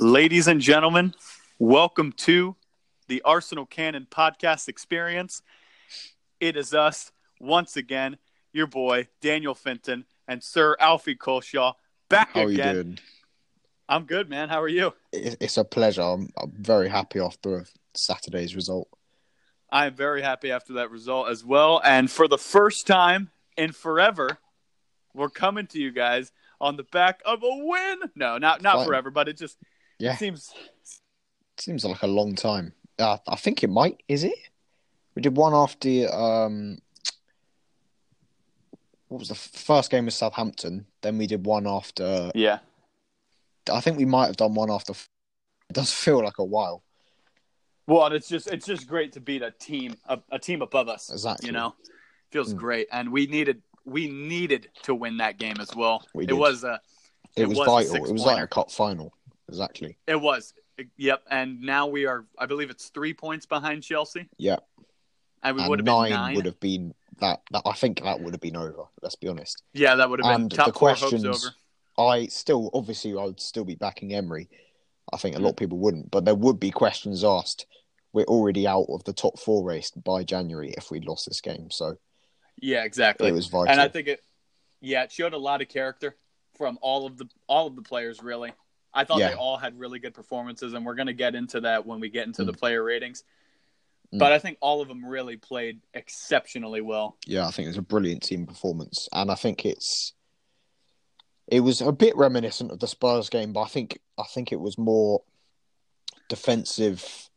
[0.00, 1.12] Ladies and gentlemen,
[1.58, 2.56] welcome to
[3.08, 5.42] the Arsenal Cannon podcast experience.
[6.40, 8.16] It is us once again,
[8.50, 11.74] your boy Daniel Finton and Sir Alfie Culshaw
[12.08, 12.98] back How are you doing?
[13.90, 14.48] I'm good, man.
[14.48, 14.94] How are you?
[15.12, 16.00] It's a pleasure.
[16.00, 18.88] I'm, I'm very happy after Saturday's result.
[19.70, 21.78] I am very happy after that result as well.
[21.84, 24.38] And for the first time in forever,
[25.12, 27.98] we're coming to you guys on the back of a win.
[28.14, 28.86] No, not not Fine.
[28.86, 29.58] forever, but it just
[30.00, 30.16] Yeah.
[30.16, 30.52] seems
[31.58, 32.72] Seems like a long time.
[32.98, 34.02] Uh, I think it might.
[34.08, 34.34] Is it?
[35.14, 36.12] We did one after.
[36.12, 36.78] Um,
[39.08, 40.86] what was the first game with Southampton?
[41.02, 42.30] Then we did one after.
[42.34, 42.60] yeah.
[43.70, 44.92] I think we might have done one after.
[44.92, 46.82] It does feel like a while.
[47.86, 50.88] Well, and it's just it's just great to beat a team a, a team above
[50.88, 51.10] us.
[51.10, 51.46] Exactly.
[51.48, 51.74] You know,
[52.30, 52.58] feels Mm.
[52.58, 56.06] great, and we needed we needed to win that game as well.
[56.14, 56.34] We it did.
[56.38, 56.80] was a
[57.36, 57.96] It, It was, was vital.
[58.06, 59.12] It was like a cup final.
[59.50, 59.98] Exactly.
[60.06, 60.54] it was
[60.96, 64.56] yep, and now we are I believe it's three points behind Chelsea, Yeah.
[65.42, 66.34] and we would have nine, been nine.
[66.36, 67.62] would have been that, that.
[67.66, 68.84] I think that would have been over.
[69.02, 69.62] Let's be honest.
[69.74, 71.54] Yeah, that would have been And top the four hopes questions- over.
[71.98, 74.48] I still, obviously, I would still be backing Emery.
[75.12, 75.42] I think a Mm.
[75.42, 77.66] lot of people wouldn't, but there would be questions asked.
[78.14, 81.70] We're already out of the top four race by January if we'd lost this game,
[81.70, 81.96] so
[82.56, 83.28] Yeah, exactly.
[83.28, 83.68] it was vital.
[83.68, 84.24] and I think it
[84.80, 86.16] yeah it showed a lot of character
[86.56, 88.52] from all of the all of the players really.
[88.92, 89.28] I thought Yeah.
[89.30, 92.08] they all had really good performances, and we're going to get into that when we
[92.10, 92.58] get into the Mm.
[92.58, 93.22] player ratings.
[94.12, 94.18] Mm.
[94.18, 97.16] But I think all of them really played exceptionally well.
[97.26, 100.12] yeah, I think it was a brilliant team performance, and I think it's
[101.46, 104.60] it was a bit reminiscent of the Spurs game, but I think I think it
[104.60, 105.22] was more
[106.28, 107.28] defensive,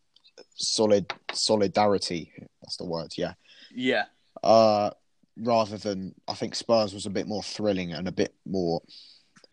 [0.56, 2.32] solid solidarity.
[2.62, 3.14] That's the word.
[3.18, 3.34] Yeah.
[3.76, 4.06] Yeah,
[4.44, 4.92] uh,
[5.36, 8.84] rather than I think Spurs was a bit more thrilling and a bit more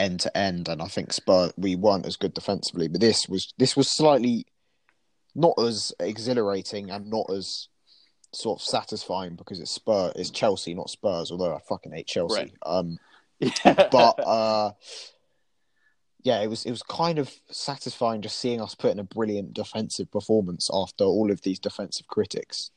[0.00, 3.52] end to end, and I think Spurs we weren't as good defensively, but this was
[3.58, 4.46] this was slightly
[5.34, 7.68] not as exhilarating and not as
[8.32, 11.30] sort of satisfying because it's Spurs, it's Chelsea, not Spurs.
[11.30, 12.52] Although I fucking hate Chelsea, Right.
[12.64, 12.98] um,
[13.64, 14.72] but uh,
[16.22, 19.54] yeah, it was it was kind of satisfying just seeing us put in a brilliant
[19.54, 22.70] defensive performance after all of these defensive critics.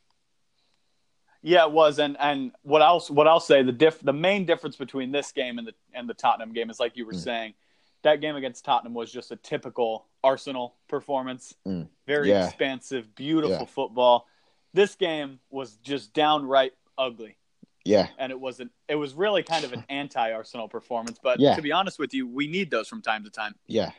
[1.44, 2.00] Yeah, it was.
[2.00, 3.12] And and what else?
[3.12, 6.14] What I'll say the diff the main difference between this game and the and the
[6.16, 7.24] Tottenham game is like you were Mm.
[7.24, 7.54] saying,
[8.02, 11.54] that game against Tottenham was just a typical Arsenal performance.
[11.68, 11.88] Mm.
[12.08, 12.48] Very Yeah.
[12.48, 13.66] expansive, beautiful Yeah.
[13.66, 14.26] football.
[14.74, 17.38] This game was just downright ugly.
[17.86, 21.56] Yeah, and it wasn't it was really kind of an anti-arsenal performance but Yeah.
[21.56, 23.92] to be honest with you we need those from time to time Yeah.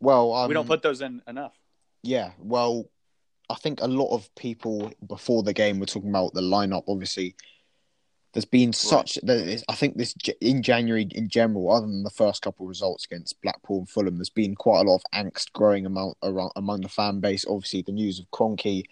[0.00, 1.56] Well, um, we don't put those in enough
[2.02, 2.86] Yeah, well,
[3.50, 6.84] I think a lot of people before the game were talking about the lineup.
[6.88, 7.34] Obviously,
[8.32, 9.18] there's been such.
[9.22, 12.68] There is, I think this in January in general, other than the first couple of
[12.68, 16.52] results against Blackpool and Fulham, there's been quite a lot of angst growing among around,
[16.56, 17.44] among the fan base.
[17.48, 18.84] Obviously, the news of Kroenke.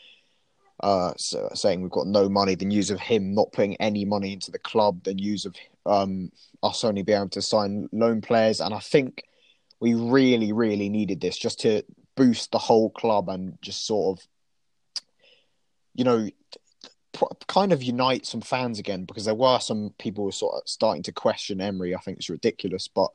[0.83, 4.33] Uh, so, saying we've got no money, the news of him not putting any money
[4.33, 8.62] into the club, the news of um, us only being able to sign loan players,
[8.62, 9.25] and I think
[9.81, 11.83] we really, really needed this just to
[12.16, 14.27] boost the whole club and just sort of,
[15.95, 16.28] you know,
[17.47, 21.12] kind of unite some fans again because there were some people sort of starting to
[21.12, 21.95] question Emery.
[21.95, 23.11] I think it's ridiculous, but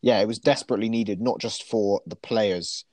[0.00, 2.84] yeah, it was desperately needed, not just for the players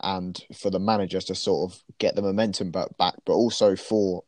[0.00, 4.22] and for the managers to sort of get the momentum back, back but also for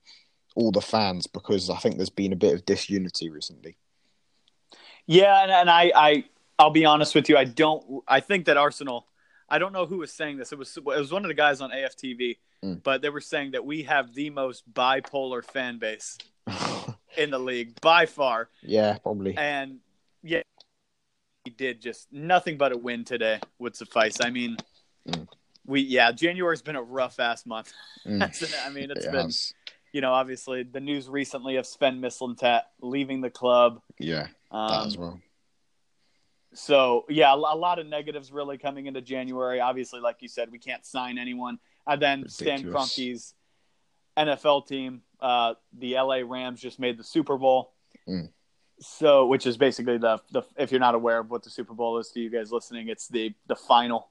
[0.57, 3.77] all the fans because I think there's been a bit of disunity recently.
[5.07, 6.25] yeah and, and i i
[6.59, 9.07] i'll be honest with you i don't i think that arsenal
[9.51, 11.61] i don't know who was saying this it was it was one of the guys
[11.61, 12.83] on aftv Mm.
[12.83, 16.19] but they were saying that we have the most bipolar fan base
[17.17, 19.35] in the league by far yeah, probably.
[19.39, 19.79] and
[20.23, 20.43] yeah
[21.45, 24.57] he did just nothing but a win today would suffice i mean
[25.09, 25.27] Mm.
[25.67, 27.73] we yeah january's been a rough ass month
[28.07, 28.67] Mm.
[28.67, 29.55] i mean it's It been has.
[29.93, 33.81] you know, obviously the news recently of Sven Mislintat leaving the club.
[33.99, 35.21] Yeah, that Um, as well.
[36.53, 39.61] So yeah, a, a lot of negatives really coming into January.
[39.61, 41.59] Obviously, like you said, we can't sign anyone.
[41.87, 42.95] And then Stan Ridiculous.
[42.97, 43.35] Kroenke's
[44.17, 47.73] NFL team, uh, the LA Rams, just made the Super Bowl.
[48.09, 48.31] Mm.
[48.81, 51.99] So, which is basically the the if you're not aware of what the Super Bowl
[51.99, 54.11] is to you guys listening, it's the the final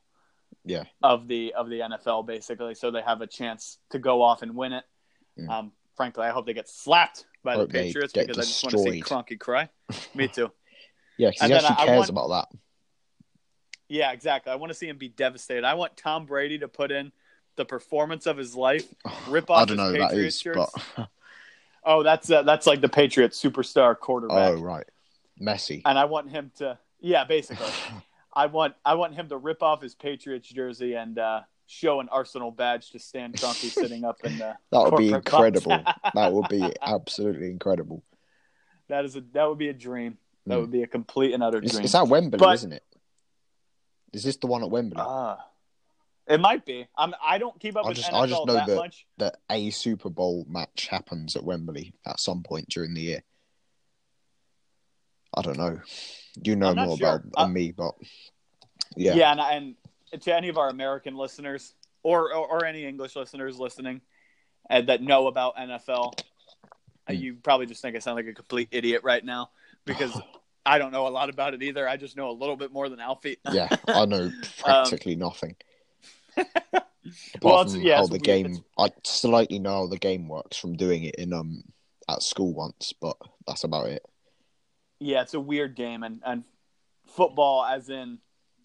[0.64, 0.84] Yeah.
[1.02, 2.76] of the of the NFL basically.
[2.76, 4.84] So they have a chance to go off and win it.
[5.40, 5.50] Mm.
[5.50, 8.80] Um, frankly, I hope they get slapped by the Patriots because I just want to
[8.80, 9.26] see destroyed.
[9.26, 9.70] Kroenke cry.
[10.16, 10.52] Me too.
[11.20, 12.58] Yeah, because he actually I- I cares want- about that.
[13.88, 14.52] Yeah, exactly.
[14.52, 15.64] I want to see him be devastated.
[15.66, 17.12] I want Tom Brady to put in
[17.56, 18.88] the performance of his life.
[19.28, 20.72] Rip off I don't know Patriots is, shirts.
[20.96, 21.10] but
[21.84, 24.54] Oh, that's uh, that's like the Patriots superstar quarterback.
[24.54, 24.86] oh right,
[25.42, 25.82] Messi.
[25.86, 27.66] And I want him to, yeah, basically.
[28.34, 32.10] I want I want him to rip off his Patriots jersey and uh, show an
[32.10, 34.56] Arsenal badge to Stan Kroenke sitting up in the.
[34.72, 35.82] That would be incredible.
[36.14, 38.04] that would be absolutely incredible.
[38.88, 40.18] that is a that would be a dream.
[40.50, 40.62] That Mm.
[40.62, 41.86] would be a complete and utter It's, dream.
[41.86, 42.84] it's at Wembley, But- isn't it?
[44.14, 44.98] Is this the one at Wembley?
[45.00, 45.46] Ah.
[46.28, 46.88] it might be.
[46.96, 47.16] I'm.
[47.24, 49.06] I don't keep up I with just- NFL I just know that, that- much.
[49.18, 53.24] that a Super Bowl match happens at Wembley at some point during the year.
[55.36, 55.80] I don't know.
[56.44, 57.16] You know more sure.
[57.16, 57.96] about Uh, me, but
[58.96, 59.76] Yeah, yeah, and,
[60.12, 61.74] and to any of our American listeners
[62.04, 64.02] or or, or any English listeners listening
[64.70, 66.14] uh, that know about NFL,
[67.08, 67.20] uh, Mm.
[67.20, 69.50] you probably just think I sound like a complete idiot right now
[69.86, 70.14] because
[70.70, 71.88] I don't know a lot about it either.
[71.88, 73.38] I just know a little bit more than Alfie.
[73.52, 75.56] yeah, I know practically nothing.
[76.38, 76.84] Apart
[77.42, 78.24] Well, from yeah, how the weird.
[78.24, 81.64] game, I slightly know how the game works from doing it in um
[82.08, 83.18] at school once, but
[83.48, 84.04] that's about it.
[85.00, 86.44] yeah, it's a weird game, and and
[87.08, 88.20] football, as in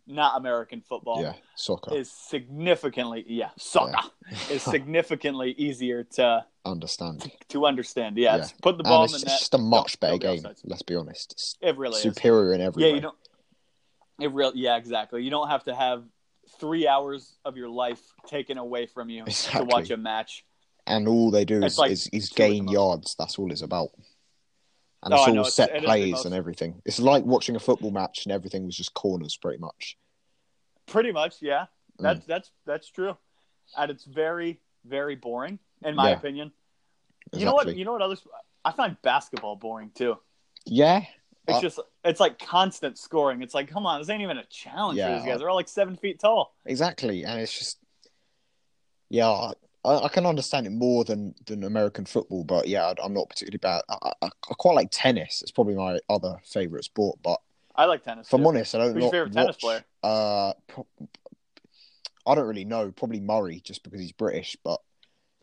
[0.06, 1.95] not American football, Yeah, soccer.
[1.97, 4.11] is significantly yeah soccer
[4.51, 7.31] is significantly easier to Understand?
[7.49, 8.16] to understand.
[8.16, 8.43] Yeah, Yeah.
[8.43, 9.38] it's put the ball And in it's, the it's net.
[9.40, 10.55] just a much Don't- better game.
[10.64, 11.32] Let's be honest.
[11.32, 12.02] It's It really is.
[12.02, 12.94] superior in every Yeah, way.
[12.96, 13.16] you don't.
[14.20, 15.22] It real, yeah, exactly.
[15.25, 16.05] You don't have to have
[16.58, 20.44] three hours of your life taken away from you to watch a match.
[20.87, 23.14] and all they do It's is, like is, is two at the gain yards.
[23.19, 23.90] That's all it's about.
[25.02, 26.81] And Oh, it's all know, set it is plays and everything.
[26.87, 29.99] It's like watching a football match and everything was just corners, pretty much.
[30.87, 31.67] Pretty much, yeah.
[31.99, 32.02] Mm.
[32.02, 33.17] That's that's that's true,
[33.76, 36.16] and it's very very boring in my Yeah.
[36.16, 36.52] opinion.
[37.32, 37.76] You know what?
[37.76, 38.02] You know what?
[38.02, 38.26] Others
[38.64, 40.16] I find basketball boring too.
[40.66, 41.04] Yeah,
[41.46, 43.42] It's Uh, just it's like constant scoring.
[43.42, 45.38] It's like, come on, this ain't even a challenge Yeah, for these guys.
[45.38, 46.54] They're all like seven feet tall.
[46.64, 47.25] exactly.
[47.25, 47.78] And it's just,
[49.10, 49.28] yeah,
[49.84, 53.28] I, I can understand it more than, than American football, but yeah, I, I'm not
[53.28, 53.82] particularly bad.
[53.90, 55.42] I, I, I quite like tennis.
[55.42, 57.38] It's probably my other favorite sport, but
[57.76, 58.28] I like tennis.
[58.28, 58.48] if I'm too.
[58.48, 59.84] honest, I don't Who's your favorite tennis player?
[60.02, 60.86] Uh, pro-
[62.26, 62.90] I don't really know.
[62.90, 64.81] Probably Murray, just because he's British, but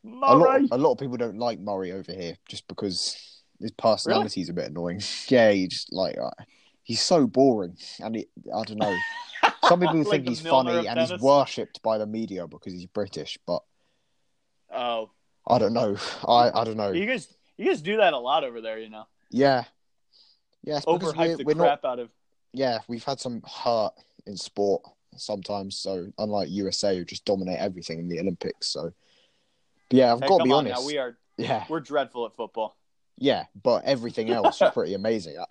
[0.03, 4.41] a lot, a lot of people don't like Murray over here just because his personality
[4.41, 5.01] is a bit annoying.
[5.27, 6.31] yeah, he just like uh,
[6.83, 8.97] he's so boring, and he, I don't know.
[9.65, 12.73] Some people Like think the he's Milner funny and he's worshipped by the media because
[12.73, 13.61] he's British, but
[14.73, 15.11] Oh,
[15.47, 15.97] I don't know.
[16.27, 16.91] I I don't know.
[16.91, 17.27] you guys,
[17.57, 18.79] you guys do that a lot over there.
[18.79, 19.65] You know, Yeah,
[20.63, 21.63] yeah, it's because overhype we're, the we're not.
[21.63, 22.09] crap out of.
[22.53, 23.93] Yeah, we've had some hurt
[24.25, 24.83] in sport
[25.15, 25.77] sometimes.
[25.77, 28.67] So unlike USA, who just dominate everything in the Olympics.
[28.67, 28.91] So
[29.91, 30.81] yeah, I've Hey, got to be on honest.
[30.81, 30.87] now.
[30.87, 32.77] We are Yeah, we're dreadful at football.
[33.17, 35.49] yeah, but everything else you're pretty amazing at.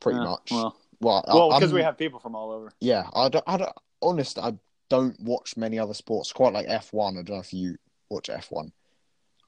[0.00, 0.50] Pretty Yeah, much.
[0.50, 2.72] Well, Well, well, because we have people from all over.
[2.80, 3.44] Yeah, I don't.
[3.46, 3.72] I don't.
[4.02, 4.54] Honest, I
[4.90, 6.32] don't watch many other sports.
[6.32, 7.14] Quite like F one.
[7.14, 7.76] I don't know if you
[8.10, 8.72] watch F one.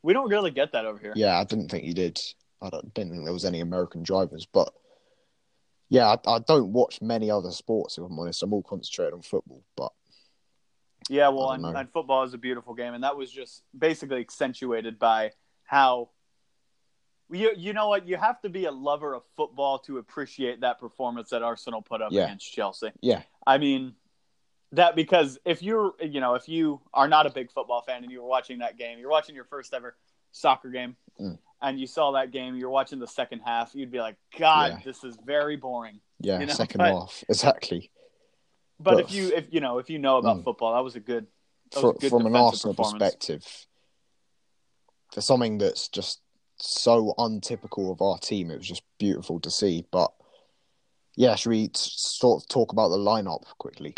[0.02, 1.12] We don't really get that over here.
[1.16, 2.20] Yeah, I didn't think you did.
[2.62, 4.72] I don't, didn't think there was any American drivers, but
[5.90, 7.98] yeah, I, I don't watch many other sports.
[7.98, 9.62] If I'm honest, I'm all concentrated on football.
[9.76, 9.92] But
[11.08, 14.98] Yeah, well, and, and football is a beautiful game, and that was just basically accentuated
[14.98, 15.32] by
[15.64, 16.10] how
[17.30, 20.78] you you know what you have to be a lover of football to appreciate that
[20.78, 22.24] performance that Arsenal put up Yeah.
[22.24, 22.90] against Chelsea.
[23.00, 23.94] yeah, I mean
[24.72, 28.12] that because if you're you know if you are not a big football fan and
[28.12, 29.96] you were watching that game, you're watching your first ever
[30.32, 31.38] soccer game, Mm.
[31.62, 34.80] and you saw that game, you're watching the second half, you'd be like, God, Yeah.
[34.84, 36.00] this is very boring.
[36.20, 37.90] yeah, You know, second but- half exactly.
[38.78, 40.44] But, But- if you if you know if you know about Mm.
[40.44, 41.26] football, that was a good
[41.74, 43.44] was For, a good from an Arsenal perspective,
[45.12, 46.20] for something that's just
[46.58, 49.86] so untypical of our team, it was just beautiful to see.
[49.90, 50.12] But
[51.16, 53.94] yeah, should we sort of talk about the lineup quickly?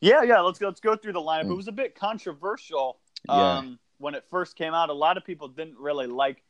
[0.00, 0.40] Yeah, yeah.
[0.40, 0.68] Let's go.
[0.68, 1.42] Let's go through the lineup.
[1.42, 1.56] It Mm.
[1.56, 3.58] was a bit controversial Yeah.
[3.58, 4.90] um, when it first came out.
[4.90, 6.42] A lot of people didn't really like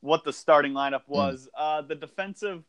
[0.00, 1.12] what the starting lineup Hmm.
[1.12, 1.48] was.
[1.54, 2.64] Uh, the defensive,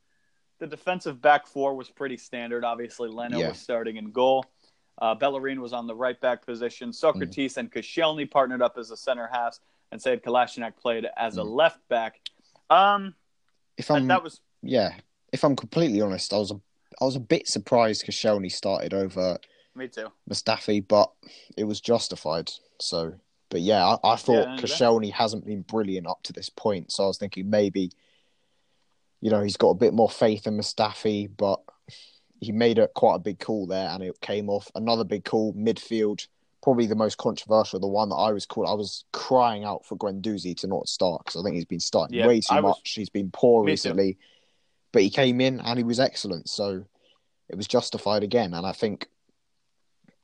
[0.61, 2.63] the defensive back four was pretty standard.
[2.63, 3.49] Obviously, Leno Yeah.
[3.49, 4.45] was starting in goal.
[5.01, 6.91] Uh, Bellerin was on the right back position.
[6.91, 9.59] Sokratis and Koscielny partnered up as a center half,
[9.91, 11.55] and Sead Kolasinac played as a Mm.
[11.55, 12.21] left back.
[12.69, 13.15] Um,
[13.75, 14.99] If I'm that was yeah,
[15.33, 16.61] if I'm completely honest, I was a
[17.01, 19.39] I was a bit surprised Koscielny started over
[19.73, 20.11] me too.
[20.29, 21.11] Mustafi, but
[21.57, 22.51] it was justified.
[22.79, 23.15] So,
[23.49, 26.91] but yeah, I, I thought Yeah, Koscielny hasn't been brilliant up to this point.
[26.91, 27.91] So I was thinking maybe,
[29.21, 31.59] you know, he's got a bit more faith in Mustafi, but
[32.39, 34.69] he made a quite a big call there, and it came off.
[34.73, 36.27] Another big call midfield,
[36.63, 38.67] probably the most controversial, the one that I was called.
[38.67, 42.17] I was crying out for Guendouzi to not start because I think he's been starting
[42.17, 42.93] Yeah, way too was- much.
[42.95, 44.17] He's been poor recently,
[44.91, 46.49] but he came in and he was excellent.
[46.49, 46.83] So
[47.47, 49.07] it was justified again, and I think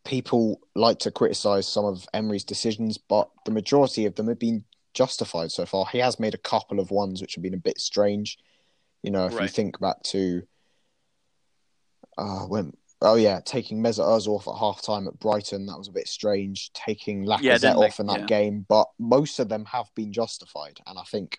[0.05, 4.63] people like to criticize some of Emery's decisions, but the majority of them have been
[4.93, 5.85] justified so far.
[5.85, 8.39] He has made a couple of ones which have been a bit strange.
[9.07, 10.41] You know, if you think back to
[12.17, 15.87] uh, when oh yeah, taking Mesut Ozil off at half time at Brighton that was
[15.87, 16.73] a bit strange.
[16.73, 18.25] Taking Lacazette Yeah, off make- in that yeah.
[18.25, 21.37] game, but most of them have been justified, and I think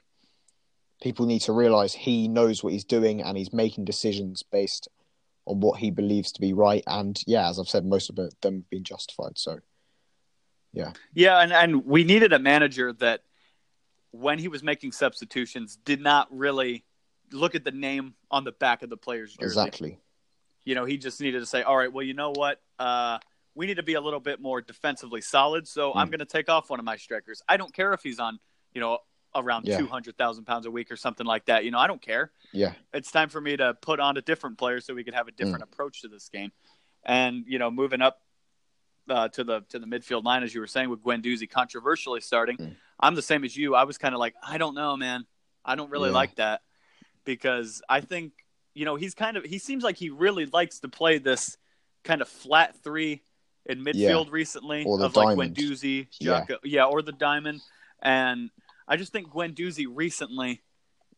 [1.03, 4.89] people need to realise he knows what he's doing and he's making decisions based
[5.45, 6.83] on what he believes to be right.
[6.87, 9.37] And yeah, as I've said, most of them have been justified.
[9.37, 9.59] So
[10.73, 13.25] yeah, Yeah, and, and we needed a manager that,
[14.11, 16.83] when he was making substitutions, did not really
[17.33, 19.45] look at the name on the back of the player's jersey.
[19.61, 19.99] exactly,
[20.65, 22.61] You know, he just needed to say, all right, well, you know what?
[22.79, 23.19] Uh,
[23.55, 26.13] we need to be a little bit more defensively solid, so I'm Mm.
[26.13, 27.43] going to take off one of my strikers.
[27.49, 28.39] I don't care if he's on,
[28.73, 28.99] you know,
[29.35, 29.79] around Yeah.
[29.79, 31.65] 200,000 pounds a week or something like that.
[31.65, 32.33] You know, I don't care.
[32.53, 35.29] yeah, It's time for me to put on a different player so we could have
[35.29, 35.73] a different Mm.
[35.73, 36.53] approach to this game.
[37.05, 38.23] And, you know, moving up
[39.11, 42.59] uh, to the to the midfield line, as you were saying, with Guendouzi controversially starting,
[42.59, 42.77] Mm.
[43.01, 43.75] I'm the same as you.
[43.75, 45.27] I was kind of like, I don't know, man.
[45.65, 46.15] I don't really Yeah.
[46.17, 46.63] like that
[47.37, 48.33] because I think
[48.75, 51.57] you know he's kind of he seems like he really likes to play this
[52.05, 53.23] kind of flat three
[53.67, 55.55] in midfield recently Or the of like diamond.
[55.57, 56.45] Guendouzi, Yeah.
[56.65, 57.61] Yeah, or the diamond.
[58.01, 58.51] And
[58.87, 60.63] I just think Guendouzi recently,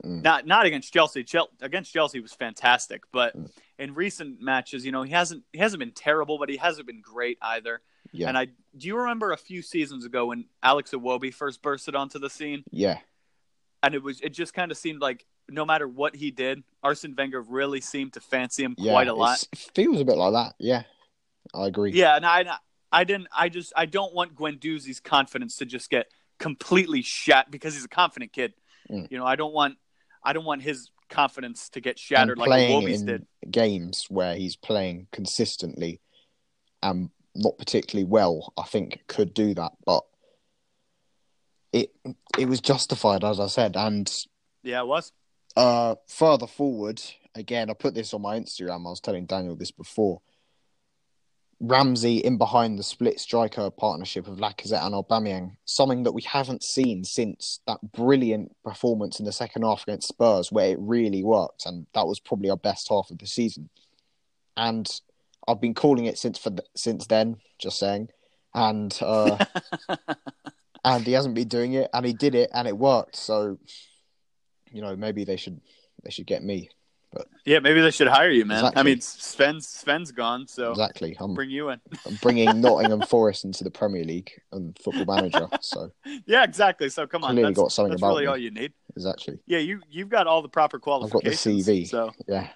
[0.05, 0.23] Mm.
[0.23, 1.23] not not against Chelsea.
[1.23, 3.51] Chel- against Chelsea he was fantastic, but Mm.
[3.79, 7.03] in recent matches, you know, he hasn't he hasn't been terrible, but he hasn't been
[7.03, 7.83] great either.
[8.11, 11.95] yeah, And I do you remember a few seasons ago when Alex Iwobi first bursted
[11.95, 12.99] onto the scene, yeah,
[13.83, 17.15] and it was it just kind of seemed like no matter what he did, Arsene
[17.17, 18.93] Wenger really seemed to fancy him yeah.
[18.93, 19.45] quite a lot.
[19.75, 20.55] Feels a bit like that.
[20.59, 20.83] Yeah,
[21.55, 21.93] I agree.
[21.93, 22.45] Yeah, and I
[22.93, 26.07] I didn't I just I don't want Guendouzi's confidence to just get
[26.39, 28.55] completely shat because he's a confident kid.
[28.91, 29.11] Mm.
[29.11, 29.77] You know, I don't want
[30.25, 33.27] I don't want his confidence to get shattered like in did.
[33.51, 36.01] games where he's playing consistently
[36.83, 39.73] and not particularly well, I think could do that.
[39.85, 40.03] But
[41.73, 41.93] it
[42.39, 43.77] it was justified, as I said.
[43.77, 44.11] And
[44.63, 45.13] Yeah, it was.
[45.57, 47.03] Uh, further forward,
[47.35, 48.87] again, I put this on my Instagram.
[48.87, 50.21] I was telling Daniel this before.
[51.63, 56.63] Ramsey in behind the split striker partnership of Lacazette and Aubameyang, something that we haven't
[56.63, 61.67] seen since that brilliant performance in the second half against Spurs, where it really worked,
[61.67, 63.69] and that was probably our best half of the season.
[64.57, 64.91] And
[65.47, 68.09] I've been calling it since for since then, just saying,
[68.55, 69.45] and uh,
[70.85, 73.17] and he hasn't been doing it, and he did it, and it worked.
[73.17, 73.59] So,
[74.71, 75.61] you know, maybe they should
[76.05, 76.71] they should get me
[77.13, 78.73] But Yeah, maybe they should hire you, man.
[78.77, 81.17] I mean, Sven's Sven's gone, so exactly.
[81.19, 81.81] I'm, bring you in.
[82.07, 85.49] I'm bringing Nottingham Forest into the Premier League and Football Manager.
[85.61, 85.91] So
[86.27, 86.89] Yeah, exactly.
[86.89, 88.29] So come on, Clearly that's, got something that's about really me.
[88.29, 88.73] all you need.
[88.95, 91.47] exactly, Yeah, you you've got all the proper qualifications.
[91.47, 91.73] I've got the.
[91.73, 91.89] CV.
[91.89, 92.49] So yeah,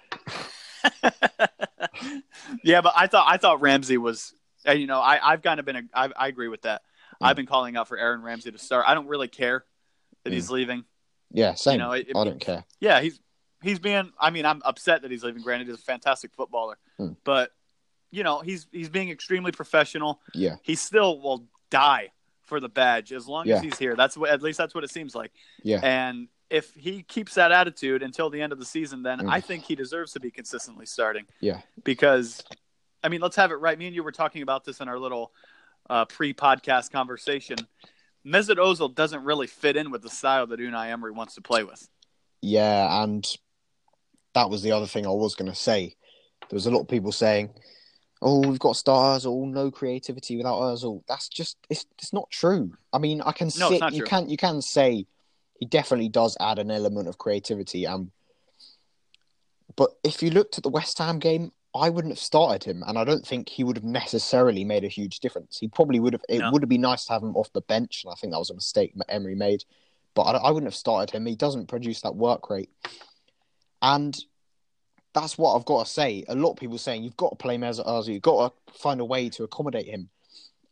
[2.63, 4.33] yeah, but I thought I thought Ramsey was,
[4.65, 6.81] and you know, I I've kind of been a, I, I agree with that.
[7.21, 7.27] Mm.
[7.27, 8.85] I've been calling out for Aaron Ramsey to start.
[8.87, 9.65] I don't really care
[10.23, 10.83] that he's leaving.
[11.35, 11.53] Yeah.
[11.53, 11.77] Same.
[11.79, 12.63] know, it- I don't care.
[12.79, 13.19] Yeah, he's
[13.61, 14.11] he's being.
[14.19, 15.41] I mean, I'm upset that he's leaving.
[15.43, 17.15] Granted, he's a fantastic footballer, Mm.
[17.23, 17.51] but
[18.11, 20.21] you know, he's he's being extremely professional.
[20.33, 22.11] Yeah, He still will die
[22.43, 23.55] for the badge as long Yeah.
[23.55, 23.95] as he's here.
[23.95, 25.31] That's what at least that's what it seems like.
[25.63, 29.31] yeah, And if he keeps that attitude until the end of the season, then Mm.
[29.31, 31.25] I think he deserves to be consistently starting.
[31.39, 31.61] Yeah.
[31.83, 32.43] Because,
[33.03, 33.77] I mean, let's have it right.
[33.79, 35.33] Me and you were talking about this in our little
[35.89, 37.57] uh, pre-podcast conversation.
[38.25, 41.63] Mesut Ozil doesn't really fit in with the style that Unai Emery wants to play
[41.63, 41.87] with.
[42.41, 43.03] yeah.
[43.03, 43.25] And
[44.33, 45.95] that was the other thing I was going to say.
[46.49, 47.51] There was a lot of people saying,
[48.21, 52.73] "Oh, we've got stars, or no creativity without Özil." That's just it's it's not true.
[52.91, 53.79] I mean, I can No, it's sit.
[53.79, 54.07] not You true.
[54.07, 55.05] can you can say
[55.59, 58.11] he definitely does add an element of creativity, and
[59.75, 62.97] but if you looked at the West Ham game, I wouldn't have started him, and
[62.97, 65.57] I don't think he would have necessarily made a huge difference.
[65.59, 66.21] He probably would have.
[66.29, 66.51] It No.
[66.51, 68.49] would have been nice to have him off the bench, and I think that was
[68.49, 69.65] a mistake Emery made.
[70.13, 71.25] But I, I wouldn't have started him.
[71.25, 72.69] He doesn't produce that work rate,
[73.81, 74.17] and
[75.13, 76.23] that's what I've got to say.
[76.27, 78.13] A lot of people saying you've got to play Mesut Ozil.
[78.13, 80.09] You've got to find a way to accommodate him.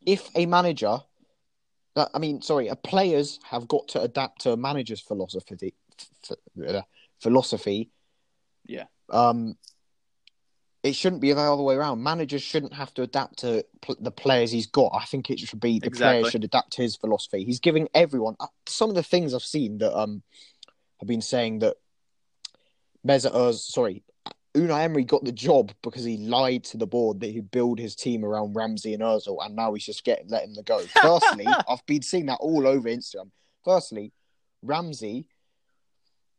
[0.06, 0.98] If a manager,
[1.96, 5.74] I mean, sorry, players have got to adapt to a manager's philosophy.
[7.20, 7.90] Philosophy.
[8.66, 8.84] Yeah.
[9.10, 9.56] Um,
[10.84, 12.02] it shouldn't be the other way around.
[12.02, 14.92] Managers shouldn't have to adapt to pl- the players he's got.
[14.94, 16.20] I think it should be the Exactly.
[16.20, 17.42] players should adapt to his philosophy.
[17.42, 20.22] He's giving everyone uh, some of the things I've seen that um
[21.00, 21.76] have been saying that
[23.06, 24.02] Mesut Ozil, sorry,
[24.54, 27.96] Unai Emery got the job because he lied to the board that he'd build his
[27.96, 30.80] team around Ramsey and Ozil, and now he's just getting letting them go.
[31.00, 33.30] Firstly, I've been seeing that all over Instagram.
[33.64, 34.12] Firstly,
[34.62, 35.26] Ramsey,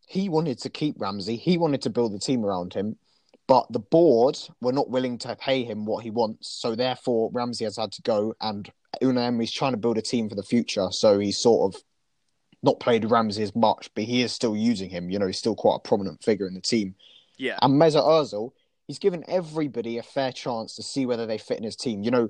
[0.08, 1.36] he wanted to keep Ramsey.
[1.36, 2.98] He wanted to build the team around him,
[3.48, 6.50] but the board were not willing to pay him what he wants.
[6.50, 8.70] So therefore, Ramsey has had to go, and
[9.02, 10.88] Unai Emery's trying to build a team for the future.
[10.92, 11.82] So he's sort of
[12.64, 15.10] not played Ramsey as much, but he is still using him.
[15.10, 16.96] You know, he's still quite a prominent figure in the team.
[17.38, 17.60] Yeah.
[17.62, 18.52] And Mesut Ozil,
[18.88, 22.02] he's given everybody a fair chance to see whether they fit in his team.
[22.02, 22.30] You know,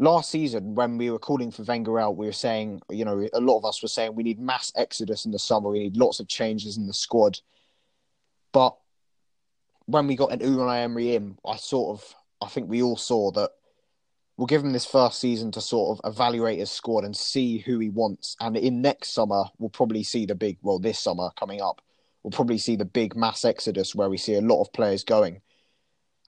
[0.00, 3.40] last season when we were calling for Wenger out, we were saying, you know, a
[3.40, 5.70] lot of us were saying we need mass exodus in the summer.
[5.70, 7.38] We need lots of changes in the squad.
[8.52, 8.76] But
[9.90, 13.30] when we got an Unai Emery in, I sort of, I think we all saw
[13.32, 13.50] that
[14.36, 17.78] we'll give him this first season to sort of evaluate his squad and see who
[17.78, 18.36] he wants.
[18.40, 21.82] And in next summer, we'll probably see the big, well, this summer coming up,
[22.22, 25.40] we'll probably see the big mass exodus where we see a lot of players going.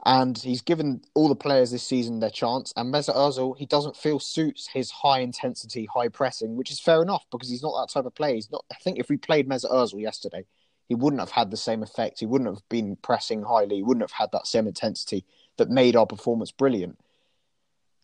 [0.04, 2.73] And he's given all the players this season their chance.
[2.76, 7.02] And Mesut Ozil, he doesn't feel suits his high intensity, high pressing, which is fair
[7.02, 8.35] enough because he's not that type of player.
[8.35, 8.64] He's not.
[8.73, 10.45] I think if we played Mesut Ozil yesterday,
[10.92, 12.20] he wouldn't have had the same effect.
[12.20, 13.76] He wouldn't have been pressing highly.
[13.76, 15.25] He wouldn't have had that same intensity
[15.56, 16.99] that made our performance brilliant.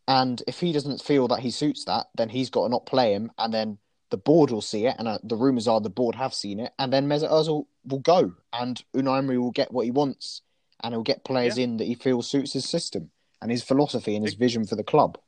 [0.06, 3.12] And if he doesn't feel that he suits that, then he's got to not play
[3.12, 3.30] him.
[3.36, 3.78] And then
[4.10, 6.72] the board will see it, and uh, the rumours are the board have seen it,
[6.78, 10.40] and then Mesut Ozil will go, and Unai Emery will get what he wants
[10.82, 11.64] and he'll get players yeah.
[11.64, 13.10] in that he feels suits his system
[13.42, 15.18] and his philosophy and his vision for the club.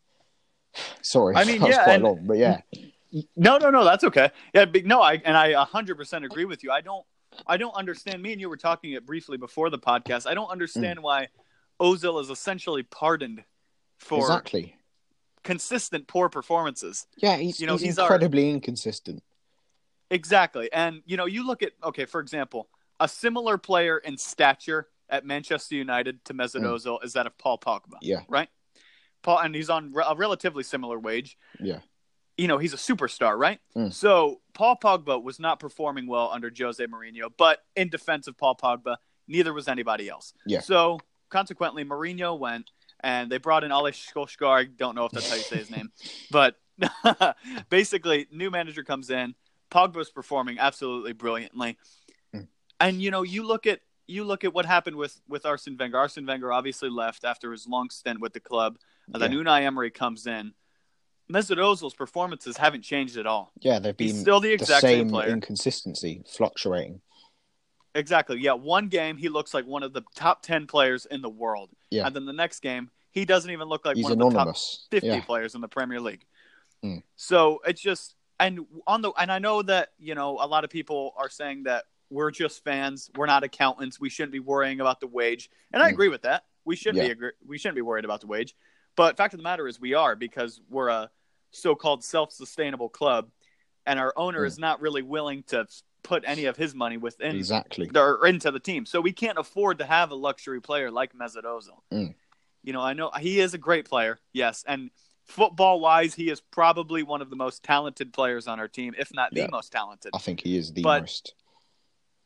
[1.02, 2.61] Sorry, I mean, yeah, quite and, long, but yeah.
[3.37, 4.31] No, no, no, that's okay.
[4.55, 6.71] Yeah, but no, I and I hundred percent agree with you.
[6.71, 7.05] I don't,
[7.47, 8.23] I don't understand.
[8.23, 10.27] Me and you were talking it briefly before the podcast.
[10.27, 11.03] I don't understand mm.
[11.03, 11.29] why
[11.81, 13.45] Ozil is essentially pardoned
[13.99, 14.77] for exactly
[15.43, 17.07] consistent poor performances.
[17.17, 18.55] Yeah, he's you know he's, he's incredibly our...
[18.55, 19.23] inconsistent.
[20.11, 22.69] Exactly, and you know you look at okay, for example,
[22.99, 26.67] a similar player in stature at Manchester United to Mesut mm.
[26.67, 27.99] Ozil is that of Paul Pogba.
[28.01, 28.21] Yeah.
[28.29, 28.49] Right?
[29.23, 31.37] Paul, and he's on a relatively similar wage.
[31.61, 31.81] Yeah.
[32.40, 33.61] You know, he's a superstar, right?
[33.76, 33.92] Mm.
[33.92, 38.56] So Paul Pogba was not performing well under Jose Mourinho, but in defense of Paul
[38.56, 38.97] Pogba,
[39.28, 40.32] neither was anybody else.
[40.47, 40.61] Yeah.
[40.61, 42.70] So consequently, Mourinho went
[43.00, 44.61] and they brought in Ale Solskjaer.
[44.61, 45.92] I don't know if that's how you say his name,
[46.30, 46.56] but
[47.70, 49.35] basically, new manager comes in.
[49.70, 51.76] Pogba's performing absolutely brilliantly.
[52.35, 52.49] Mm.
[52.80, 55.99] And you know, you look at you look at what happened with with Arsene Wenger.
[55.99, 58.78] Arsene Wenger obviously left after his long stint with the club.
[59.12, 60.52] And then Unai Emery comes in.
[61.31, 63.53] Mesut Ozil's performances haven't changed at all.
[63.61, 65.29] Yeah, they've been He's still the exact the same, same player.
[65.29, 67.01] inconsistency, fluctuating.
[67.95, 68.38] Exactly.
[68.40, 71.71] Yeah, one game he looks like one of the top ten players in the world.
[71.90, 72.07] Yeah.
[72.07, 74.38] And then the next game he doesn't even look like He's one anonymous.
[74.38, 75.25] of the top fifty yeah.
[75.25, 76.25] players in the Premier League.
[76.85, 77.03] Mm.
[77.16, 80.71] So it's just and on the and I know that you know a lot of
[80.71, 83.11] people are saying that we're just fans.
[83.16, 84.01] We're not accountants.
[84.01, 85.51] We shouldn't be worrying about the wage.
[85.73, 85.93] And I mm.
[85.93, 86.45] agree with that.
[86.64, 87.09] We shouldn't yeah.
[87.09, 88.55] be agree- we shouldn't be worried about the wage.
[88.97, 91.11] But fact of the matter is we are because we're a
[91.51, 93.29] so-called self-sustainable club
[93.87, 95.67] and our owner is not really willing to
[96.03, 98.87] put any of his money within exactly or into the team.
[98.87, 101.81] So we can't afford to have a luxury player like Mesut Ozil.
[101.93, 102.15] Mm.
[102.63, 104.91] You know, I know he is a great player, yes, and
[105.27, 109.15] football wise, he is probably one of the most talented players on our team, if
[109.15, 110.11] not the most talented.
[110.15, 111.35] I think he is the but, most.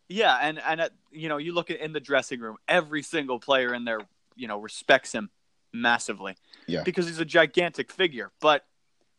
[0.08, 3.38] Yeah, and and at, you know, you look at in the dressing room, every single
[3.38, 4.00] player in there,
[4.36, 5.30] you know, respects him
[5.72, 6.36] massively.
[6.66, 6.82] Yeah.
[6.82, 8.64] Because he's a gigantic figure, but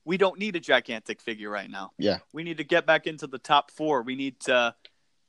[0.05, 1.91] we don't need a gigantic figure right now.
[1.97, 2.19] Yeah.
[2.31, 4.03] We need to get back into the top 4.
[4.03, 4.75] We need to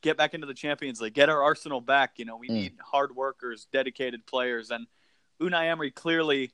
[0.03, 2.53] get back into the Champions League, get our Arsenal back, you know, we mm.
[2.53, 4.87] need hard workers, dedicated players and
[5.41, 6.53] Unai Emery clearly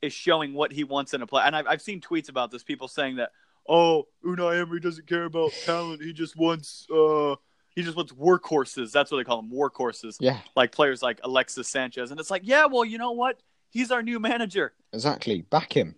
[0.00, 1.42] is showing what he wants in a play.
[1.44, 3.30] And I've, I've seen tweets about this, people saying that,
[3.68, 6.02] oh, Unai Emery doesn't care about talent.
[6.02, 7.36] He just wants uh,
[7.74, 8.92] he just wants workhorses.
[8.92, 10.16] That's what they call them, workhorses.
[10.20, 10.38] Yeah.
[10.54, 12.10] Like players like Alexis Sanchez.
[12.10, 13.40] And it's like, yeah, well, you know what?
[13.70, 14.74] He's our new manager.
[14.92, 15.42] Exactly.
[15.42, 15.94] Back him.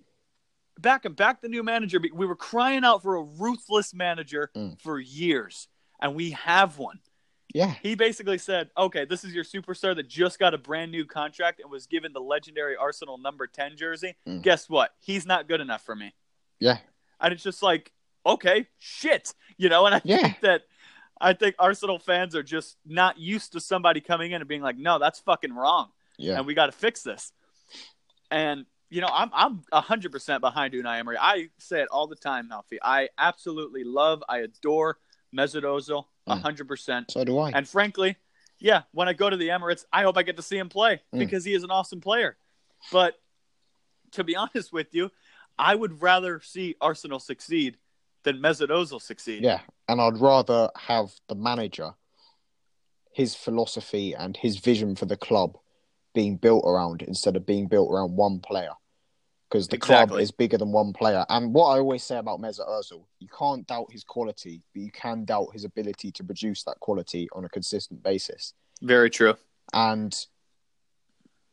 [0.78, 1.14] Back him.
[1.14, 2.00] Back the new manager.
[2.12, 4.80] We were crying out for a ruthless manager mm.
[4.80, 5.68] for years,
[6.00, 7.00] and we have one.
[7.54, 7.74] Yeah.
[7.82, 11.60] He basically said, okay, this is your superstar that just got a brand new contract
[11.60, 14.16] and was given the legendary Arsenal number 10 jersey.
[14.26, 14.42] Mm.
[14.42, 14.92] Guess what?
[14.98, 16.12] He's not good enough for me.
[16.58, 16.78] Yeah.
[17.20, 17.92] And it's just like,
[18.26, 19.34] okay, shit.
[19.56, 20.18] You know, and I yeah.
[20.18, 20.62] think that
[21.20, 24.76] I think Arsenal fans are just not used to somebody coming in and being like,
[24.76, 26.36] "No, that's fucking wrong," yeah.
[26.36, 27.32] and we got to fix this.
[28.30, 31.16] And you know, I'm I'm hundred percent behind Unai Emery.
[31.20, 32.78] I say it all the time, Malfi.
[32.80, 34.98] I absolutely love, I adore
[35.36, 36.40] Mesut Ozil, mm.
[36.40, 36.68] hundred mm.
[36.68, 37.10] percent.
[37.10, 37.50] So do I.
[37.50, 38.16] And frankly,
[38.60, 41.02] yeah, when I go to the Emirates, I hope I get to see him play
[41.12, 41.18] mm.
[41.18, 42.36] because he is an awesome player.
[42.92, 43.14] But
[44.12, 45.10] to be honest with you,
[45.58, 47.78] I would rather see Arsenal succeed
[48.22, 49.42] than Mesut Ozil succeed.
[49.42, 51.94] Yeah, and I'd rather have the manager,
[53.12, 55.58] his philosophy and his vision for the club
[56.14, 58.70] being built around instead of being built around one player.
[59.54, 60.16] Because the exactly.
[60.16, 61.24] club is bigger than one player.
[61.28, 64.90] And what I always say about Mesut Ozil, you can't doubt his quality, but you
[64.90, 68.54] can doubt his ability to produce that quality on a consistent basis.
[68.82, 69.36] Very true.
[69.72, 70.12] And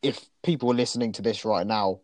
[0.01, 1.99] if people are listening to this right now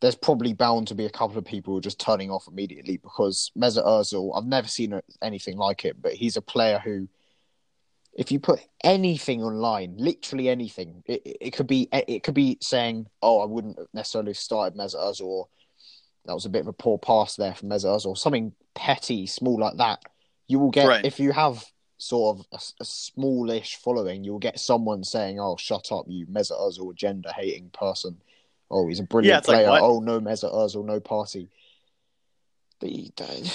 [0.00, 3.84] there's probably bound to be a couple of people just turning off immediately because Mesut
[3.84, 7.06] Ozil, I've never seen anything like it, but he's a player who
[8.14, 13.06] if you put anything online, literally anything, it, it could be it could be saying,
[13.22, 15.48] "Oh, I wouldn't have necessarily started Mesut or
[16.26, 19.58] "That was a bit of a poor pass there from Mesut or something petty, small
[19.58, 20.00] like that.
[20.48, 21.04] You will get Right.
[21.04, 21.64] if you have
[21.98, 26.26] sort of a, a smallish following, you will get someone saying, "Oh, shut up, you
[26.26, 28.20] Mesut Ozil gender hating person."
[28.72, 29.80] Oh, he's a brilliant Yeah, it's like, player.
[29.82, 31.48] oh no, Mesut Ozil, no party.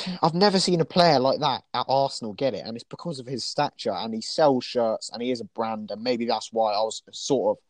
[0.23, 3.25] I've never seen a player like that at Arsenal get it, and it's because of
[3.25, 3.91] his stature.
[3.91, 7.03] And he sells shirts, and he is a brand, and maybe that's why I was
[7.11, 7.63] sort of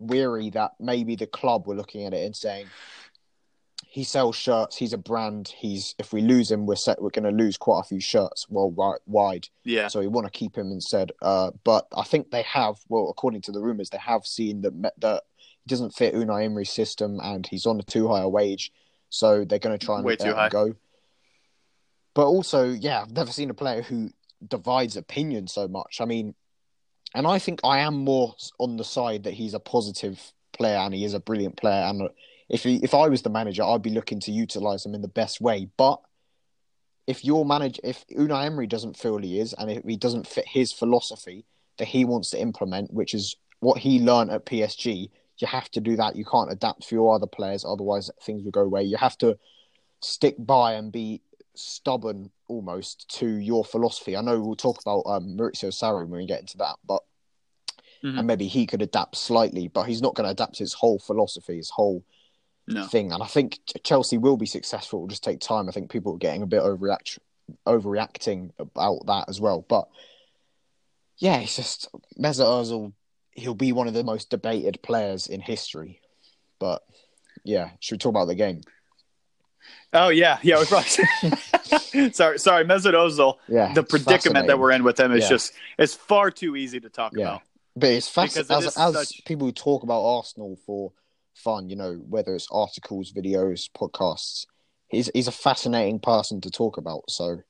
[0.00, 2.66] weary that maybe the club were looking at it and saying
[3.90, 5.52] he sells shirts, he's a brand.
[5.56, 8.46] He's if we lose him, we're set, we're going to lose quite a few shirts
[8.50, 9.48] worldwide.
[9.64, 9.88] Yeah.
[9.88, 11.10] so we want to keep him instead.
[11.22, 14.92] Uh, but I think they have, well, according to the rumors, they have seen that
[14.98, 18.72] that he doesn't fit Unai Emery's system, and he's on a too high a wage,
[19.10, 20.48] so they're going to try and Way too high.
[20.48, 20.74] go.
[22.14, 24.10] But also, yeah, I've never seen a player who
[24.46, 26.00] divides opinion so much.
[26.00, 26.34] I mean,
[27.14, 30.20] and I think I am more on the side that he's a positive
[30.52, 31.84] player and he is a brilliant player.
[31.84, 32.08] And uh,
[32.48, 35.08] if he, if I was the manager, I'd be looking to utilize him in the
[35.08, 35.68] best way.
[35.76, 36.00] But
[37.06, 40.46] if your manager, if Unai Emery doesn't feel he is, and if he doesn't fit
[40.46, 41.46] his philosophy
[41.78, 45.80] that he wants to implement, which is what he learned at PSG, you have to
[45.80, 46.16] do that.
[46.16, 48.82] You can't adapt for your other players, otherwise things will go away.
[48.82, 49.38] You have to
[50.00, 51.22] stick by and be
[51.54, 54.16] stubborn almost to your philosophy.
[54.16, 57.02] I know we'll talk about um, Maurizio Sarri when we get into that, but
[58.02, 58.18] Mhm.
[58.18, 61.56] and maybe he could adapt slightly, but he's not going to adapt his whole philosophy,
[61.56, 62.04] his whole
[62.68, 62.86] No.
[62.86, 63.12] thing.
[63.12, 65.00] And I think Chelsea will be successful.
[65.00, 65.68] It'll just take time.
[65.68, 67.18] I think people are getting a bit overreact
[67.66, 69.62] overreacting about that as well.
[69.62, 69.88] But
[71.16, 72.92] yeah, it's just Mesut Ozil.
[73.38, 76.00] He'll be one of the most debated players in history.
[76.58, 76.82] But
[77.44, 78.62] yeah, should we talk about the game?
[79.92, 80.56] Oh yeah, yeah.
[80.58, 83.36] We're probably sorry, sorry, Mesut Ozil.
[83.48, 85.28] Yeah, The predicament that we're in with him is Yeah.
[85.30, 87.22] just it's far too easy to talk Yeah.
[87.24, 87.42] about.
[87.76, 90.92] But it's fascinating it as, is as such- people who talk about Arsenal for
[91.34, 94.46] fun, you know, whether it's articles, videos, podcasts.
[94.88, 97.10] He's he's a fascinating person to talk about.
[97.10, 97.42] So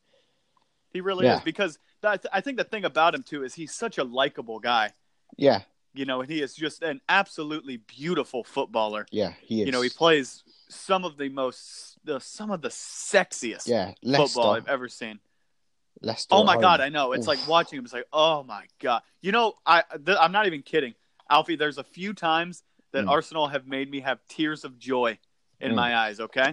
[0.92, 1.38] He really Yeah.
[1.38, 4.61] is because that, I think the thing about him too is he's such a likable
[4.61, 4.92] guy.
[5.37, 5.62] yeah,
[5.94, 9.07] You know, and he is just an absolutely beautiful footballer.
[9.11, 9.66] yeah, he is.
[9.66, 14.53] You know, he plays some of the most, the, some of the sexiest yeah, football
[14.53, 15.18] I've ever seen.
[16.03, 16.61] Leicester Oh my home.
[16.62, 17.12] god, I know.
[17.12, 17.29] It's Oof.
[17.29, 17.85] like watching him.
[17.85, 19.03] It's like, oh my god.
[19.22, 20.94] You know, I th- I'm not even kidding,
[21.29, 21.57] Alfie.
[21.57, 23.11] There's a few times that Mm.
[23.11, 25.18] Arsenal have made me have tears of joy
[25.61, 25.77] in Mm.
[25.77, 26.20] my eyes.
[26.20, 26.53] Okay,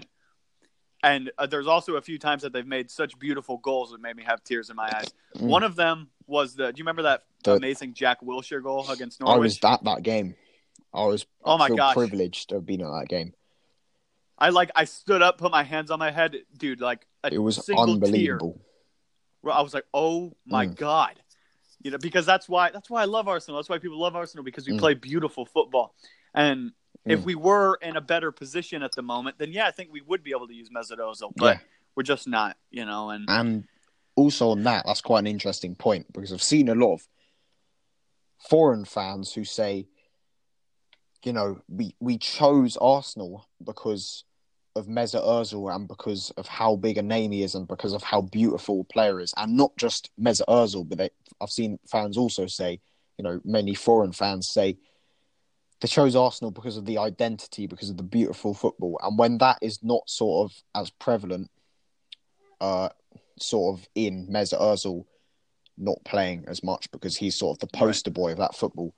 [1.04, 4.16] and uh, there's also a few times that they've made such beautiful goals that made
[4.16, 5.14] me have tears in my eyes.
[5.38, 5.48] Mm.
[5.48, 6.72] One of them was the.
[6.72, 10.36] Do you remember that The- amazing Jack Wilshere goal against I was at that game.
[10.94, 11.26] I was.
[11.44, 11.94] Oh my gosh.
[11.94, 13.34] privileged to have been at that game.
[14.38, 14.72] I like.
[14.76, 16.82] I stood up, put my hands on my head, dude.
[16.82, 17.76] Like It was tear.
[17.78, 18.62] unbelievable.
[19.42, 20.76] where I was like, "Oh my Mm.
[20.76, 21.20] god,"
[21.84, 23.60] you know, because that's why that's why I love Arsenal.
[23.60, 24.80] That's why people love Arsenal because we Mm.
[24.80, 25.94] play beautiful football.
[26.34, 26.72] And
[27.06, 27.26] if Mm.
[27.26, 30.24] we were in a better position at the moment, then yeah, I think we would
[30.24, 30.98] be able to use Mesut
[31.38, 31.60] but Yeah.
[31.96, 33.12] we're just not, you know.
[33.12, 33.68] And And
[34.16, 37.08] also on that, that's quite an interesting point because I've seen a lot of
[38.50, 39.88] foreign fans who say,
[41.24, 44.24] you know, we, we chose Arsenal because
[44.76, 48.04] of Mesut Ozil and because of how big a name he is and because of
[48.04, 49.34] how beautiful a player is.
[49.38, 51.10] And not just Mesut Ozil, but they,
[51.42, 52.80] I've seen fans also say,
[53.18, 54.78] you know, many foreign fans say,
[55.82, 59.00] they chose Arsenal because of the identity, because of the beautiful football.
[59.02, 61.50] And when that is not sort of as prevalent,
[62.62, 62.90] uh,
[63.40, 65.06] sort of in Mesut Ozil
[65.78, 68.94] not playing as much because he's sort of the poster boy of that football.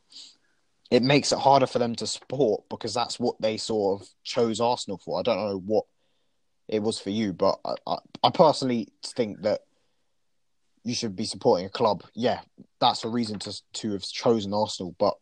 [0.89, 4.61] It makes it harder for them to support because that's what they sort of chose
[4.61, 5.19] Arsenal for.
[5.19, 5.85] I don't know what
[6.67, 9.61] it was for you, but I, I, I personally think that
[10.83, 12.03] you should be supporting a club.
[12.13, 12.39] Yeah,
[12.79, 15.15] that's a reason to to have chosen Arsenal, but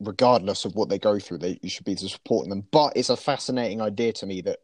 [0.00, 2.66] regardless of what they go through, they you should be supporting them.
[2.70, 4.58] But it's a fascinating idea to me that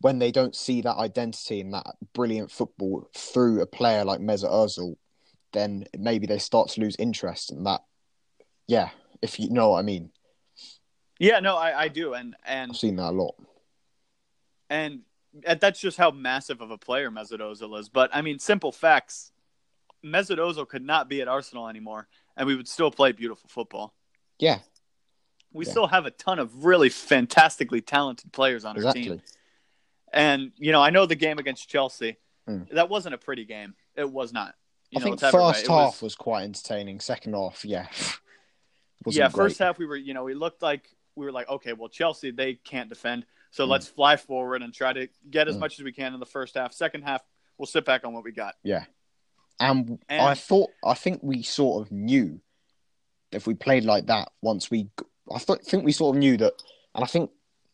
[0.00, 4.50] when they don't see that identity and that brilliant football through a player like Mesut
[4.50, 4.96] Ozil,
[5.52, 7.80] then maybe they start to lose interest in that.
[8.66, 8.90] Yeah,
[9.22, 10.10] if you know what I mean.
[11.18, 13.34] yeah, no, I, I do, and and I've seen that a lot.
[14.68, 15.00] and
[15.60, 17.88] that's just how massive of a player Mesut Ozil is.
[17.88, 19.32] But I mean, simple facts:
[20.04, 23.94] Mesut Ozil could not be at Arsenal anymore, and we would still play beautiful football.
[24.38, 24.58] Yeah,
[25.52, 25.70] We Yeah.
[25.70, 29.22] still have a ton of really fantastically talented players on our team.
[30.12, 32.16] And you know, I know the game against Chelsea.
[32.48, 32.70] Mm.
[32.70, 33.74] That wasn't a pretty game.
[33.96, 34.54] It was not.
[34.90, 35.54] You I know, think let's have it right.
[35.56, 36.14] first half was- was...
[36.14, 37.00] quite entertaining.
[37.00, 37.86] Second half, yeah,
[39.06, 39.32] yeah, great.
[39.32, 42.30] first half we were, you know, we looked like we were like, okay, well, Chelsea
[42.30, 43.70] they can't defend, so Mm.
[43.70, 45.60] let's fly forward and try to get as Mm.
[45.60, 46.72] much as we can in the first half.
[46.72, 47.22] Second half,
[47.58, 48.54] we'll sit back on what we got.
[48.62, 48.84] Yeah,
[49.58, 52.40] And, And- I thought, I think we sort of knew
[53.32, 54.88] if we played like that once we,
[55.34, 56.52] I th- think we sort of knew that,
[56.94, 57.30] and I think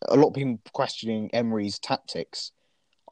[0.09, 2.53] a lot of people questioning Emery's tactics.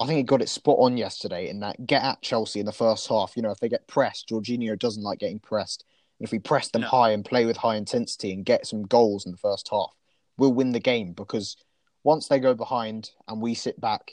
[0.01, 2.73] I think he got it spot on yesterday in that get at Chelsea in the
[2.73, 3.33] first half.
[3.37, 5.85] You know, if they get pressed, Jorginho doesn't like getting pressed.
[6.19, 6.89] And if we press them No.
[6.89, 9.91] high and play with high intensity and get some goals in the first half,
[10.39, 11.57] we'll win the game because
[12.03, 14.13] once they go behind and we sit back,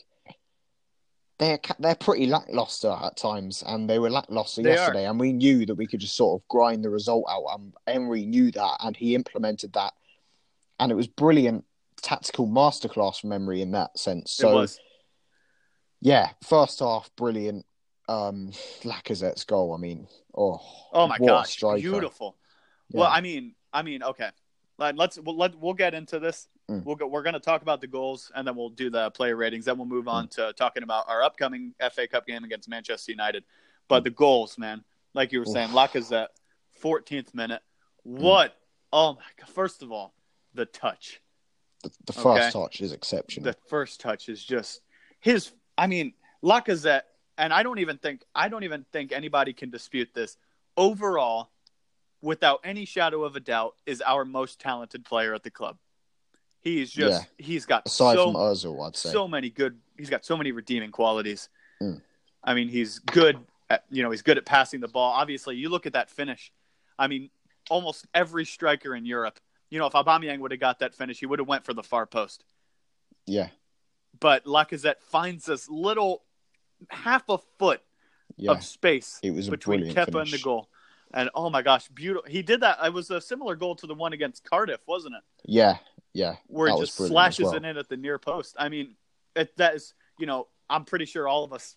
[1.39, 4.75] they're they're pretty lackluster at times, and they were lackluster They are.
[4.75, 5.05] yesterday.
[5.05, 7.45] And we knew that we could just sort of grind the result out.
[7.53, 9.93] And Emery knew that, and he implemented that,
[10.79, 11.63] and it was brilliant
[12.01, 14.31] tactical masterclass from Emery in that sense.
[14.31, 14.79] So it was.
[16.01, 17.65] yeah, first half brilliant.
[18.09, 18.51] Um,
[18.83, 19.73] Lacazette's goal.
[19.73, 20.61] I mean, oh,
[20.93, 22.37] Oh my gosh, beautiful.
[22.89, 23.01] Yeah.
[23.01, 24.29] Well, I mean, I mean, okay.
[24.79, 26.47] Let, let's we'll, let we'll get into this.
[26.69, 26.85] Mm.
[26.85, 29.35] We'll go, we're going to talk about the goals, and then we'll do the player
[29.35, 29.65] ratings.
[29.65, 30.13] Then we'll move Mm.
[30.13, 33.43] on to talking about our upcoming FA Cup game against Manchester United.
[33.89, 34.03] But Mm.
[34.05, 34.83] the goals, man,
[35.13, 35.51] like you were Oof.
[35.53, 36.27] saying, Lacazette,
[36.81, 37.61] 14th minute.
[38.07, 38.19] Mm.
[38.19, 38.55] What?
[38.93, 39.49] Oh my god!
[39.49, 40.13] First of all,
[40.53, 41.21] the touch.
[41.83, 42.51] The, the first okay.
[42.51, 43.43] touch is exceptional.
[43.43, 44.81] The first touch is just
[45.19, 45.51] his.
[45.77, 46.13] I mean,
[46.43, 47.03] Lacazette,
[47.37, 50.37] and I don't even think I don't even think anybody can dispute this.
[50.75, 51.49] Overall,
[52.21, 55.77] without any shadow of a doubt, is our most talented player at the club.
[56.61, 59.11] He's just he's got Aside so from Ozil, I'd say.
[59.11, 59.77] so many good.
[59.97, 61.49] He's got so many redeeming qualities.
[61.81, 62.01] Mm.
[62.43, 63.39] I mean, he's good.
[63.69, 65.11] At, you know, he's good at passing the ball.
[65.11, 66.51] Obviously, you look at that finish.
[66.97, 67.29] I mean,
[67.69, 69.39] almost every striker in Europe.
[69.69, 71.83] You know, if Aubameyang would have got that finish, he would have went for the
[71.83, 72.43] far post
[73.27, 73.49] yeah,
[74.19, 76.23] but Lacazette finds this little
[76.89, 77.81] half a foot
[78.37, 80.15] yeah, of space it was between Kepa finish.
[80.15, 80.69] and the goal.
[81.13, 82.29] And oh my gosh, beautiful!
[82.29, 82.79] He did that.
[82.83, 85.23] It was a similar goal to the one against Cardiff, wasn't it?
[85.45, 85.77] Yeah,
[86.13, 87.55] yeah, Where he just slashes well.
[87.55, 88.55] it in at the near post.
[88.59, 88.95] I mean,
[89.35, 91.75] it, that is, you know, I'm pretty sure all of us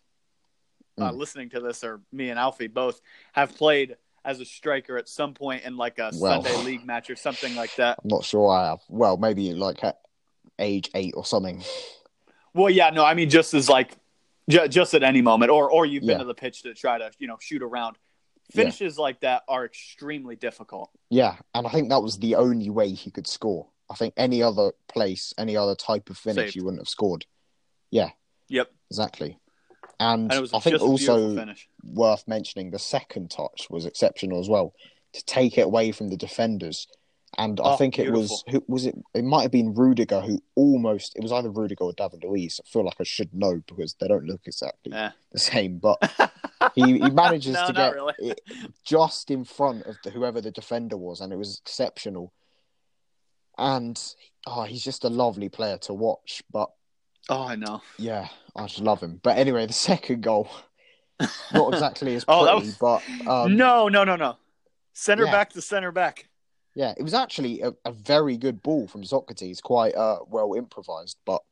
[0.98, 1.16] uh, Mm.
[1.16, 3.00] listening to this, or me and Alfie both,
[3.32, 6.42] have played as a striker at some point in like a Well.
[6.42, 7.98] Sunday league match or something like that.
[8.02, 8.80] I'm not sure I have.
[8.88, 9.98] Well, maybe like at
[10.58, 11.62] age eight or something.
[12.54, 13.96] Well, yeah, no, I mean just as like
[14.48, 16.18] ju- just at any moment, or or you've been Yeah.
[16.18, 17.96] to the pitch to try to you know shoot around.
[18.52, 18.64] Yeah.
[18.64, 20.90] Finishes like that are extremely difficult.
[21.08, 23.68] Yeah, and I think that was the only way he could score.
[23.88, 26.54] I think any other place, any other type of finish, Saved.
[26.54, 27.26] he wouldn't have scored.
[27.92, 28.10] Yeah,
[28.48, 29.38] Yep, exactly.
[30.00, 31.68] And, and it was I think also finish.
[31.82, 34.74] Worth mentioning the second touch was exceptional as well
[35.12, 36.86] to take it away from the defenders.
[37.38, 38.96] And I Oh, think it was who was it?
[39.14, 42.60] It might have been Rudiger who almost it was either Rudiger or David Luiz.
[42.64, 45.10] I feel like I should know because they don't look exactly Eh.
[45.30, 45.98] the same, but
[46.74, 48.14] he, he manages No, to get really.
[48.18, 48.40] it
[48.84, 52.32] just in front of the, whoever the defender was, and it was exceptional.
[53.58, 54.00] And
[54.46, 56.42] oh, he's just a lovely player to watch.
[56.52, 56.70] But
[57.28, 57.80] Oh, I know.
[57.96, 59.20] yeah, I just love him.
[59.22, 60.48] But anyway, the second goal,
[61.52, 64.36] not exactly as pretty, Oh, was- but um, no, no, no, no.
[64.92, 65.30] Center yeah.
[65.32, 66.28] back to center back.
[66.74, 71.16] yeah, it was actually a, a very good ball from Sokratis, quite uh, well improvised,
[71.24, 71.42] but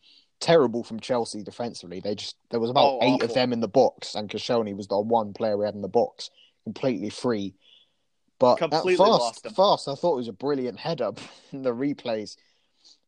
[0.40, 2.00] terrible from Chelsea defensively.
[2.00, 3.24] They just there was about Oh, eight awful.
[3.28, 5.88] of them in the box, and Koscielny was the one player we had in the
[5.88, 6.30] box,
[6.64, 7.54] completely free.
[8.38, 9.50] But Completely lost him.
[9.52, 11.10] I thought it was a brilliant header
[11.52, 12.36] in the replays.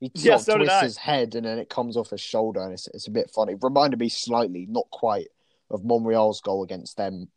[0.01, 2.61] He Yeah, sort so of twists his head and then it comes off his shoulder,
[2.63, 3.53] and it's it's a bit funny.
[3.53, 5.29] It reminded me slightly, not quite,
[5.71, 7.29] of Monreal's goal against them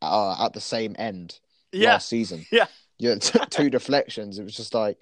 [0.00, 1.38] uh, at the same end
[1.72, 2.46] Yeah, last season.
[2.52, 2.66] Yeah.
[2.98, 4.38] yeah, t- two deflections.
[4.38, 4.98] It was just like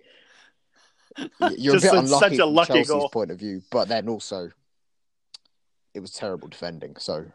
[1.57, 3.09] you're Just a bit such- unlucky a from lucky Chelsea's goal.
[3.09, 4.51] point of view, but then also
[5.95, 6.97] it was terrible defending.
[6.97, 7.27] So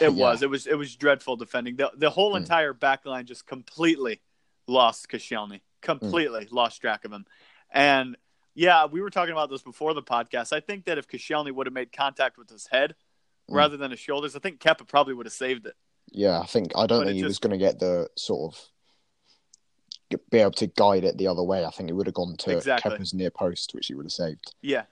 [0.00, 0.08] it yeah.
[0.08, 0.42] was.
[0.42, 0.66] It was.
[0.66, 1.76] It was dreadful defending.
[1.76, 2.38] The the whole Mm.
[2.38, 4.20] entire back line just completely
[4.66, 5.60] lost Koscielny.
[5.80, 7.24] Completely lost track of him.
[7.70, 8.16] And
[8.54, 10.52] yeah, we were talking about this before the podcast.
[10.52, 12.94] I think that if Koscielny would have made contact with his head Mm.
[13.50, 13.56] Mm.
[13.56, 15.74] rather than his shoulders, I think Kepa probably would have saved it.
[16.10, 18.60] Yeah, I think I don't But think he was going to get the sort of
[20.30, 21.64] be able to guide it the other way.
[21.64, 22.90] I think it would have gone to Exactly.
[22.92, 24.54] Kepa's near post, which he would have saved.
[24.62, 24.84] Yeah.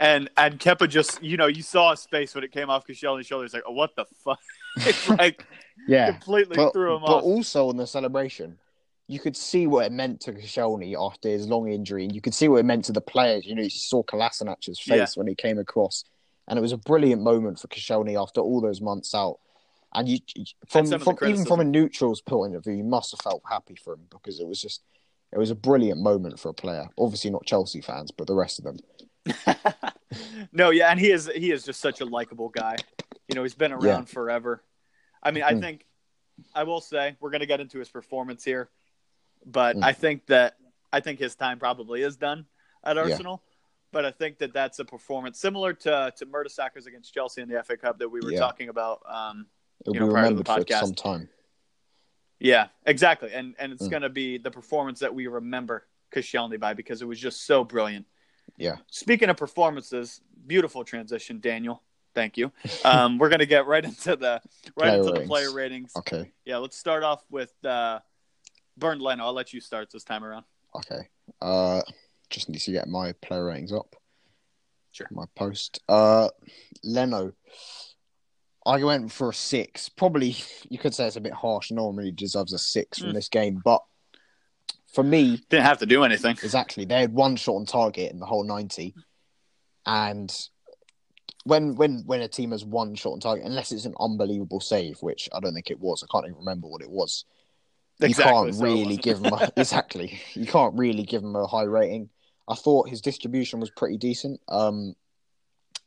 [0.00, 3.26] And and Kepa just you know you saw his face when it came off Koscielny's
[3.26, 4.40] shoulders like oh what the fuck
[4.78, 5.46] it's like
[5.86, 7.22] Yeah, completely but, threw him but off.
[7.22, 8.58] also on the celebration,
[9.06, 12.34] you could see what it meant to Koscielny after his long injury, and you could
[12.34, 13.46] see what it meant to the players.
[13.46, 15.06] You know, you saw Kolasinac's face Yeah.
[15.14, 16.04] when he came across,
[16.48, 19.38] and it was a brilliant moment for Koscielny after all those months out.
[19.94, 20.18] And you,
[20.68, 23.94] from, from even from a neutral's point of view, you must have felt happy for
[23.94, 24.82] him because it was just,
[25.32, 26.88] it was a brilliant moment for a player.
[26.98, 28.76] Obviously not Chelsea fans, but the rest of them.
[30.52, 32.76] no, yeah, and he is he is just such a likable guy.
[33.28, 34.02] You know, he's been around Yeah.
[34.02, 34.62] forever.
[35.22, 35.60] I mean, I Mhm.
[35.60, 35.86] think
[36.54, 38.68] I will say we're going to get into his performance here,
[39.46, 39.84] but Mm.
[39.84, 40.56] I think that
[40.92, 42.46] I think his time probably is done
[42.82, 43.02] at Yeah.
[43.94, 47.62] But I think that that's a performance similar to to Mertesackers against Chelsea in the
[47.62, 48.40] FA Cup that we were Yeah.
[48.40, 49.00] talking about.
[49.06, 49.46] Um,
[49.82, 50.80] It'll You know, be prior to the remembered for podcast.
[50.80, 51.28] some time.
[52.40, 53.32] Yeah, exactly.
[53.32, 53.90] And and it's Mm.
[53.90, 57.64] going to be the performance that we remember Koscielny by because it was just so
[57.64, 58.06] brilliant.
[58.56, 58.76] Yeah.
[58.90, 61.82] Speaking of performances, beautiful transition, Daniel.
[62.14, 62.52] Thank you.
[62.84, 64.40] Um, we're going to get right into the
[64.76, 65.28] right Player into the ratings.
[65.28, 65.92] player ratings.
[65.96, 66.32] Okay.
[66.44, 68.00] Yeah, let's start off with uh,
[68.76, 69.24] Bernd Leno.
[69.24, 70.44] I'll let you start this time around.
[70.76, 71.08] Okay.
[71.40, 71.82] Uh,
[72.34, 73.94] just need to get my player ratings up.
[74.92, 75.06] Sure.
[75.10, 75.80] My post.
[75.88, 76.28] Uh,
[76.82, 77.32] Leno.
[78.66, 79.88] I went for a six.
[79.88, 80.36] Probably
[80.68, 81.70] you could say it's a bit harsh.
[81.70, 83.14] Normally deserves a six from Mm.
[83.14, 83.82] this game, but
[84.92, 86.32] for me, Didn't have to do anything.
[86.42, 88.94] exactly, they had one shot on target in the whole ninety,
[89.84, 90.32] and
[91.44, 95.02] when when when a team has one shot on target, unless it's an unbelievable save,
[95.02, 96.02] which I don't think it was.
[96.02, 97.24] I can't even remember what it was
[98.00, 100.20] you can't so really give them a, exactly.
[100.34, 102.10] You can't really give him a high rating.
[102.48, 104.40] I thought his distribution was pretty decent.
[104.48, 104.94] Um,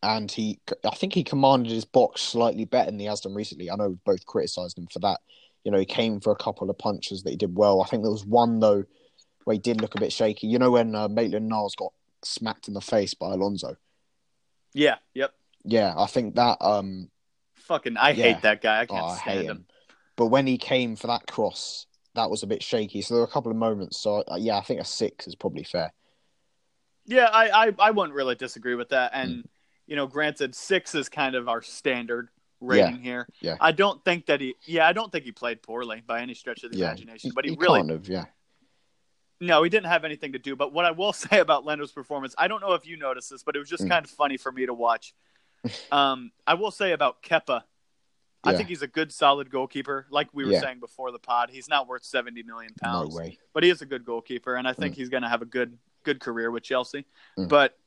[0.04, 3.70] and he, I think he commanded his box slightly better than he has done recently.
[3.70, 5.20] I know we've both criticised him for that.
[5.64, 7.82] You know, he came for a couple of punches that he did well.
[7.82, 8.86] I think there was one though
[9.44, 10.48] where he did look a bit shaky.
[10.48, 11.94] You know when uh, Maitland Niles got
[12.24, 13.76] smacked in the face by Alonso.
[14.74, 14.98] Yeah.
[15.14, 15.34] Yep.
[15.64, 16.58] Yeah, I think that.
[16.62, 17.10] Um,
[17.56, 18.24] Fucking, I Yeah.
[18.24, 18.80] hate that guy.
[18.80, 19.52] I oh, can't I stand hate him.
[19.58, 19.66] him.
[20.16, 23.02] But when he came for that cross, that was a bit shaky.
[23.02, 24.00] So there were a couple of moments.
[24.00, 25.92] So uh, yeah, I think a six is probably fair.
[27.08, 29.12] Yeah, I, I, I wouldn't really disagree with that.
[29.14, 29.48] And, Mm.
[29.88, 33.28] you know, granted, six is kind of our standard rating here.
[33.40, 33.56] yeah.
[33.62, 36.64] I don't think that he, yeah, I don't think he played poorly by any stretch
[36.64, 38.26] of the Yeah, imagination, but he, he really, kind of yeah.
[39.40, 40.56] no, he didn't have anything to do.
[40.56, 43.44] But what I will say about Leno's performance, I don't know if you noticed this,
[43.44, 43.90] but it was just Mm.
[43.90, 45.14] kind of funny for me to watch.
[45.92, 47.64] um, I will say about Kepa,
[48.44, 50.06] I think he's a good, solid goalkeeper.
[50.10, 50.62] Like we were Yeah.
[50.62, 53.16] saying before the pod, he's not worth 70 million No pounds.
[53.16, 53.38] way.
[53.54, 55.78] but he is a good goalkeeper, and I think he's going to have a good
[56.08, 57.06] good career with Chelsea.
[57.38, 57.50] Mm.
[57.50, 57.78] But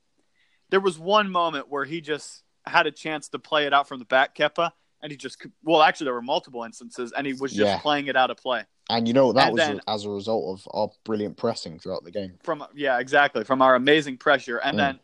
[0.69, 3.99] there was one moment where he just had a chance to play it out from
[3.99, 4.71] the back, Kepa,
[5.03, 7.79] and he just well, actually there were multiple instances, and he was just Yeah.
[7.81, 10.45] playing it out of play And you know that And was then- as a result
[10.59, 12.39] of our brilliant pressing throughout the game.
[12.43, 14.79] from yeah, exactly from our amazing pressure, and Mm.
[14.79, 15.01] then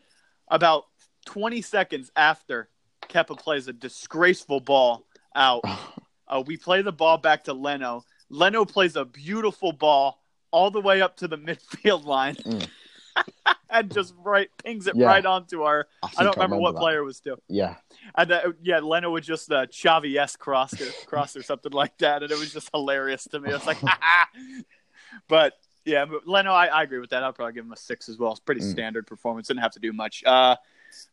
[0.49, 0.83] about
[1.25, 2.69] 20 seconds after
[3.09, 5.61] Kepa plays a disgraceful ball out,
[6.27, 8.03] uh, we play the ball back to Leno.
[8.29, 12.35] Leno plays a beautiful ball all the way up to the midfield line.
[12.35, 12.67] Mm.
[13.69, 15.05] And just right pings it Yeah.
[15.07, 15.87] right onto our.
[16.03, 16.79] I, I don't remember, what that.
[16.79, 17.37] player was to.
[17.47, 17.75] Yeah,
[18.15, 20.73] And uh, yeah, Leno would just uh, Xavi s cross
[21.05, 23.49] cross or something like that, and it was just hilarious to me.
[23.51, 23.77] I was like,
[25.27, 25.53] but
[25.85, 27.23] yeah, but Leno, I, I agree with that.
[27.23, 28.31] I'll probably give him a six as well.
[28.31, 28.71] It's pretty Mm.
[28.71, 29.47] standard performance.
[29.47, 30.23] Didn't have to do much.
[30.25, 30.55] Uh,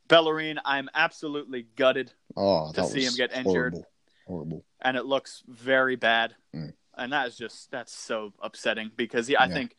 [0.08, 3.74] Bellerin, I'm absolutely gutted, oh, To see him get injured.
[3.74, 3.86] Horrible.
[4.26, 4.64] horrible.
[4.80, 6.34] and it looks very bad.
[6.54, 6.72] Mm.
[6.96, 9.54] And that is just that's so upsetting because he, I Yeah.
[9.54, 9.76] think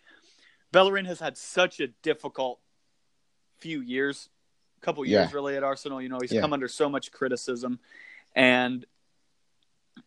[0.71, 2.59] Bellerin has had such a difficult
[3.59, 4.29] few years,
[4.81, 5.35] couple years Yeah.
[5.35, 6.01] really at Arsenal.
[6.01, 6.41] You know, he's Yeah.
[6.41, 7.79] come under so much criticism,
[8.35, 8.85] and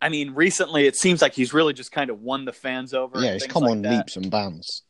[0.01, 3.21] I mean, recently it seems like he's really just kind of won the fans over.
[3.21, 3.91] Yeah, he's come like on that.
[3.97, 4.83] leaps and bounds.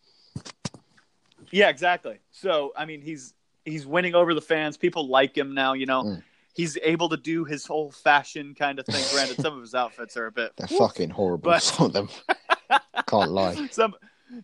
[1.51, 2.19] Yeah, exactly.
[2.31, 3.33] So I mean, he's
[3.65, 4.77] he's winning over the fans.
[4.77, 5.73] People like him now.
[5.75, 6.23] You know, Mm.
[6.55, 9.03] he's able to do his whole fashion kind of thing.
[9.13, 11.51] Granted, some of his outfits are a bit They're woof, fucking horrible.
[11.53, 12.09] But- Some of them.
[13.07, 13.69] Can't lie.
[13.71, 13.95] some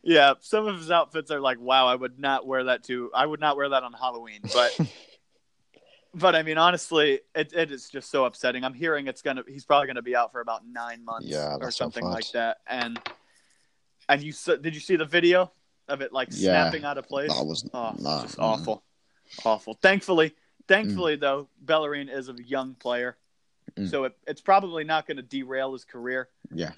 [0.02, 3.24] yeah some of his outfits are like wow i would not wear that to i
[3.24, 4.78] would not wear that on halloween but
[6.14, 8.64] but i mean honestly it, it is just so upsetting.
[8.64, 11.70] I'm hearing it's gonna he's probably gonna be out for about nine months Yeah, or
[11.70, 12.58] something like that.
[12.66, 12.98] And
[14.08, 15.52] and you did you see the video
[15.88, 17.34] of it like Yeah, snapping out of place?
[17.34, 18.42] That was oh nah, just mm.
[18.42, 18.84] awful.
[19.44, 19.74] Awful.
[19.82, 20.34] Thankfully
[20.68, 23.16] thankfully though Bellerin is a young player.
[23.76, 23.90] Mm.
[23.90, 26.28] so it, it's probably not going to derail his career.
[26.52, 26.72] Yeah,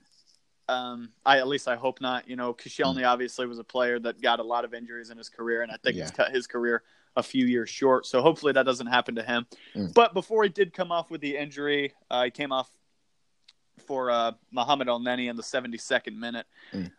[0.69, 2.29] um, I at least I hope not.
[2.29, 5.29] You know, Koscielny obviously was a player that got a lot of injuries in his
[5.29, 6.17] career, and I think it's Yeah.
[6.25, 6.83] cut his career
[7.17, 8.05] a few years short.
[8.07, 9.47] So hopefully that doesn't happen to him.
[9.75, 9.95] Mm.
[9.95, 12.69] But before he did come off with the injury, uh, he came off
[13.87, 16.47] for uh, Mohamed Elneny in the 72nd minute.
[16.73, 16.91] Mm.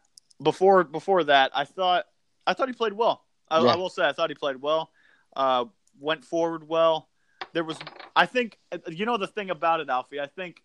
[0.42, 2.06] Before before that, I thought
[2.46, 3.26] I thought he played well.
[3.50, 3.74] I, Yeah.
[3.74, 4.92] I will say I thought he played well.
[5.36, 5.66] Uh,
[6.00, 7.10] went forward well.
[7.54, 7.78] There was,
[8.16, 10.20] I think, you know, the thing about it, Alfie.
[10.20, 10.62] I think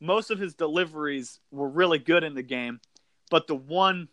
[0.00, 2.80] most of his deliveries were really good in the game,
[3.30, 4.08] but the one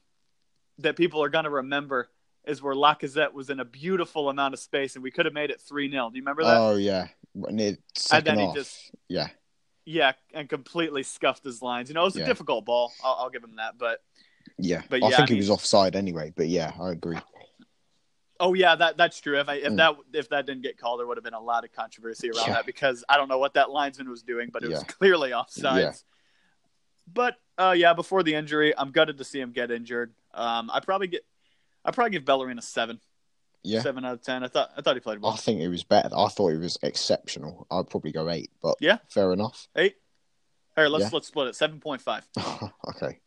[0.79, 2.09] that people are going to remember
[2.45, 5.49] is where Lacazette was in a beautiful amount of space and we could have made
[5.49, 6.09] it 3 0.
[6.09, 6.57] Do you remember that?
[6.57, 9.27] Oh yeah, near second then he just- Yeah,
[9.85, 11.89] yeah, and completely scuffed his lines.
[11.89, 12.91] You know, it was a difficult ball.
[13.03, 13.77] I'll, I'll give him that.
[13.77, 14.01] But,
[14.57, 14.81] yeah.
[14.89, 16.33] But I think I he was offside anyway.
[16.35, 17.17] But yeah, I agree.
[18.45, 19.39] Oh, yeah, that that's true.
[19.39, 19.77] If, I, if, Mm.
[19.77, 22.47] that, if that didn't get called, there would have been a lot of controversy around
[22.47, 22.53] Yeah.
[22.55, 25.79] that because I don't know what that linesman was doing, but it was clearly offsides.
[25.79, 25.91] Yeah.
[27.11, 30.13] But uh, yeah, before the injury, I'm gutted to see him get injured.
[30.33, 31.25] Um, I probably get,
[31.85, 32.99] I probably give Bellerin a seven,
[33.63, 34.43] Yeah, seven out of ten.
[34.43, 35.31] I thought I thought he played well.
[35.33, 36.09] I think it was better.
[36.15, 37.65] I thought it was exceptional.
[37.71, 38.97] I'd probably go eight, but Yeah.
[39.09, 39.67] fair enough.
[39.75, 39.95] Eight.
[40.75, 41.09] All right, let's Yeah.
[41.13, 41.55] let's split it.
[41.55, 42.27] Seven point five.
[42.89, 43.19] okay.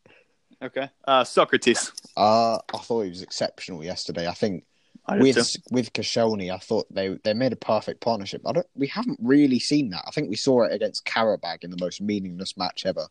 [0.63, 0.91] Okay.
[1.07, 1.93] Uh, Sokratis.
[2.17, 4.27] Uh, I thought he was exceptional yesterday.
[4.27, 4.65] I think
[5.09, 5.61] I with too.
[5.71, 8.43] with Koscielny, I thought they they made a perfect partnership.
[8.47, 8.67] I don't.
[8.75, 10.05] We haven't really seen that.
[10.07, 13.07] I think we saw it against Qarabag in the most meaningless match ever,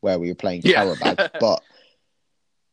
[0.00, 0.84] where we were playing Yeah.
[0.84, 1.30] Qarabag.
[1.40, 1.62] but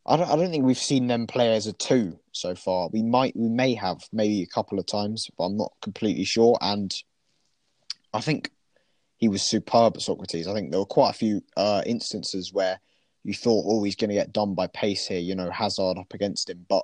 [0.06, 0.30] I don't.
[0.30, 2.90] I don't think we've seen them play as a two so far.
[2.92, 3.36] We might.
[3.36, 6.58] We may have maybe a couple of times, but I'm not completely sure.
[6.60, 6.94] And
[8.14, 8.50] I think
[9.18, 10.48] he was superb at Sokratis.
[10.48, 12.80] I think there were quite a few uh, instances where
[13.24, 15.20] you thought, oh, he's going to get done by pace here.
[15.20, 16.84] You know, Hazard up against him, but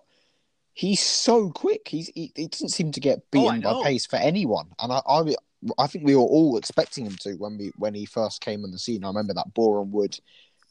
[0.73, 1.87] he's so quick.
[1.87, 4.67] He's he, he doesn't seem to get Oh, beaten by pace for anyone.
[4.79, 5.35] And I, I
[5.77, 8.71] I think we were all expecting him to when we when he first came on
[8.71, 9.03] the scene.
[9.03, 10.17] I remember that Boreham Wood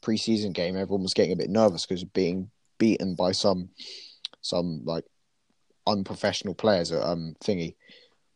[0.01, 0.75] preseason game.
[0.77, 3.69] Everyone was getting a bit nervous because of being beaten by some
[4.41, 5.03] some like
[5.87, 7.75] unprofessional players at um thingy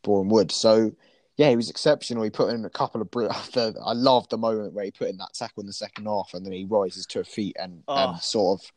[0.03, 0.51] Boreham Wood.
[0.51, 0.91] So
[1.37, 2.23] yeah, he was exceptional.
[2.23, 5.09] He put in a couple of br- the, I love the moment where he put
[5.09, 7.83] in that tackle in the second half, and then he rises to a feet and,
[7.87, 7.95] Oh.
[8.11, 8.71] and sort of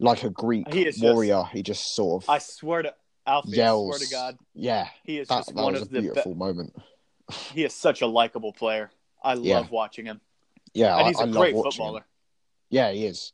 [0.00, 1.44] like a Greek He is just- warrior.
[1.52, 2.94] he just sort of I swear to
[3.26, 3.94] Alfie, yells.
[3.94, 6.00] I swear to God, Yeah, he is that, just that one was a of the
[6.00, 6.38] beautiful best.
[6.38, 6.74] moment.
[7.54, 8.90] He is such a likable player.
[9.22, 9.66] I love Yeah.
[9.70, 10.20] watching him,
[10.74, 11.98] Yeah, and I, he's I a love great footballer.
[12.00, 12.04] him.
[12.70, 13.32] Yeah, he is.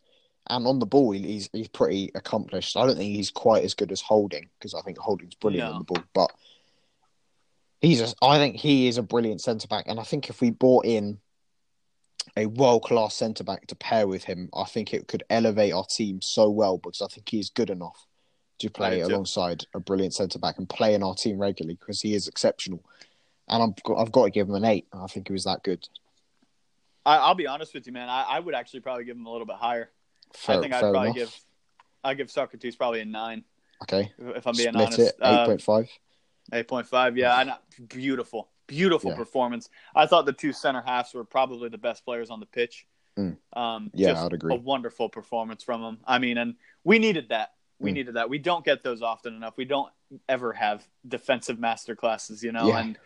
[0.48, 2.76] And on the ball, he's he's pretty accomplished.
[2.76, 5.72] I don't think he's quite as good as Holding because I think Holding's brilliant No.
[5.74, 6.30] on the ball, but
[7.80, 8.00] he's.
[8.00, 10.84] A, I think he is a brilliant centre back, and I think if we bought
[10.84, 11.18] in
[12.36, 15.84] a world class centre back to pair with him, I think it could elevate our
[15.84, 18.06] team so well because I think he's good enough
[18.58, 22.14] to play alongside a brilliant centre back and play in our team regularly because he
[22.14, 22.82] is exceptional.
[23.48, 24.86] And I'm, I've got to give him an eight.
[24.92, 25.86] I think he was that good.
[27.04, 28.08] I, I'll be honest with you, man.
[28.08, 29.90] I, I would actually probably give him a little bit higher.
[30.34, 31.14] Fair, I think I'd probably enough.
[31.16, 31.40] give
[32.02, 33.44] I give Sokratis probably a nine,
[33.82, 34.12] Okay.
[34.18, 34.98] if I'm being Split honest.
[34.98, 35.88] it, Uh, 8.5.
[36.52, 39.16] Eight point five, yeah, and beautiful, beautiful Yeah.
[39.16, 39.68] performance.
[39.94, 42.86] I thought the two center halves were probably the best players on the pitch.
[43.18, 43.38] Mm.
[43.54, 44.54] Um, Yeah, just I'd agree.
[44.54, 45.98] A wonderful performance from them.
[46.06, 47.54] I mean, and we needed that.
[47.78, 47.94] We Mm.
[47.94, 48.28] needed that.
[48.30, 49.56] We don't get those often enough.
[49.56, 49.92] We don't
[50.28, 52.68] ever have defensive master classes, you know.
[52.68, 52.78] Yeah.
[52.80, 52.98] And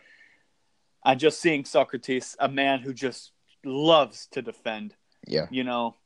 [1.03, 3.33] and just seeing Sokratis, a man who just
[3.65, 4.95] loves to defend,
[5.27, 5.47] Yeah.
[5.51, 5.97] you know,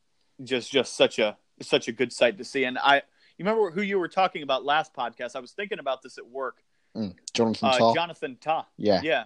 [0.43, 2.65] just just such a such a good sight to see.
[2.65, 2.97] And I,
[3.37, 5.35] you remember who you were talking about last podcast?
[5.37, 6.63] I was thinking about this at work.
[6.97, 7.17] Mm.
[7.33, 7.95] Jonathan Uh, Tah.
[7.95, 8.65] Jonathan Tah.
[8.77, 9.01] yeah.
[9.03, 9.25] Yeah,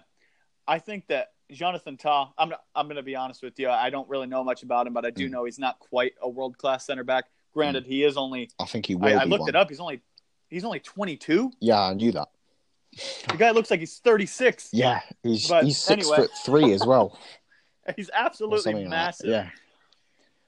[0.69, 2.29] I think that Jonathan Tah.
[2.37, 3.69] I'm I'm going to be honest with you.
[3.69, 5.31] I don't really know much about him, but I do Mm.
[5.31, 7.25] know he's not quite a world class center back.
[7.53, 8.51] Granted, he is only.
[8.59, 9.49] I think he I, will I be looked one.
[9.49, 9.67] it up.
[9.69, 10.01] He's only
[10.49, 11.51] he's only 22.
[11.59, 12.29] Yeah, I knew that.
[13.29, 14.69] The guy looks like he's 36.
[14.73, 16.17] Yeah, he's But he's six anyway.
[16.27, 17.19] foot three as well.
[17.95, 19.29] He's absolutely something like massive.
[19.29, 19.49] Yeah,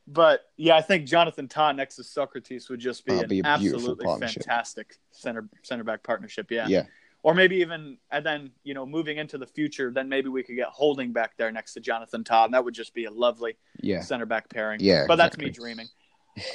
[0.08, 3.42] But yeah, I think Jonathan Tah next to Sokratis would just be That'd an be
[3.44, 6.52] absolutely fantastic center center back partnership.
[6.52, 6.68] Yeah.
[6.68, 6.84] yeah,
[7.24, 10.56] Or maybe even and then you know moving into the future, then maybe we could
[10.56, 13.58] get Holding back there next to Jonathan Todd, and that would just be a lovely
[13.80, 14.80] yeah, center back pairing.
[14.82, 15.88] Yeah, but that's me dreaming.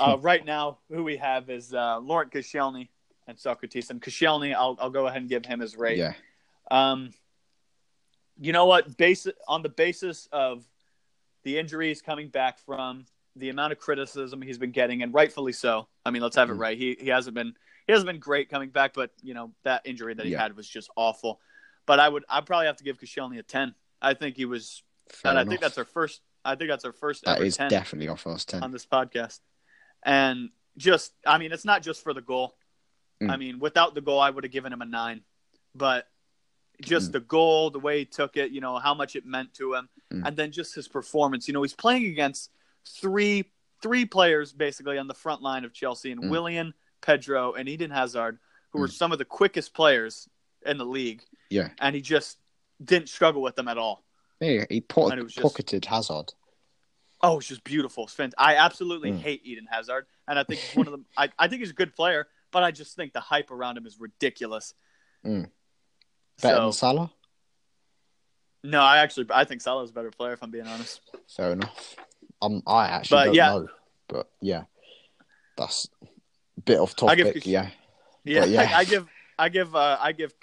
[0.01, 2.89] Uh, right now, who we have is uh, Laurent Koscielny
[3.29, 3.91] and Sokratis.
[3.91, 5.99] And Koscielny, I'll I'll go ahead and give him his rate.
[5.99, 6.14] yeah,
[6.69, 7.11] Um,
[8.41, 8.97] you know what?
[8.97, 10.64] Base on the basis of
[11.45, 13.07] the injuries coming back from
[13.37, 15.87] the amount of criticism he's been getting, and rightfully so.
[16.05, 16.61] I mean, let's have it Mm.
[16.61, 16.77] right.
[16.77, 17.55] He he hasn't been
[17.87, 20.43] he hasn't been great coming back, but you know that injury that he Yeah.
[20.43, 21.41] had was just awful.
[21.87, 23.74] But I would I probably have to give Koscielny a ten.
[24.03, 26.20] I think he was, Fair and I think that's our first.
[26.45, 28.62] I think that's our first that is definitely our first ten.
[28.62, 29.41] on this podcast.
[30.03, 32.57] And just, I mean, it's not just for the goal.
[33.22, 33.30] Mm.
[33.30, 35.22] I mean, without the goal, I would have given him a nine.
[35.74, 36.09] But
[36.82, 37.12] just Mm.
[37.12, 39.89] the goal, the way he took it, you know, how much it meant to him,
[40.12, 40.26] Mm.
[40.28, 41.49] and then just his performance.
[41.49, 42.51] You know, he's playing against
[42.84, 43.51] three
[43.82, 46.30] three players basically on the front line of Chelsea, and Mm.
[46.30, 48.38] Willian, Pedro, and Eden Hazard,
[48.70, 48.92] who were Mm.
[48.92, 50.28] some of the quickest players
[50.64, 52.38] in the league, Yeah, and he just
[52.82, 54.05] didn't struggle with them at all.
[54.40, 56.34] yeah, he po- was just- pocketed Hazard.
[57.22, 58.05] Oh, it's just beautiful.
[58.05, 59.18] It's I absolutely Mm.
[59.20, 61.07] hate Eden Hazard, and I think he's one of them.
[61.16, 63.86] I, I think he's a good player, but I just think the hype around him
[63.86, 64.74] is ridiculous.
[65.24, 65.51] Mm.
[66.42, 67.12] Better So than Salah.
[68.62, 71.01] no, I actually I think Salah's a better player if I'm being honest.
[71.28, 71.97] Fair enough.
[72.42, 73.49] Um, I actually But, don't yeah.
[73.51, 73.68] know,
[74.09, 74.64] but yeah,
[75.57, 75.88] that's
[76.67, 77.47] bit off I give topic.
[77.47, 77.71] Yeah,
[78.25, 78.71] Yeah, But, yeah.
[78.75, 79.09] I, I give
[79.39, 80.35] I give uh, I give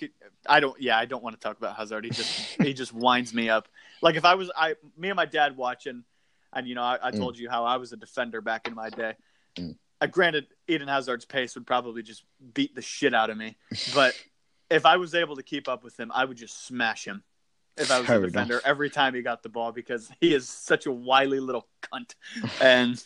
[0.47, 2.05] I don't yeah I don't want to talk about Hazard.
[2.05, 3.67] He just he just winds me up.
[4.01, 6.03] Like if I was I me and my dad watching,
[6.53, 8.89] and you know I, I told you how I was a defender back in my
[8.89, 9.13] day.
[9.57, 9.77] Mm.
[10.01, 13.57] Uh, granted, Eden Hazard's pace would probably just beat the shit out of me,
[13.93, 14.13] but
[14.69, 17.23] if I was able to keep up with him, I would just smash him.
[17.77, 18.65] If I was Fair a defender, enough.
[18.65, 22.13] every time he got the ball, because he is such a wily little cunt.
[22.61, 23.03] And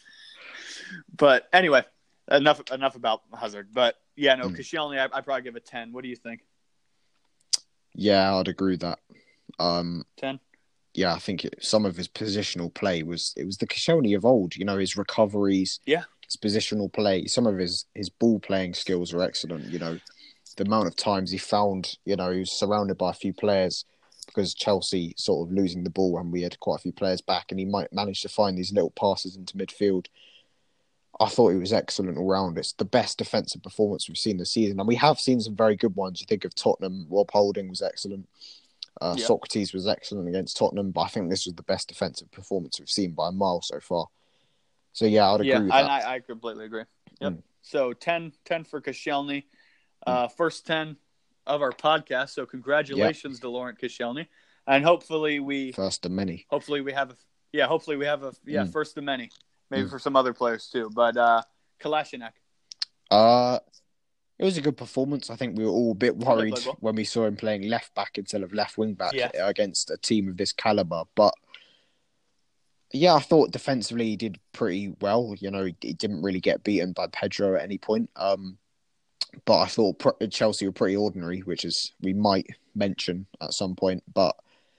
[1.16, 1.86] but anyway,
[2.32, 3.70] enough enough about Hazard.
[3.74, 4.58] But yeah, no, Mm.
[4.58, 5.92] Koscielny, I I probably give a ten.
[5.94, 6.42] What do you think?
[7.94, 9.00] yeah, I'd agree with that.
[9.60, 10.40] Um, Ten.
[10.94, 14.26] yeah, I think it, some of his positional play was it was the Koscielny of
[14.26, 14.56] old.
[14.56, 15.80] You know, his recoveries.
[15.86, 16.04] Yeah.
[16.26, 19.66] His positional play, some of his his ball playing skills are excellent.
[19.66, 20.00] You know,
[20.58, 23.86] the amount of times he found, you know, he was surrounded by a few players
[24.26, 27.46] because Chelsea sort of losing the ball and we had quite a few players back,
[27.50, 30.08] and he might manage to find these little passes into midfield.
[31.20, 32.58] I thought he was excellent all round.
[32.58, 35.76] It's the best defensive performance we've seen this season, and we have seen some very
[35.76, 36.22] good ones.
[36.22, 38.28] You think of Tottenham, Rob Holding was excellent.
[39.02, 39.26] Uh, Yeah.
[39.26, 42.90] Sokratis was excellent against Tottenham, but I think this was the best defensive performance we've
[42.90, 44.08] seen by a mile so far.
[44.94, 45.88] So yeah, I'd agree yeah, with and.
[45.88, 46.84] I, I completely agree.
[47.22, 47.34] Yep.
[47.34, 47.44] Mm.
[47.62, 49.44] So 10, 10 for Koscielny.
[50.06, 50.98] Uh, First 10
[51.46, 52.30] of our podcast.
[52.30, 54.28] So congratulations to Laurent Koscielny.
[54.68, 56.46] And hopefully we First of many.
[56.50, 57.16] hopefully we have a
[57.54, 58.72] yeah, hopefully we have a yeah, Mm.
[58.72, 59.30] first of many.
[59.70, 59.90] Maybe Mm.
[59.90, 60.90] for some other players too.
[60.94, 61.42] But uh
[61.82, 62.32] Kolasinac.
[63.12, 63.60] Uh,
[64.40, 65.30] it was a good performance.
[65.30, 68.18] I think we were all a bit worried when we saw him playing left back
[68.18, 69.30] instead of left wing back Yeah.
[69.34, 71.04] against a team of this caliber.
[71.16, 71.34] But
[72.94, 75.36] yeah, I thought defensively he did pretty well.
[75.40, 78.10] You know, he, didn't really get beaten by Pedro at any point.
[78.16, 78.58] Um,
[79.46, 80.02] but I thought
[80.32, 84.04] Chelsea were pretty ordinary, which is we might mention at some point.
[84.14, 84.36] But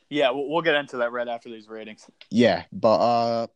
[0.08, 2.06] Yeah, we'll, we'll get into that right after these ratings.
[2.30, 3.46] yeah, but uh,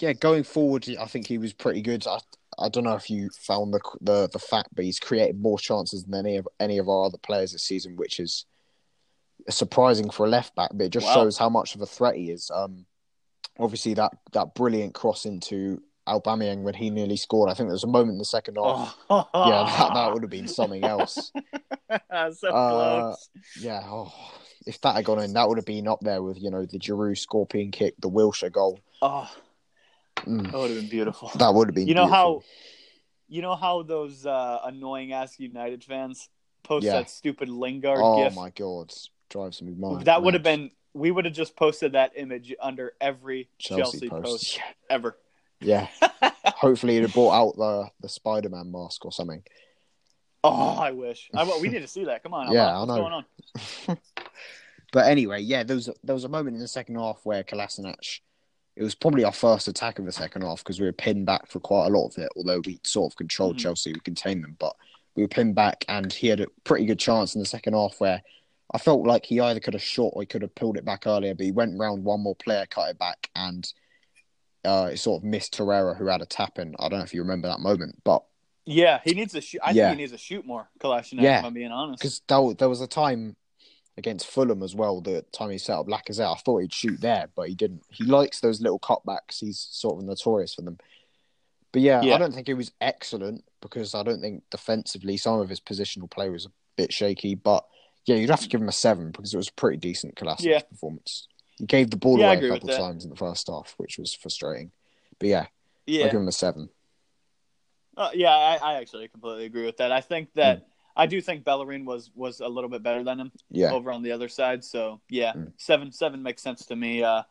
[0.00, 2.06] yeah, going forward, I think he was pretty good.
[2.06, 2.18] I
[2.58, 6.04] I don't know if you found the the the fact, but he's created more chances
[6.04, 8.44] than any of any of our other players this season, which is
[9.48, 10.70] surprising for a left back.
[10.74, 11.14] But it just Wow.
[11.14, 12.50] shows how much of a threat he is.
[12.52, 12.86] Um,
[13.58, 17.50] obviously that that brilliant cross into Aubameyang when he nearly scored.
[17.50, 18.96] I think there was a moment in the second half.
[19.08, 21.32] Oh, Yeah, that, that would have been something else.
[22.34, 23.28] so Uh, close.
[23.60, 24.12] Yeah, oh,
[24.66, 26.78] if that had gone in, that would have been up there with you know the
[26.78, 28.80] Giroud scorpion kick, the Wilshere goal.
[29.02, 29.30] Oh,
[30.18, 31.30] Mm, that would have been beautiful.
[31.36, 31.86] that would have been.
[31.88, 32.42] You know how,
[33.28, 36.28] you know how those uh, annoying ass United fans
[36.62, 36.92] post Yeah.
[36.94, 38.34] that stupid Lingard Oh gif.
[38.34, 38.92] my god,
[39.30, 40.04] drives me mad.
[40.06, 40.70] that would have been.
[40.92, 44.60] We would have just posted that image under every Chelsea, Chelsea post, post.
[44.90, 45.16] ever.
[45.60, 45.86] Yeah,
[46.44, 49.42] hopefully he'd brought out the the Spider Man mask or something.
[50.42, 51.30] Oh, I wish.
[51.34, 52.22] I, we need to see that.
[52.22, 52.50] Come on.
[52.52, 52.96] Yeah, I What's know.
[52.96, 53.12] going
[53.88, 53.98] on?
[54.92, 57.44] But anyway, yeah, there was a, there was a moment in the second half where
[57.44, 57.94] Kolasinac,
[58.76, 61.46] it was probably our first attack of the second half because we were pinned back
[61.48, 62.30] for quite a lot of it.
[62.36, 63.60] Although we sort of controlled Mhm.
[63.60, 64.74] Chelsea, we contained them, but
[65.16, 68.00] we were pinned back, and he had a pretty good chance in the second half
[68.00, 68.22] where
[68.72, 71.06] I felt like he either could have shot or he could have pulled it back
[71.06, 73.70] earlier, but he went round one more player, cut it back, and
[74.64, 76.76] uh, it sort of missed Torreira who had a tap in.
[76.78, 78.22] I don't know if you remember that moment, but
[78.66, 79.58] Yeah, he needs to shoot.
[79.64, 79.88] I Yeah.
[79.88, 81.22] think he needs to shoot more, Kolasinac.
[81.22, 81.38] Yeah.
[81.40, 81.98] If I'm being honest.
[81.98, 83.34] because there, there was a time
[84.00, 85.00] against Fulham as well.
[85.00, 87.82] The time he set up Lacazette, I thought he'd shoot there, but he didn't.
[87.90, 89.38] He likes those little cutbacks.
[89.38, 90.78] He's sort of notorious for them.
[91.72, 92.14] But yeah, Yeah.
[92.16, 96.10] I don't think he was excellent because I don't think defensively some of his positional
[96.10, 97.36] play was a bit shaky.
[97.36, 97.64] But
[98.06, 100.40] yeah, you'd have to give him a seven because it was a pretty decent Kolasinac
[100.44, 100.60] Yeah.
[100.62, 101.28] performance.
[101.58, 103.98] He gave the ball Yeah, away a couple of times in the first half, which
[103.98, 104.72] was frustrating.
[105.20, 105.46] But yeah,
[105.88, 106.70] I'll give him a seven.
[107.96, 109.92] uh, yeah, I, I actually completely agree with that.
[109.92, 110.64] I think that Hmm.
[110.96, 114.02] I do think Bellerin was was a little bit better than him Yeah, over on
[114.02, 114.64] the other side.
[114.64, 115.52] So yeah, Mm.
[115.56, 117.02] seven seven makes sense to me.
[117.02, 117.22] Uh,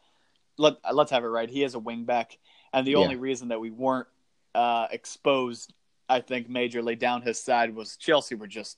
[0.57, 1.49] let let's have it right.
[1.49, 2.37] He is a wing back,
[2.73, 2.97] and the Yeah.
[2.97, 4.07] only reason that we weren't
[4.55, 5.73] uh, exposed,
[6.09, 8.77] I think, majorly down his side was Chelsea were just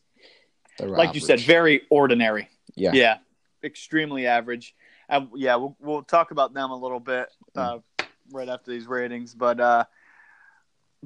[0.79, 2.49] were like you said, very ordinary.
[2.75, 3.17] yeah, Yeah,
[3.63, 4.75] extremely average.
[5.07, 7.79] And yeah, we'll we'll talk about them a little bit uh,
[8.32, 9.34] right after these ratings.
[9.34, 9.86] But uh,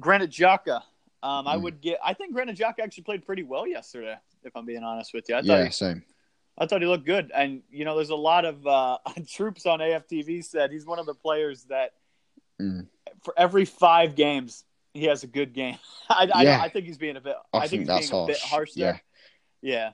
[0.00, 0.82] Granit Xhaka,
[1.26, 1.62] um, I Mm.
[1.62, 1.98] would get.
[2.04, 4.16] I think Granit Xhaka actually played pretty well yesterday.
[4.44, 6.04] If I'm being honest with you, I thought yeah, he, same.
[6.58, 7.30] I thought he looked good.
[7.34, 11.06] And you know, there's a lot of uh, Troopz on AFTV said he's one of
[11.06, 11.92] the players that
[12.60, 12.86] Mm.
[13.22, 14.64] for every five games
[14.94, 15.76] he has a good game.
[16.08, 16.60] I, I, Yeah.
[16.62, 17.36] I think he's being a bit.
[17.52, 18.50] I, I, think, he's that's being a bit harsh.
[18.50, 19.02] harsh there.
[19.60, 19.92] Yeah,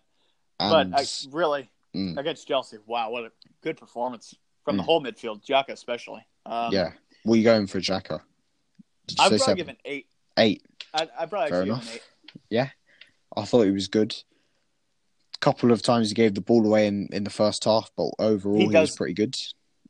[0.60, 2.78] Yeah, and but I, really, mm, against Chelsea.
[2.86, 4.32] Wow, what a good performance
[4.64, 4.86] from the Mm.
[4.86, 6.24] whole midfield, Xhaka especially.
[6.46, 6.92] Um, yeah.
[7.26, 8.20] Are you going for, Xhaka?
[9.10, 9.56] I'd probably seven?
[9.56, 10.06] give an eight.
[10.38, 10.62] Eight.
[10.94, 11.84] I'd, I'd probably Fair enough.
[11.92, 12.02] give
[12.50, 12.70] an eight.
[13.36, 14.14] I thought he was good.
[15.34, 18.10] A couple of times he gave the ball away in, in the first half, but
[18.18, 19.36] overall He he, does- was pretty good.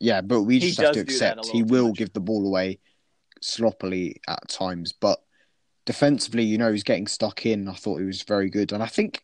[0.00, 1.96] Yeah, but we just have to does do that a accept he will much.
[1.98, 2.80] give the ball away
[3.40, 5.20] sloppily at times, but
[5.86, 7.68] defensively, you know, he's getting stuck in.
[7.68, 9.22] I thought he was very good, and I think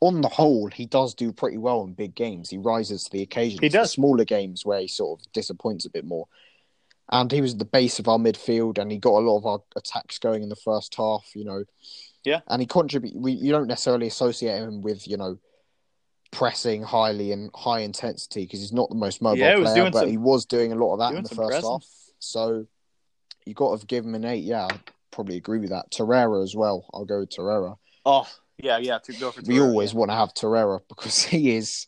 [0.00, 2.50] on the whole, he does do pretty well in big games.
[2.50, 3.60] He rises to the occasion.
[3.62, 3.92] He does.
[3.92, 6.26] smaller games where he sort of disappoints a bit more.
[7.12, 9.46] And he was at the base of our midfield, and he got a lot of
[9.46, 11.30] our attacks going in the first half.
[11.34, 11.64] You know,
[12.24, 12.40] Yeah.
[12.48, 13.14] and he contribute.
[13.14, 15.38] We you don't necessarily associate him with you know
[16.32, 20.08] pressing highly and high intensity because he's not the most mobile Yeah, player, but some-
[20.08, 21.70] he was doing a lot of that in the first pressing.
[21.70, 21.86] half.
[22.18, 22.66] So
[23.44, 24.42] you got to give him an eight.
[24.44, 24.80] Yeah, I'd
[25.10, 25.90] probably agree with that.
[25.92, 26.86] Torreira as well.
[26.92, 27.76] I'll go with Torreira.
[28.06, 28.26] Oh,
[28.58, 28.98] yeah, yeah.
[28.98, 29.98] To go for We always yeah.
[29.98, 31.86] want to have Torreira because he is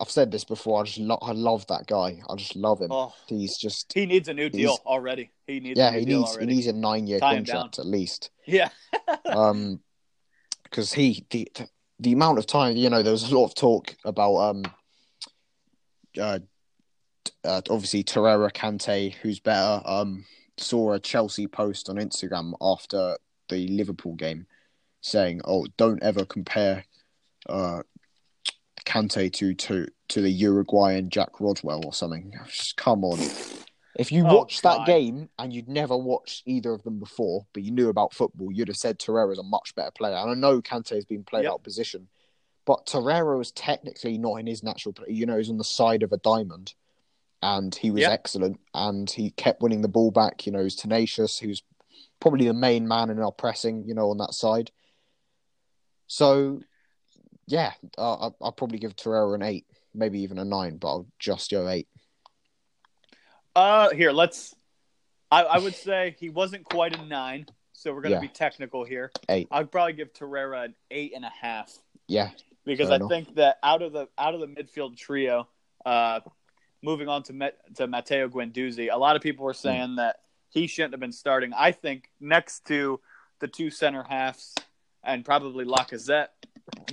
[0.00, 0.80] I've said this before.
[0.80, 2.20] I just lo- I love that guy.
[2.28, 2.88] I just love him.
[2.90, 5.30] Oh, He's just he needs a new deal already.
[5.46, 5.90] He needs yeah.
[5.90, 8.30] a new He deal needs he needs a nine year contract at least.
[8.46, 8.70] yeah.
[9.26, 9.80] Um,
[10.64, 11.48] because he the
[12.00, 14.62] the amount of time you know there was a lot of talk about um
[16.20, 16.38] uh,
[17.44, 20.24] uh obviously Torreira Kante who's better um
[20.56, 23.16] saw a Chelsea post on Instagram after
[23.48, 24.46] the Liverpool game
[25.00, 26.84] saying oh don't ever compare
[27.48, 27.82] uh
[28.84, 33.18] Kante to to to the Uruguayan Jack Rodwell or something Just come on
[33.96, 37.62] if you Oh, watched that game and you'd never watched either of them before, but
[37.62, 40.16] you knew about football, you'd have said Torreira's a much better player.
[40.16, 41.52] And I know Kante has been played Yep.
[41.52, 42.08] out of position,
[42.64, 45.06] but Torreira was technically not in his natural play.
[45.10, 46.74] You know, he's on the side of a diamond,
[47.40, 48.10] and he was Yeah.
[48.10, 50.44] excellent, and he kept winning the ball back.
[50.44, 51.38] You know, he was tenacious.
[51.38, 51.62] He was
[52.18, 53.84] probably the main man in our pressing.
[53.86, 54.72] You know, on that side.
[56.08, 56.62] So,
[57.46, 61.06] yeah, uh, I'll, I'll probably give Torreira an eight, maybe even a nine, but I'll
[61.18, 61.88] just go eight.
[63.54, 64.54] Uh, here, let's.
[65.30, 68.20] I, I would say he wasn't quite a nine, so we're going to Yeah.
[68.20, 69.10] be technical here.
[69.28, 69.48] Eight.
[69.50, 71.76] I'd probably give Torreira an eight and a half
[72.08, 72.30] Yeah,
[72.64, 73.08] because I enough.
[73.10, 75.48] think that out of the out of the midfield trio,
[75.84, 76.20] uh,
[76.82, 80.16] moving on to Met, to Matteo Guendouzi, a lot of people were saying that
[80.50, 81.52] he shouldn't have been starting.
[81.52, 83.00] I think next to
[83.40, 84.54] the two center halves
[85.02, 86.28] and probably Lacazette,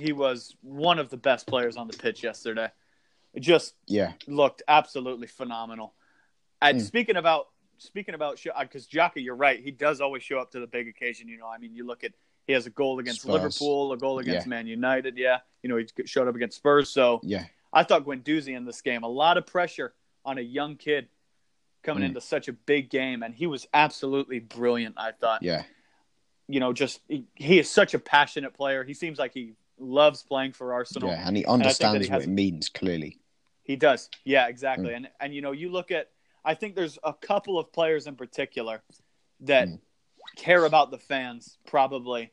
[0.00, 2.68] he was one of the best players on the pitch yesterday.
[3.34, 5.94] It just yeah, looked absolutely phenomenal.
[6.60, 6.82] And Mm.
[6.84, 7.48] speaking about
[7.78, 9.58] speaking about because Xhaka, you're right.
[9.60, 11.26] He does always show up to the big occasion.
[11.28, 12.12] You know, I mean, you look at
[12.46, 13.32] he has a goal against Spurs.
[13.32, 14.50] Liverpool, a goal against Yeah.
[14.50, 15.16] Man United.
[15.16, 16.90] Yeah, you know, he showed up against Spurs.
[16.90, 19.94] So yeah, I thought Guendouzi in this game, a lot of pressure
[20.24, 21.08] on a young kid
[21.82, 22.08] coming Mm.
[22.08, 24.94] into such a big game, and he was absolutely brilliant.
[24.98, 25.64] I thought, yeah.
[26.46, 28.84] you know, just he, he is such a passionate player.
[28.84, 31.10] He seems like he loves playing for Arsenal.
[31.10, 33.18] Yeah, and he I think that understands he what has- it means clearly.
[33.64, 34.08] He does.
[34.24, 34.90] Yeah, exactly.
[34.90, 34.96] Mm.
[34.96, 36.10] And and you know, you look at
[36.44, 38.82] I think there's a couple of players in particular
[39.40, 39.78] that Mm.
[40.36, 42.32] care about the fans probably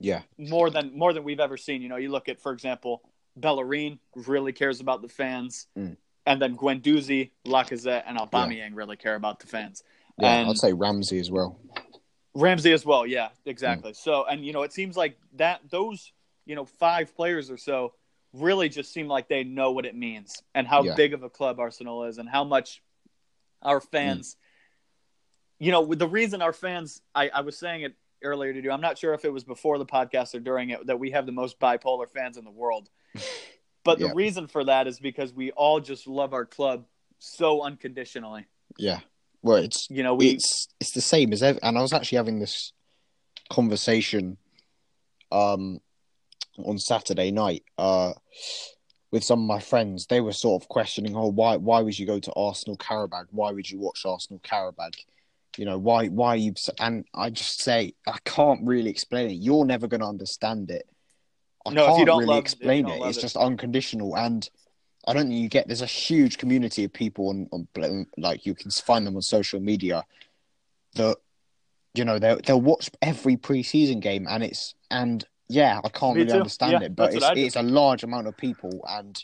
[0.00, 1.82] Yeah, more than more than we've ever seen.
[1.82, 3.02] You know, you look at for example,
[3.36, 5.66] Bellerin really cares about the fans.
[5.76, 5.96] Mm.
[6.26, 9.82] And then Guendouzi, Lacazette, and Aubameyang really care about the fans.
[10.18, 10.40] yeah.
[10.40, 11.58] And- I'd say Ramsey as well.
[12.34, 13.94] Ramsey as well, yeah, exactly.
[13.94, 16.12] So, and you know, it seems like that those
[16.48, 17.92] you know five players or so
[18.32, 20.94] really just seem like they know what it means and how Yeah.
[20.96, 22.82] big of a club Arsenal is and how much
[23.62, 24.36] our fans.
[25.60, 28.70] You know, the reason our fans, I, I was saying it earlier to do.
[28.70, 31.26] I'm not sure if it was before the podcast or during it that we have
[31.26, 32.88] the most bipolar fans in the world.
[33.84, 34.08] But Yeah.
[34.08, 36.84] the reason for that is because we all just love our club
[37.18, 38.44] so unconditionally.
[38.76, 39.00] Yeah.
[39.42, 41.58] Well, it's You know, we it's it's the same as ever.
[41.62, 42.72] And I was actually having this
[43.50, 44.36] conversation
[45.32, 45.80] um
[46.64, 48.12] on Saturday night uh
[49.10, 50.06] with some of my friends.
[50.06, 53.26] They were sort of questioning, "Oh, why why would you go to Arsenal Qarabag?
[53.30, 54.94] Why would you watch Arsenal Qarabag?
[55.56, 59.30] You know, why why are you?" s-" And I just say, I can't really explain
[59.30, 59.34] it.
[59.34, 60.86] You're never going to understand it.
[61.64, 63.00] I No, if can't you don't really love- explain it.
[63.06, 63.22] It's it.
[63.22, 64.48] just unconditional and.
[65.06, 65.66] I don't think you get.
[65.68, 69.58] There's a huge community of people on, on like you can find them on social
[69.58, 70.04] media
[70.96, 71.16] that
[71.94, 76.20] you know they'll they'll watch every preseason game and it's and yeah I can't Me
[76.22, 76.38] really too.
[76.38, 79.22] understand Yeah, it but it's I it's a large amount of people and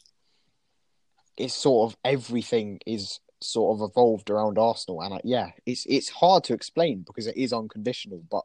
[1.36, 6.08] it's sort of everything is sort of evolved around Arsenal and uh, yeah it's it's
[6.08, 8.44] hard to explain because it is unconditional but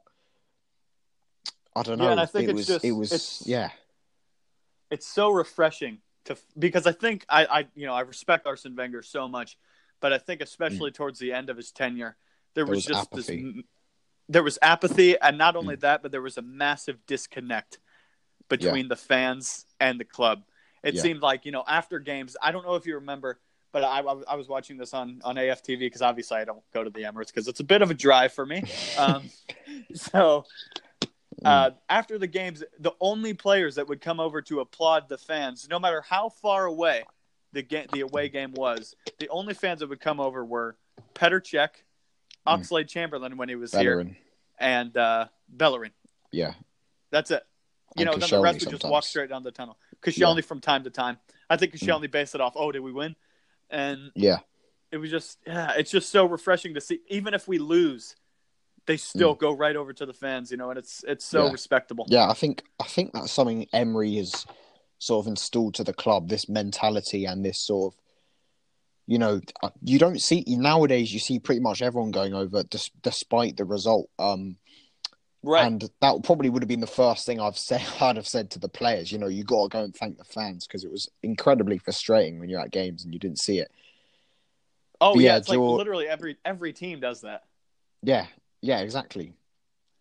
[1.76, 3.70] I don't know Yeah, and I think it it's was just- it was it's- yeah
[4.92, 9.04] it's so refreshing to because I think I, I you know I respect Arsene Wenger
[9.04, 9.58] so much,
[10.02, 12.18] but I think especially towards the end of his tenure,
[12.56, 12.68] there, Mm.
[12.68, 13.64] There was, was just this apathy.
[14.30, 15.80] There was apathy, and not only Mm.
[15.82, 17.80] that, but there was a massive disconnect
[18.48, 20.44] between the fans and the club.
[20.84, 21.02] It Yeah.
[21.02, 23.40] seemed like you know after games, I don't know if you remember.
[23.72, 26.90] But I, I was watching this on, on AFTV because obviously I don't go to
[26.90, 28.64] the Emirates because it's a bit of a drive for me.
[28.98, 29.30] Um,
[29.94, 30.44] so
[31.46, 35.68] uh, after the games, the only players that would come over to applaud the fans,
[35.70, 37.04] no matter how far away
[37.54, 37.62] the
[37.94, 40.76] the away game was, the only fans that would come over were
[41.14, 41.84] Petr Cech,
[42.48, 44.16] Oxlade Chamberlain when he was here,
[44.60, 45.92] and uh, Bellerin.
[46.32, 46.54] yeah
[47.12, 47.44] That's it.
[47.96, 49.78] You And know, then the Koscielny rest would just walk straight down the tunnel.
[50.02, 51.18] Koscielny from time to time.
[51.50, 53.16] I think Koscielny based it off, oh, did we win?
[53.70, 54.40] And yeah
[54.92, 57.00] it was just, yeah, it's just so refreshing to see.
[57.10, 58.16] Even if we lose,
[58.88, 61.46] they still go right over to the fans, you know, and it's it's so Mm.
[61.46, 61.52] Yeah.
[61.52, 62.06] respectable.
[62.10, 64.48] Yeah, I think I think that's something Emery has
[64.98, 66.28] sort of installed to the club.
[66.28, 68.00] This mentality and this sort of,
[69.10, 71.12] you know, uh, you don't see nowadays.
[71.12, 74.10] You see pretty much everyone going over, des- despite the result.
[74.20, 74.58] Um,
[75.42, 75.66] Right.
[75.66, 77.82] And that probably would have been the first thing I've said.
[78.02, 80.26] I'd have said to the players, you know, you got to go and thank the
[80.26, 83.72] fans because it was incredibly frustrating when you're at games and you didn't see it.
[85.00, 87.44] oh but yeah, yeah, it's like literally every every team does that.
[88.04, 88.26] Yeah,
[88.62, 89.34] yeah, exactly.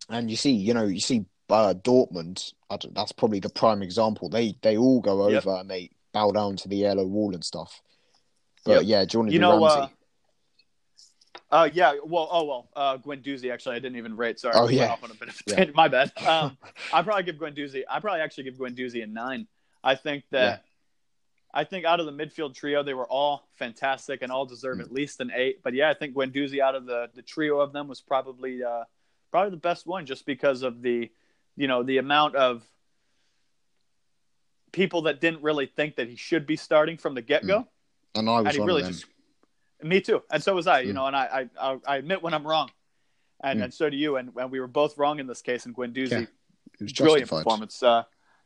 [0.09, 2.51] And you see, you know, you see uh, Dortmund.
[2.91, 4.27] That's probably the prime example.
[4.27, 5.45] They they all go over Yep.
[5.45, 7.81] and they bow down to the yellow wall and stuff.
[8.65, 8.81] But Yep.
[8.85, 9.81] yeah, do you want to You do know, Ramsey?
[9.81, 9.87] uh,
[11.51, 11.93] Uh, yeah.
[12.03, 12.69] Well, oh well.
[12.75, 14.39] Uh, Guendouzi actually, I didn't even rate.
[14.39, 14.53] Sorry.
[14.55, 14.95] Oh, I yeah.
[15.01, 15.65] on a bit of a Yeah.
[15.73, 16.11] My bad.
[16.27, 16.57] Um,
[16.93, 17.83] I'd probably give Guendouzi.
[17.89, 19.47] I probably actually give Guendouzi a nine.
[19.83, 20.63] I think that.
[21.51, 24.81] I think out of the midfield trio, they were all fantastic and all deserve Mm.
[24.81, 25.63] at least an eight.
[25.63, 28.83] But yeah, I think Guendouzi out of the, the trio of them was probably uh,
[29.31, 31.09] probably the best one, just because of the,
[31.55, 32.63] you know, the amount of
[34.71, 37.67] people that didn't really think that he should be starting from the get go
[38.15, 39.05] and I was and really just
[39.81, 40.95] me too and so was i you Mm.
[40.95, 42.69] know and I, I i admit when i'm wrong
[43.41, 43.63] and Mm.
[43.65, 46.09] and so do you and, and we were both wrong in this case and Guendouzi
[46.11, 46.27] Yeah, It
[46.81, 47.43] was brilliant justified.
[47.43, 48.03] performance uh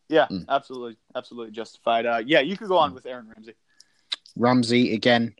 [0.10, 0.46] yeah Mm.
[0.48, 2.96] absolutely absolutely justified uh yeah you could go on Mm.
[2.96, 3.56] with aaron ramsey
[4.36, 5.36] Ramsey again.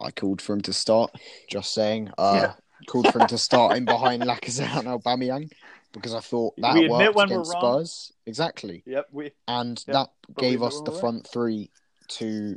[0.00, 1.10] I called for him to start.
[1.50, 2.10] Just saying.
[2.16, 2.52] Uh,
[2.86, 5.50] Called for him to start in behind Lacazette and Aubameyang
[5.92, 7.50] because I thought that We worked when against.
[7.50, 8.12] Spurs.
[8.26, 8.84] Exactly.
[8.86, 11.70] yep we and Yeah, that but we gave us the front three
[12.08, 12.56] to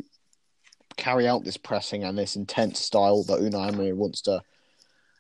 [1.00, 4.42] carry out this pressing and this intense style that Unai Emery wants to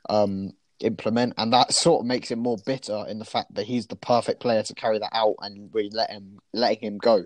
[0.09, 3.87] um, implement, and that sort of makes him more bitter in the fact that he's
[3.87, 7.25] the perfect player to carry that out, and we let him letting him go.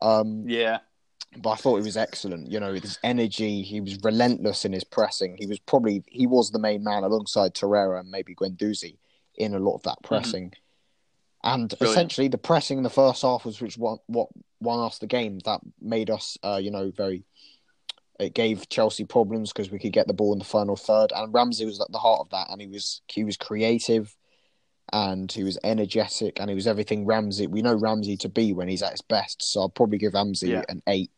[0.00, 0.78] Um, yeah
[1.36, 2.50] but I thought he was excellent.
[2.50, 5.36] You know, his energy, he was relentless in his pressing.
[5.38, 8.96] He was probably he was the main man alongside Torreira and maybe Guendouzi
[9.36, 10.52] in a lot of that pressing.
[11.44, 11.96] And Brilliant.
[11.96, 14.28] essentially, the pressing in the first half was which what what
[14.60, 15.38] won us the game.
[15.44, 17.24] That made us, uh, you know, very.
[18.18, 21.32] It gave Chelsea problems because we could get the ball in the final third, and
[21.32, 22.48] Ramsey was at the heart of that.
[22.50, 24.16] And he was he was creative,
[24.92, 27.46] and he was energetic, and he was everything Ramsey.
[27.46, 29.42] We know Ramsey to be when he's at his best.
[29.42, 30.62] So I'll probably give Ramsey Yeah.
[30.68, 31.10] an eight.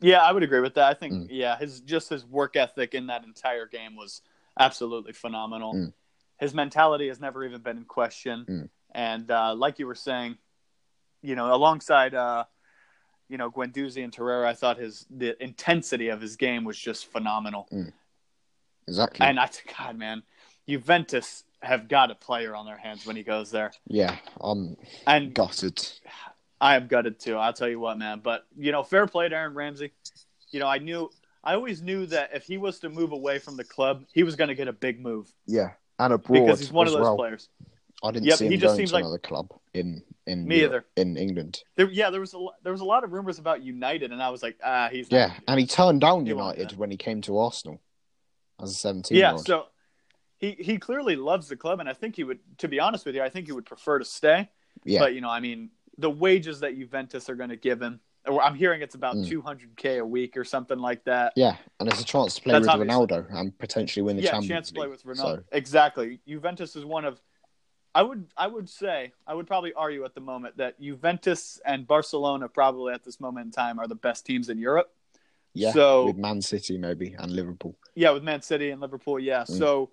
[0.00, 1.26] yeah i would agree with that i think Mm.
[1.30, 4.20] yeah his just his work ethic in that entire game was
[4.60, 5.92] absolutely phenomenal Mm.
[6.38, 8.68] his mentality has never even been in question Mm.
[8.90, 10.36] and uh, like you were saying
[11.22, 12.44] you know alongside uh,
[13.28, 17.06] you know Guendouzi and Torreira, I thought his the intensity of his game was just
[17.10, 17.68] phenomenal.
[17.72, 17.92] Mm.
[18.88, 19.26] Exactly.
[19.26, 20.22] And I said, God man,
[20.68, 25.34] Juventus have got a player on their hands when he goes there, yeah, I'm and
[25.34, 25.84] gutted.
[26.60, 27.36] I am gutted too.
[27.36, 28.20] I'll tell you what, man.
[28.22, 29.92] But you know, fair play to Aaron Ramsey.
[30.50, 31.10] You know, I knew
[31.42, 34.36] I always knew that if he was to move away from the club, he was
[34.36, 37.16] going to get a big move Yeah, and abroad because he's one of those well.
[37.16, 37.48] players.
[38.04, 40.46] I didn't Yep, see him he just going seems to like- another club in in
[40.46, 41.62] Me Europe- in England.
[41.76, 44.30] There, yeah, there was a there was a lot of rumors about United, and I
[44.30, 47.80] was like, ah, he's Yeah, and he turned down United when he came to Arsenal
[48.60, 49.18] as a seventeen.
[49.18, 49.66] Yeah, so
[50.38, 52.40] he he clearly loves the club, and I think he would.
[52.58, 54.50] To be honest with you, I think he would prefer to stay.
[54.84, 58.00] yeah, But you know, I mean, the wages that Juventus are going to give him,
[58.26, 59.28] or I'm hearing it's about Mm.
[59.30, 61.32] 200k a week or something like that.
[61.36, 64.32] yeah, and it's a chance to play That's with Ronaldo and potentially win the yeah,
[64.32, 64.90] Champions chance to play League.
[64.90, 65.38] with Ronaldo.
[65.38, 66.20] So Exactly.
[66.26, 67.20] Juventus is one of.
[67.98, 71.86] I would I would say I would probably argue at the moment that Juventus and
[71.86, 74.88] Barcelona probably at this moment in time are the best teams in Europe.
[75.54, 77.74] yeah, So- with Man City maybe and Liverpool.
[77.94, 79.18] Yeah, with Man City and Liverpool.
[79.18, 79.58] Yeah, Mm.
[79.62, 79.90] so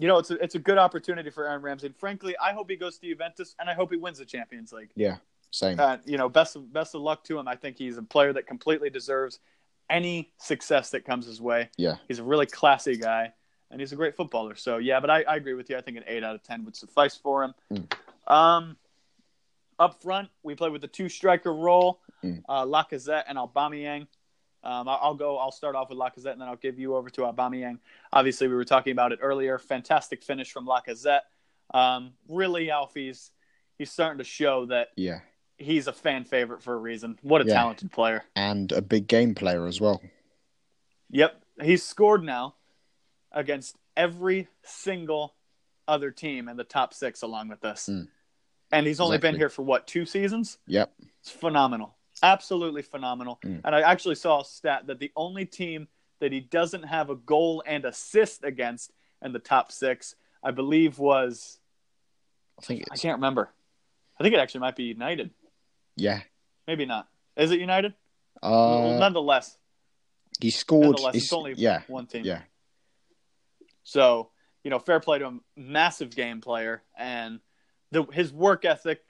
[0.00, 1.86] you know it's a it's a good opportunity for Aaron Ramsey.
[1.88, 4.72] And frankly, I hope he goes to Juventus and I hope he wins the Champions
[4.72, 4.92] League.
[4.96, 5.16] Yeah,
[5.50, 5.78] same.
[5.78, 7.46] Uh, you know, best of, best of luck to him.
[7.46, 9.38] I think he's a player that completely deserves
[9.90, 11.68] any success that comes his way.
[11.76, 13.32] yeah, He's a really classy guy,
[13.70, 14.54] and he's a great footballer.
[14.54, 15.76] So yeah, but I, I agree with you.
[15.76, 17.54] I think an eight out of ten would suffice for him.
[17.72, 18.32] Mm.
[18.32, 18.76] Um,
[19.78, 22.42] up front, we play with the two striker role, Mm.
[22.48, 24.06] uh, Lacazette and Aubameyang.
[24.64, 25.36] Um, I'll, I'll go.
[25.38, 27.78] I'll start off with Lacazette, and then I'll give you over to Aubameyang.
[28.12, 29.58] Obviously, we were talking about it earlier.
[29.58, 31.20] Fantastic finish from Lacazette.
[31.74, 33.30] Um, really, Alfie's
[33.78, 35.20] he's starting to show that yeah,
[35.58, 37.18] he's a fan favorite for a reason.
[37.22, 37.54] What a Yeah.
[37.54, 38.24] talented player.
[38.34, 40.00] and a big game player as well.
[41.10, 42.54] Yep, he's scored now
[43.32, 45.34] against every single
[45.88, 47.88] other team in the top six along with us.
[47.90, 48.08] Mm.
[48.72, 50.58] And he's only been here for what, two seasons?
[50.66, 51.94] Yep, It's phenomenal.
[52.22, 53.38] Absolutely phenomenal.
[53.44, 53.60] Mm.
[53.64, 55.86] And I actually saw a stat that the only team
[56.18, 58.90] that he doesn't have a goal and assist against
[59.22, 61.58] in the top six, I believe was
[62.58, 63.50] I think I can't remember.
[64.18, 65.30] I think it actually might be United.
[65.94, 66.20] yeah.
[66.66, 67.06] Maybe not.
[67.36, 67.94] Is it United?
[68.42, 69.56] Uh, Nonetheless,
[70.40, 70.82] he scored.
[70.86, 72.24] nonetheless, he's- it's only yeah, one team.
[72.24, 72.40] yeah,
[73.90, 74.30] So,
[74.64, 75.40] you know, fair play to him.
[75.56, 77.38] Massive game player, and
[77.92, 79.00] the his work ethic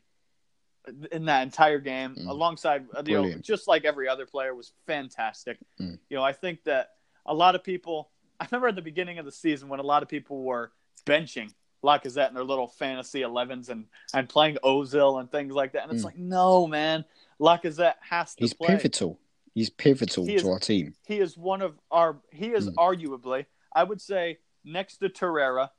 [1.10, 2.28] in that entire game, Mm.
[2.28, 5.58] alongside uh, you know, just like every other player, was fantastic.
[5.80, 5.98] Mm.
[6.10, 6.90] You know, I think that
[7.24, 8.10] a lot of people.
[8.38, 10.72] I remember at the beginning of the season when a lot of people were
[11.06, 15.84] benching Lacazette in their little fantasy 11s and and playing Ozil and things like that.
[15.84, 16.06] And it's Mm.
[16.06, 17.06] like, no, man,
[17.40, 18.68] Lacazette has to He's play.
[18.68, 19.18] pivotal.
[19.54, 20.94] He's pivotal He to is- our team.
[21.06, 22.20] He is one of our.
[22.30, 22.74] He is Mm.
[22.74, 25.70] arguably, I would say, next to Torreira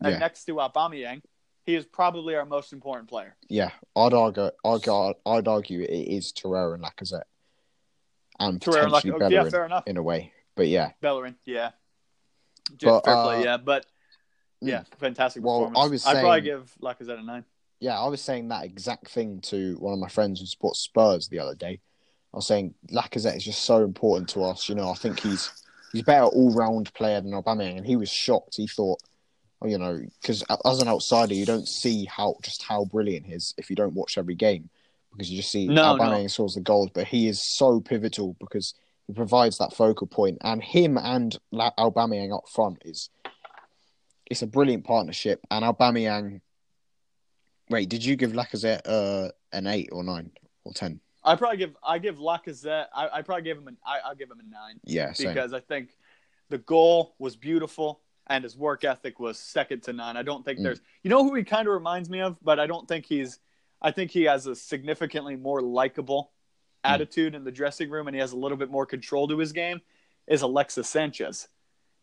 [0.00, 0.18] and Yeah.
[0.18, 1.22] next to Aubameyang,
[1.64, 3.36] he is probably our most important player.
[3.48, 7.22] Yeah, I'd argue, argue, I'd argue it is Torreira and Lacazette,
[8.40, 9.84] and Torreira, and Lac- potentially oh, yeah, fair enough.
[9.86, 10.32] in a way.
[10.56, 11.70] But yeah, Bellerin, yeah.
[12.80, 13.86] But, Fair uh, play, yeah, but
[14.62, 14.68] mm.
[14.68, 15.78] yeah, fantastic Well, performance.
[15.84, 17.44] I was I'd probably give Lacazette a nine.
[17.80, 21.28] yeah, I was saying that exact thing to one of my friends who supports Spurs
[21.28, 21.80] the other day.
[22.32, 24.68] I was saying Lacazette is just so important to us.
[24.68, 25.50] You know, I think he's
[25.92, 28.56] he's a better all round player than Aubameyang, and he was shocked.
[28.56, 29.00] He thought,
[29.60, 33.34] oh, you know, because as an outsider, you don't see how just how brilliant he
[33.34, 34.70] is if you don't watch every game,
[35.12, 36.26] because you just see No, Aubameyang no.
[36.28, 38.74] scores the goals, but he is so pivotal because
[39.06, 43.10] he provides that focal point, and him and La- Aubameyang up front is
[44.26, 45.40] it's a brilliant partnership.
[45.50, 46.40] And Aubameyang,
[47.68, 50.30] wait, did you give Lacazette uh, an eight or nine
[50.64, 51.00] or ten?
[51.24, 52.86] I probably give I give Lacazette.
[52.94, 55.60] I, I probably give him an I, I'll give him a nine Yeah, because I
[55.60, 55.90] think
[56.48, 60.16] the goal was beautiful and his work ethic was second to none.
[60.16, 60.62] I don't think Mm.
[60.64, 63.38] there's you know who he kind of reminds me of, but I don't think he's.
[63.80, 66.32] I think he has a significantly more likable
[66.84, 66.94] Mm.
[66.94, 69.52] attitude in the dressing room, and he has a little bit more control to his
[69.52, 69.80] game.
[70.26, 71.48] Is Alexis Sanchez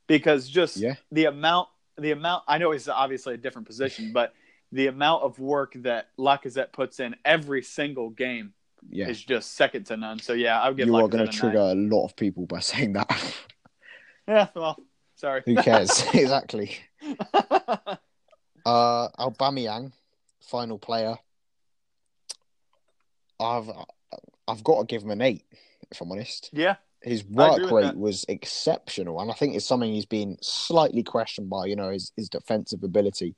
[0.07, 0.95] because just Yeah.
[1.11, 1.67] the amount
[1.97, 4.33] the amount I know he's obviously a different position, but
[4.71, 8.53] the amount of work that Lacazette puts in every single game
[8.89, 10.19] yeah, is just second to none.
[10.19, 11.33] So yeah, I would give you are going to nine.
[11.33, 13.35] trigger a lot of people by saying that.
[14.27, 14.77] Yeah, well,
[15.15, 15.41] sorry.
[15.45, 16.03] Who cares?
[16.13, 16.77] exactly.
[18.65, 19.91] Uh, Aubameyang,
[20.41, 21.15] final player.
[23.39, 23.69] I've
[24.47, 25.45] I've got to give him an eight,
[25.91, 26.49] if I'm honest.
[26.53, 27.97] yeah, His work rate that.
[27.97, 31.65] was exceptional, and I think it's something he's been slightly questioned by.
[31.67, 33.35] You know, his his defensive ability,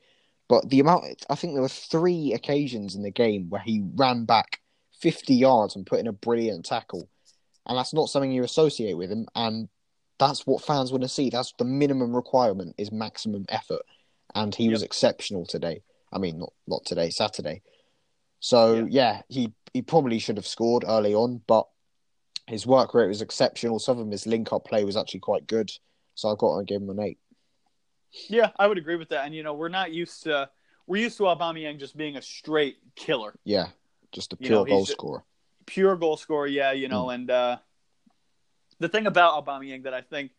[0.49, 1.25] but the amount.
[1.29, 4.59] I think there were three occasions in the game where he ran back
[5.01, 7.09] 50 yards and put in a brilliant tackle,
[7.65, 9.27] and that's not something you associate with him.
[9.35, 9.69] And
[10.19, 11.29] that's what fans want to see.
[11.29, 13.81] That's the minimum requirement is maximum effort,
[14.35, 15.81] and he was exceptional today.
[16.13, 17.61] I mean, not not today, Saturday.
[18.39, 18.85] So Yeah.
[18.89, 21.67] yeah, he he probably should have scored early on, but
[22.47, 23.79] his work rate was exceptional.
[23.79, 25.71] Some of his link up play was actually quite good.
[26.15, 27.17] So I've got to give him an eight.
[28.27, 29.25] yeah, I would agree with that.
[29.25, 30.49] And you know, we're not used to
[30.87, 33.67] we're used to Aubameyang just being a straight killer, Yeah,
[34.11, 35.23] just a You pure know, goal scorer.
[35.65, 36.47] pure goal scorer.
[36.47, 37.57] Yeah, you know, and uh,
[38.79, 40.31] the thing about Aubameyang that I think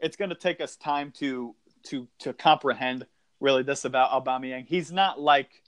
[0.00, 1.54] it's going to take us time to
[1.84, 3.06] to to comprehend
[3.40, 4.66] really this about Aubameyang.
[4.66, 5.62] He's not like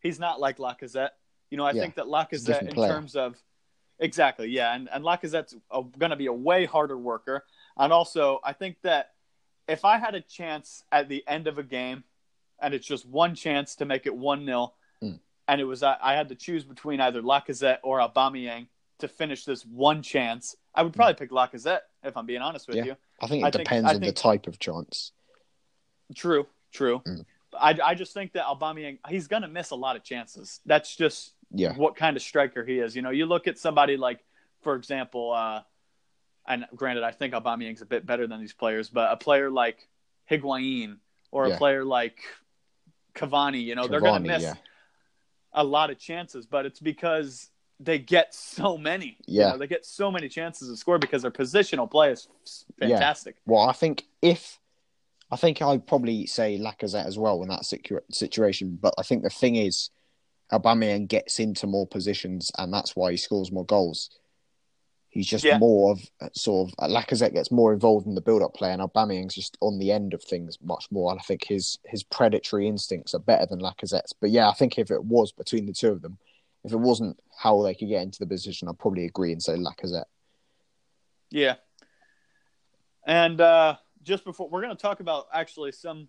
[0.00, 1.10] he's not like Lacazette.
[1.50, 2.88] You know, I Yeah, think that Lacazette in player.
[2.92, 3.36] terms of
[3.98, 5.54] exactly, yeah, and and Lacazette's
[5.98, 7.44] going to be a way harder worker,
[7.76, 9.12] and also I think that
[9.66, 12.04] if I had a chance at the end of a game,
[12.60, 14.72] and it's just one chance to make it one 0 Mm.
[15.48, 18.66] And it was I, I had to choose between either Lacazette or Aubameyang
[18.98, 22.76] to finish this one chance, I would probably pick Lacazette if I'm being honest with
[22.76, 22.84] Yeah.
[22.84, 22.96] you.
[23.20, 25.12] I think it I depends I on think- the type of chance.
[26.14, 27.02] True, true.
[27.06, 27.24] Mm.
[27.58, 30.60] I, I just think that Aubameyang he's going to miss a lot of chances.
[30.66, 32.94] That's just Yeah, what kind of striker he is.
[32.94, 34.20] You know, you look at somebody like,
[34.62, 35.62] for example, uh,
[36.46, 39.86] and granted, I think Aubameyang's a bit better than these players, but a player like
[40.30, 40.96] Higuain
[41.30, 42.18] or a player like
[43.14, 44.54] Cavani, you know, they're going to miss yeah.
[45.52, 49.16] A lot of chances, but it's because they get so many.
[49.26, 49.50] You Yeah.
[49.52, 52.28] know, they get so many chances to score because their positional play is
[52.80, 52.88] Yeah.
[52.88, 53.36] fantastic.
[53.46, 54.58] Well, I think if
[55.30, 59.22] I think I'd probably say Lacazette as well in that situ- situation, but I think
[59.22, 59.90] the thing is,
[60.50, 64.08] Aubameyang gets into more positions, and that's why he scores more goals.
[65.18, 65.58] He's just Yeah.
[65.58, 69.58] more of sort of Lacazette gets more involved in the build-up play, and Aubameyang's just
[69.60, 71.10] on the end of things much more.
[71.10, 74.12] And I think his his predatory instincts are better than Lacazette's.
[74.12, 76.18] But yeah, I think if it was between the two of them,
[76.62, 79.56] if it wasn't how they could get into the position, I'd probably agree and say
[79.56, 80.04] Lacazette.
[81.30, 81.56] Yeah.
[83.04, 86.08] And uh, just before we're going to talk about actually some,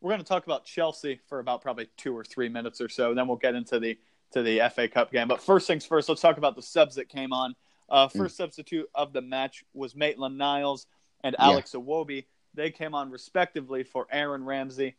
[0.00, 3.12] we're going to talk about Chelsea for about probably two or three minutes or so.
[3.12, 3.98] Then we'll get into the
[4.30, 5.28] to the FA Cup game.
[5.28, 7.54] But first things first, let's talk about the subs that came on.
[7.88, 10.86] Uh, first substitute of the match was Maitland Niles
[11.24, 11.46] and Yeah.
[11.46, 12.26] Alex Iwobi.
[12.54, 14.96] They came on respectively for Aaron Ramsey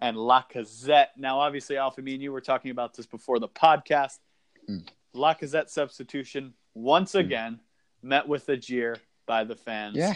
[0.00, 1.08] and Lacazette.
[1.16, 4.18] Now, obviously, Alfie, me and you were talking about this before the podcast.
[4.68, 4.88] Mm.
[5.14, 7.60] Lacazette substitution once again
[8.02, 9.96] met with a jeer by the fans.
[9.96, 10.14] Yeah.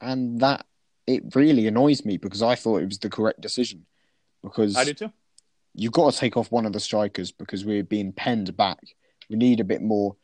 [0.00, 0.66] And that
[1.06, 3.86] it really annoys me because I thought it was the correct decision.
[4.42, 5.12] Because I do too.
[5.74, 8.80] you've got to take off one of the strikers because we're being penned back.
[9.28, 10.16] We need a bit more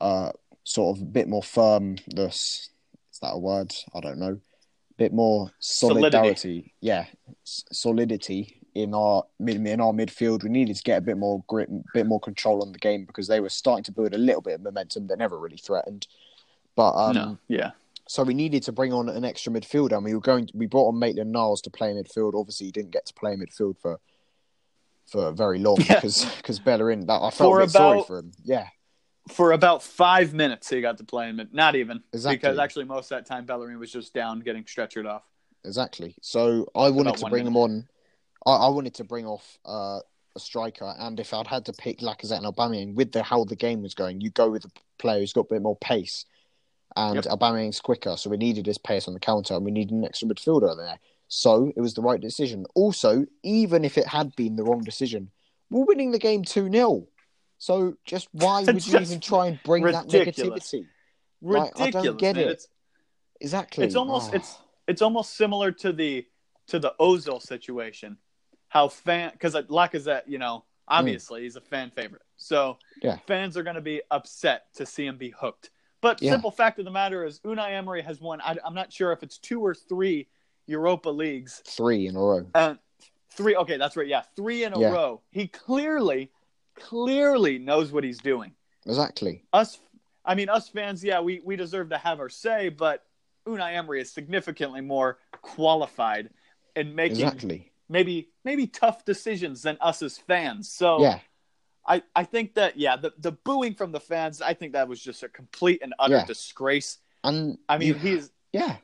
[0.00, 0.32] uh
[0.64, 2.70] sort of a bit more firmness.
[3.12, 3.74] Is that a word?
[3.94, 4.38] I don't know.
[4.96, 6.74] bit more solidarity.
[6.80, 7.06] Yeah,
[7.46, 10.42] s- solidity in our in our midfield.
[10.44, 13.04] We needed to get a bit more grip, a bit more control on the game
[13.06, 15.06] because they were starting to build a little bit of momentum.
[15.06, 16.06] They never really threatened,
[16.76, 17.70] but um, no, yeah,
[18.06, 20.46] so we needed to bring on an extra midfielder, and we were going.
[20.46, 22.34] To, we brought on Maitland Niles to play midfield.
[22.34, 23.98] Obviously, he didn't get to play midfield for
[25.06, 25.94] for very long Yeah.
[25.96, 27.06] because because Bellerin.
[27.06, 28.32] That I felt For a bit sorry for him.
[28.44, 28.66] Yeah,
[29.28, 31.40] for about five minutes he got to play him.
[31.52, 32.36] Not even Exactly.
[32.36, 35.22] because actually most of that time Bellerin was just down getting stretchered off.
[35.64, 36.14] exactly.
[36.22, 37.88] So I wanted About to bring him on.
[38.46, 40.00] I, I wanted to bring off uh,
[40.36, 43.56] a striker, and if I'd had to pick Lacazette and Aubameyang with the how the
[43.56, 46.24] game was going, you go with a player who's got a bit more pace.
[46.96, 47.24] And Yep.
[47.24, 50.26] Aubameyang's quicker, so we needed his pace on the counter, and we needed an extra
[50.28, 50.98] midfielder there.
[51.28, 52.64] So it was the right decision.
[52.74, 55.30] Also, even if it had been the wrong decision,
[55.70, 57.06] we're winning the game 2 0.
[57.58, 60.72] So just why would you even try and bring that ridiculous.
[60.72, 60.86] negativity?
[61.42, 61.92] Like, I Ridiculous.
[62.04, 62.48] don't get man.
[62.48, 62.50] it.
[62.52, 62.68] It's,
[63.40, 63.84] Exactly.
[63.84, 64.36] it's almost Oh.
[64.36, 66.26] it's it's almost similar to the
[66.68, 68.16] to the Ozil situation.
[68.68, 72.76] How fan because Lacazette, you know, obviously he's a fan favorite, so Mm.
[73.02, 73.18] Yeah.
[73.26, 75.70] fans are going to be upset to see him be hooked.
[76.00, 76.32] But Yeah.
[76.32, 78.40] simple fact of the matter is, Unai Emery has won.
[78.40, 80.28] I, I'm not sure if it's two or three
[80.66, 82.46] Europa leagues three in a row.
[82.54, 82.78] And
[83.30, 83.56] three.
[83.56, 84.06] Okay, that's right.
[84.06, 84.90] Yeah, three in a Yeah.
[84.90, 85.22] row.
[85.30, 86.30] He clearly,
[86.80, 88.52] clearly knows what he's doing.
[88.86, 89.44] Exactly.
[89.52, 89.78] Us,
[90.24, 91.02] I mean, us fans.
[91.04, 93.04] Yeah, we we deserve to have our say, but
[93.46, 96.30] Unai Emery is significantly more qualified
[96.76, 97.72] in making Exactly.
[97.88, 100.70] maybe maybe tough decisions than us as fans.
[100.70, 101.20] So Yeah.
[101.86, 104.40] I I think that yeah, the the booing from the fans.
[104.42, 106.26] I think that was just a complete and utter Yeah.
[106.26, 106.98] disgrace.
[107.24, 108.76] And I mean, you- he's Yeah.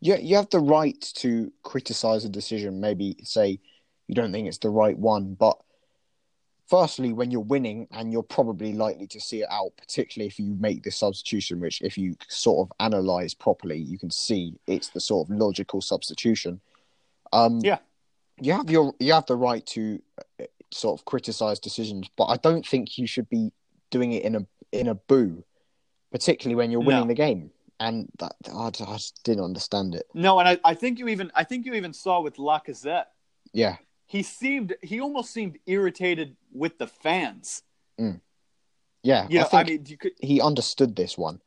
[0.00, 3.58] You, you have the right to criticize a decision, maybe say
[4.06, 5.32] you don't think it's the right one.
[5.34, 5.58] But
[6.66, 10.54] firstly, when you're winning and you're probably likely to see it out, particularly if you
[10.58, 15.00] make this substitution, which if you sort of analyze properly, you can see it's the
[15.00, 16.60] sort of logical substitution.
[17.32, 17.78] Um, Yeah.
[18.40, 20.02] You have your you have the right to
[20.40, 23.52] uh, sort of criticize decisions, but I don't think you should be
[23.90, 25.44] doing it in a in a boo,
[26.10, 27.06] particularly when you're winning No.
[27.08, 27.50] the game.
[27.78, 30.06] And that I, I just didn't understand it.
[30.14, 33.06] no, and I, I think you even I think you even saw with Lacazette.
[33.52, 33.76] Yeah,
[34.06, 37.62] he seemed he almost seemed irritated with the fans.
[38.00, 38.20] Mm.
[39.02, 39.26] yeah.
[39.28, 41.40] You know, I I, mean, could, he understood this one,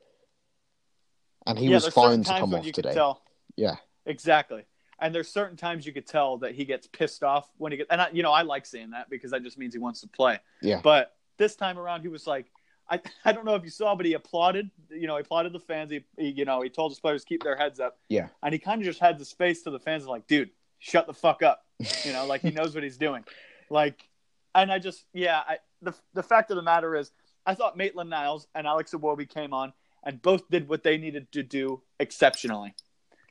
[1.46, 2.90] and he yeah, was fine to come off you today.
[2.90, 3.22] Could tell,
[3.56, 4.66] Yeah, exactly.
[5.00, 7.90] And there's certain times you could tell that he gets pissed off when he gets,
[7.92, 10.08] and I, you know, I like saying that because that just means he wants to
[10.08, 10.40] play.
[10.62, 12.48] yeah, But this time around, he was like,
[12.90, 14.72] I, I don't know if you saw, but he applauded.
[14.90, 15.92] You know, he applauded the fans.
[15.92, 18.00] He, he you know, he told his players to keep their heads up.
[18.10, 18.30] Yeah.
[18.42, 20.50] And he kind of just had this face to the fans, like, dude,
[20.80, 21.64] shut the fuck up.
[22.04, 23.24] You know, like he knows what he's doing.
[23.70, 24.08] Like,
[24.56, 27.12] and I just, yeah, I, the the fact of the matter is,
[27.46, 29.74] I thought Maitland Niles and Alex Iwobi came on
[30.04, 32.74] and both did what they needed to do exceptionally.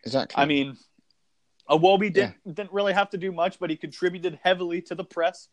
[0.05, 0.43] exactly.
[0.43, 0.77] I mean,
[1.69, 5.49] Iwobi didn't didn't really have to do much, but he contributed heavily to the press.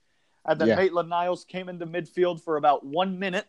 [0.45, 0.75] And then Yeah.
[0.75, 3.47] Maitland Niles came into midfield for about one minute,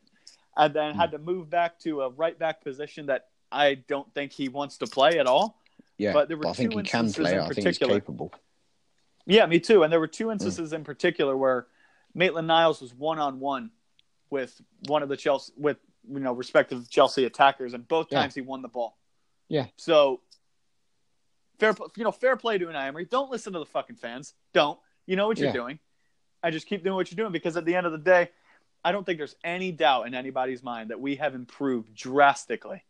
[0.57, 1.01] and then Hmm.
[1.01, 4.79] had to move back to a right back position that I don't think he wants
[4.79, 5.61] to play at all.
[5.99, 7.33] Yeah, but there were I think two he can instances play.
[7.35, 7.39] in.
[7.41, 8.01] I think he's particular.
[8.01, 8.33] capable.
[9.27, 9.83] Yeah, me too.
[9.83, 10.33] And there were two Hmm.
[10.33, 11.67] instances in particular where
[12.15, 13.71] Maitland Niles was one on one
[14.31, 15.79] with one of the Chelsea with
[16.09, 18.21] you know respective Chelsea attackers, and both Yeah.
[18.21, 18.99] times he won the ball.
[19.49, 19.67] Yeah.
[19.77, 20.21] So
[21.59, 23.05] fair, you know, fair play to an Emery.
[23.07, 24.35] Don't listen to the fucking fans.
[24.53, 24.79] Don't.
[25.07, 25.53] You know what you're Yeah.
[25.53, 25.79] doing.
[26.43, 28.31] I just keep doing what you're doing because at the end of the day,
[28.85, 32.85] I don't think there's any doubt in anybody's mind that we have improved drastically.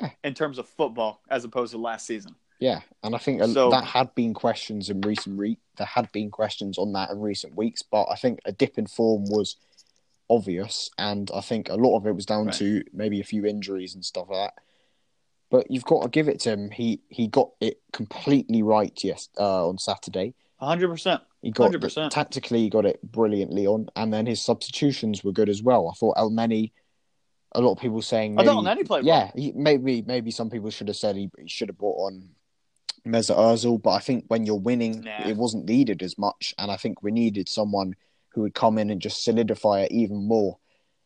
[0.00, 0.10] Yeah.
[0.24, 2.34] In terms of football, as opposed to last season.
[2.58, 6.30] Yeah, and I think So- that had been questions in recent re- there had been
[6.30, 9.56] questions on that in recent weeks, but I think a dip in form was
[10.28, 12.54] obvious, and I think a lot of it was down Right.
[12.56, 14.62] to maybe a few injuries and stuff like that.
[15.50, 16.70] But you've got to give it to him.
[16.70, 18.98] He he got it completely right.
[19.04, 21.22] Yes, uh, on Saturday, 100%.
[21.42, 22.10] he got 100%.
[22.10, 25.88] tactically he got it brilliantly on, and then his substitutions were good as well.
[25.88, 26.72] I thought Elneny,
[27.56, 29.30] a lot of people saying I maybe, thought Nani played well.
[29.34, 32.28] yeah, he, maybe maybe some people should have said he, he should have brought on
[33.06, 35.26] Mesut Ozil, but I think when you're winning, Nah.
[35.28, 37.94] it wasn't needed as much, and I think we needed someone
[38.30, 40.58] who would come in and just solidify it even more.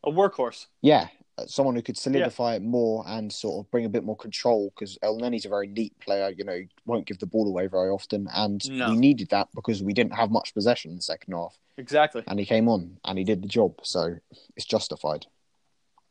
[0.05, 0.67] A workhorse.
[0.81, 4.17] Yeah, uh, someone who could solidify it more and sort of bring a bit more
[4.17, 6.31] control because Elneny's a very neat player.
[6.31, 8.91] You know, he won't give the ball away very often, and No.
[8.91, 12.25] we needed that because we didn't have much possession in the second half, Exactly.
[12.27, 14.17] and he came on and he did the job, so
[14.57, 15.27] it's justified.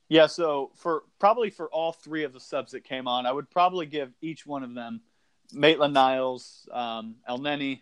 [0.09, 3.49] Yeah, so for probably for all three of the subs that came on, I would
[3.49, 5.01] probably give each one of them
[5.53, 7.81] Maitland Niles, um, Elneny,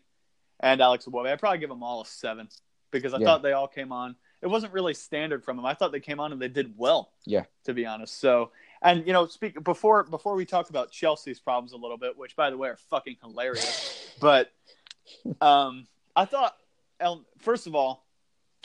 [0.59, 1.31] and Alex Iwobi.
[1.31, 2.49] I'd probably give them all a seven
[2.91, 3.25] because I Yeah.
[3.25, 4.15] thought they all came on.
[4.41, 5.65] It wasn't really standard from them.
[5.65, 7.11] I thought they came on and they did well.
[7.25, 7.45] Yeah.
[7.63, 8.19] To be honest.
[8.19, 8.51] So
[8.81, 12.35] And you know, speak before before we talk about Chelsea's problems a little bit, which
[12.35, 14.15] by the way are fucking hilarious.
[14.19, 14.51] but
[15.41, 16.55] um, I thought,
[16.99, 18.05] El, first of all,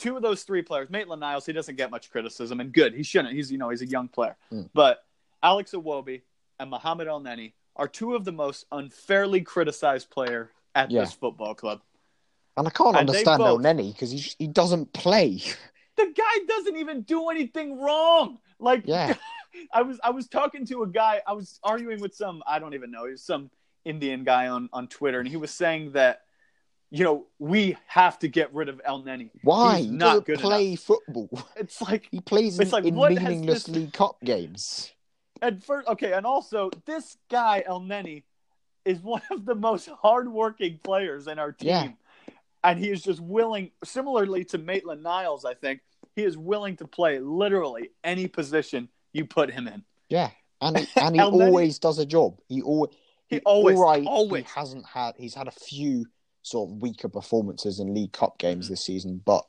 [0.02, 3.02] two of those three players, Maitland Niles, he doesn't get much criticism, and good, he
[3.02, 3.34] shouldn't.
[3.34, 4.68] He's you know he's a young player, Mm.
[4.74, 5.04] but
[5.42, 6.22] Alex Iwobi
[6.58, 11.00] and Mohamed Elneny are two of the most unfairly criticized player at Yeah.
[11.02, 11.80] this football club.
[12.56, 15.40] And I can't And understand Elneny because he he doesn't play.
[15.94, 18.38] The guy doesn't even do anything wrong.
[18.58, 19.14] Like Yeah.
[19.72, 21.20] I was I was talking to a guy.
[21.26, 23.04] I was arguing with some I don't even know.
[23.04, 23.50] He was some
[23.84, 26.22] Indian guy on on Twitter, and he was saying that
[26.94, 29.30] you know we have to get rid of Elneny.
[29.42, 29.78] Why?
[29.80, 30.80] He's not good play enough.
[30.80, 31.30] football.
[31.56, 34.92] It's like He plays in, It's like, in meaningless this- League Cup games.
[35.40, 38.22] And first okay, and also this guy Elneny
[38.84, 41.88] is one of the most hardworking players in our team, Yeah.
[42.62, 43.70] and he is just willing.
[43.82, 45.80] Similarly to Maitland Niles, I think
[46.14, 49.82] he is willing to play literally any position you put him in.
[50.10, 50.30] Yeah,
[50.60, 52.38] and he, and he always does a job.
[52.48, 52.90] He always
[53.28, 54.44] He always, right, always.
[54.44, 55.14] He hasn't had.
[55.16, 56.06] He's had a few
[56.42, 58.72] sort of weaker performances in League Cup games Mm-hmm.
[58.72, 59.44] this season, but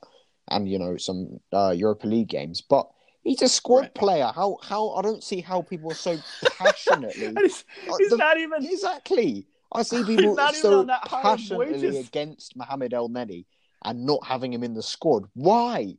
[0.48, 2.60] and you know some uh, Europa League games.
[2.60, 2.88] But
[3.22, 3.94] he's a squad Right.
[3.94, 4.32] player.
[4.34, 6.18] How how I don't see how people are so
[6.58, 8.64] passionately he's, Uh, he's the- not even.
[8.64, 9.46] exactly.
[9.72, 13.44] I see people so on that high of passionately against Mohamed Elneny
[13.84, 15.24] and not having him in the squad.
[15.34, 15.96] Why?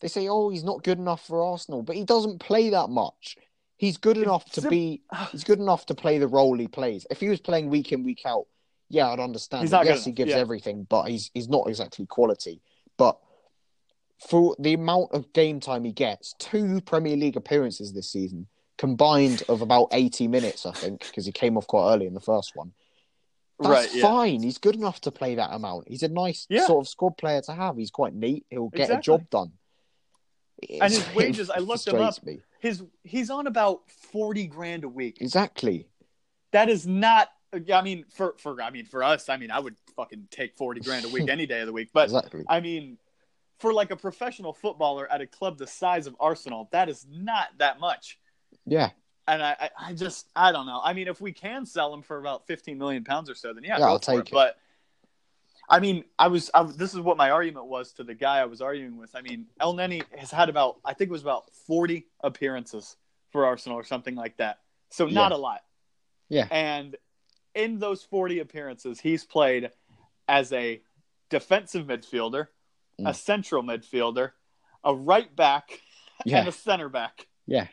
[0.00, 3.36] They say, "Oh, he's not good enough for Arsenal," but he doesn't play that much.
[3.78, 5.02] He's good enough to be.
[5.32, 7.06] He's good enough to play the role he plays.
[7.10, 8.46] If he was playing week in week out,
[8.88, 9.62] yeah, I'd understand.
[9.62, 10.38] He's yes, he gives yeah.
[10.38, 12.60] everything, but he's he's not exactly quality.
[12.96, 13.18] But
[14.28, 18.46] for the amount of game time he gets, two Premier League appearances this season
[18.78, 22.20] combined of about eighty minutes, I think, because he came off quite early in the
[22.20, 22.72] first one.
[23.58, 24.02] That's right, yeah.
[24.02, 24.42] fine.
[24.42, 25.88] He's good enough to play that amount.
[25.88, 26.66] He's a nice Yeah.
[26.66, 27.76] sort of squad player to have.
[27.78, 28.44] He's quite neat.
[28.50, 28.98] He'll get Exactly.
[28.98, 29.52] a job done.
[30.80, 32.22] And his wages, I looked him up.
[32.24, 32.40] Me.
[32.60, 35.20] His he's on about forty grand a week.
[35.20, 35.88] Exactly.
[36.52, 37.28] That is not.
[37.72, 40.80] I mean, for for I mean for us, I mean I would fucking take forty
[40.80, 41.90] grand a week any day of the week.
[41.92, 42.44] But exactly.
[42.48, 42.98] I mean,
[43.58, 47.48] for like a professional footballer at a club the size of Arsenal, that is not
[47.58, 48.18] that much.
[48.66, 48.90] Yeah.
[49.28, 50.80] And I, I, I just, I don't know.
[50.84, 53.64] I mean, if we can sell him for about 15 million pounds or so, then
[53.64, 54.28] yeah, Yeah, I'll take it.
[54.28, 54.32] it.
[54.32, 54.56] But
[55.68, 58.44] I mean, I was, I, this is what my argument was to the guy I
[58.44, 59.16] was arguing with.
[59.16, 62.94] I mean, Elneny has had about, I think it was about 40 appearances
[63.32, 64.60] for Arsenal or something like that.
[64.90, 65.36] So not Yeah.
[65.36, 65.60] a lot.
[66.28, 66.46] Yeah.
[66.52, 66.96] And
[67.56, 69.70] in those 40 appearances, he's played
[70.28, 70.80] as a
[71.30, 72.48] defensive midfielder,
[73.00, 73.14] a Mm.
[73.16, 74.32] central midfielder,
[74.84, 75.80] a right back,
[76.24, 76.38] Yeah.
[76.40, 77.26] and a center back.
[77.46, 77.66] Yeah.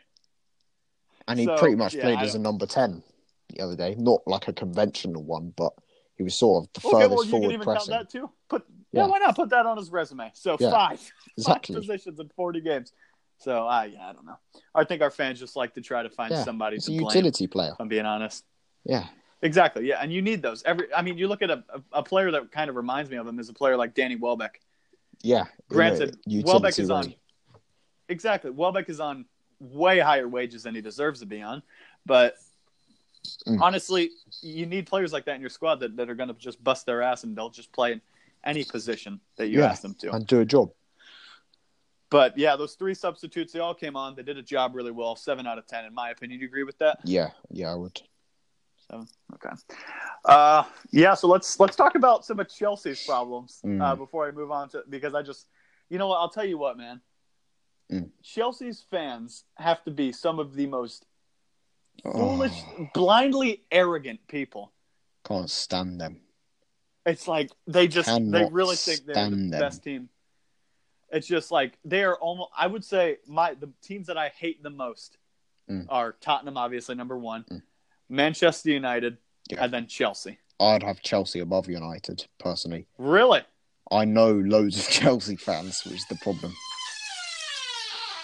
[1.28, 3.02] And he So, pretty much yeah, played I as a number 10
[3.50, 3.94] the other day.
[3.96, 5.72] Not like a conventional one, but
[6.16, 7.94] he was sort of the Okay, furthest well, you can forward even pressing.
[7.94, 8.30] count that too.
[8.48, 9.02] Put yeah.
[9.02, 9.06] Yeah.
[9.08, 10.30] why not put that on his resume?
[10.34, 11.74] So Yeah, five, Exactly.
[11.74, 12.92] five positions in forty games.
[13.38, 14.38] So uh, yeah, I don't know.
[14.74, 17.06] I think our fans just like to try to find somebody He's to a blame.
[17.06, 17.72] utility player.
[17.72, 18.44] If I'm being honest.
[18.84, 19.06] Yeah.
[19.44, 19.86] Exactly.
[19.86, 20.62] Yeah, and you need those.
[20.64, 20.92] Every.
[20.92, 23.38] I mean, you look at a, a, player that kind of reminds me of him
[23.38, 24.58] is a player like Danny Welbeck.
[25.22, 25.44] Yeah.
[25.68, 27.14] Granted, Welbeck is on.
[28.08, 29.26] Exactly, Welbeck is on
[29.60, 31.62] way higher wages than he deserves to be on,
[32.04, 32.36] but.
[33.46, 33.58] Mm.
[33.62, 34.10] Honestly,
[34.42, 36.84] you need players like that in your squad that, that are going to just bust
[36.84, 38.02] their ass and they'll just play in
[38.44, 39.70] any position that you Yeah.
[39.70, 40.12] ask them to.
[40.12, 40.72] And do a job.
[42.10, 44.14] But yeah, those three substitutes, they all came on.
[44.14, 45.16] They did a job really well.
[45.16, 46.38] Seven out of ten, in my opinion.
[46.38, 46.98] Do you agree with that?
[47.02, 47.30] Yeah.
[47.50, 48.02] Yeah, I would.
[48.90, 49.06] Seven.
[49.34, 49.54] Okay.
[50.24, 51.14] Uh, yeah.
[51.14, 53.82] So let's let's talk about some of Chelsea's problems Mm.
[53.82, 55.46] uh, before I move on to because I just,
[55.88, 56.16] you know what?
[56.18, 57.00] I'll tell you what, man.
[57.90, 58.10] Mm.
[58.22, 61.06] Chelsea's fans have to be some of the most
[62.04, 62.60] Oh, foolish,
[62.92, 64.72] blindly arrogant people.
[65.24, 66.20] can't stand them.
[67.06, 69.50] It's like they just they really think they're the them.
[69.50, 70.08] best team.
[71.10, 72.50] It's just like they are almost.
[72.58, 75.16] I would say my the teams that I hate the most
[75.70, 75.86] Mm.
[75.88, 77.62] are Tottenham, obviously number one, Mm.
[78.08, 79.18] Manchester United,
[79.50, 79.64] Yeah.
[79.64, 80.38] and then Chelsea.
[80.60, 82.86] I'd have Chelsea above United, personally.
[82.98, 83.42] Really?
[83.90, 86.52] I know loads of Chelsea fans, which is the problem.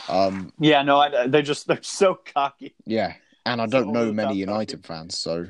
[0.08, 0.82] Um, Yeah.
[0.82, 2.74] No, I, they just they're so cocky.
[2.84, 3.14] yeah,
[3.46, 5.46] and I don't know many United fans, so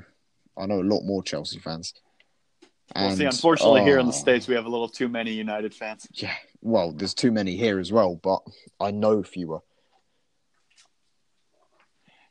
[0.56, 1.94] I know a lot more Chelsea fans.
[2.94, 5.32] Well, see, And, unfortunately, here in the oh, states, we have a little too many
[5.32, 6.06] United fans.
[6.12, 8.42] yeah, well, there's too many here as well, but
[8.80, 9.60] I know fewer.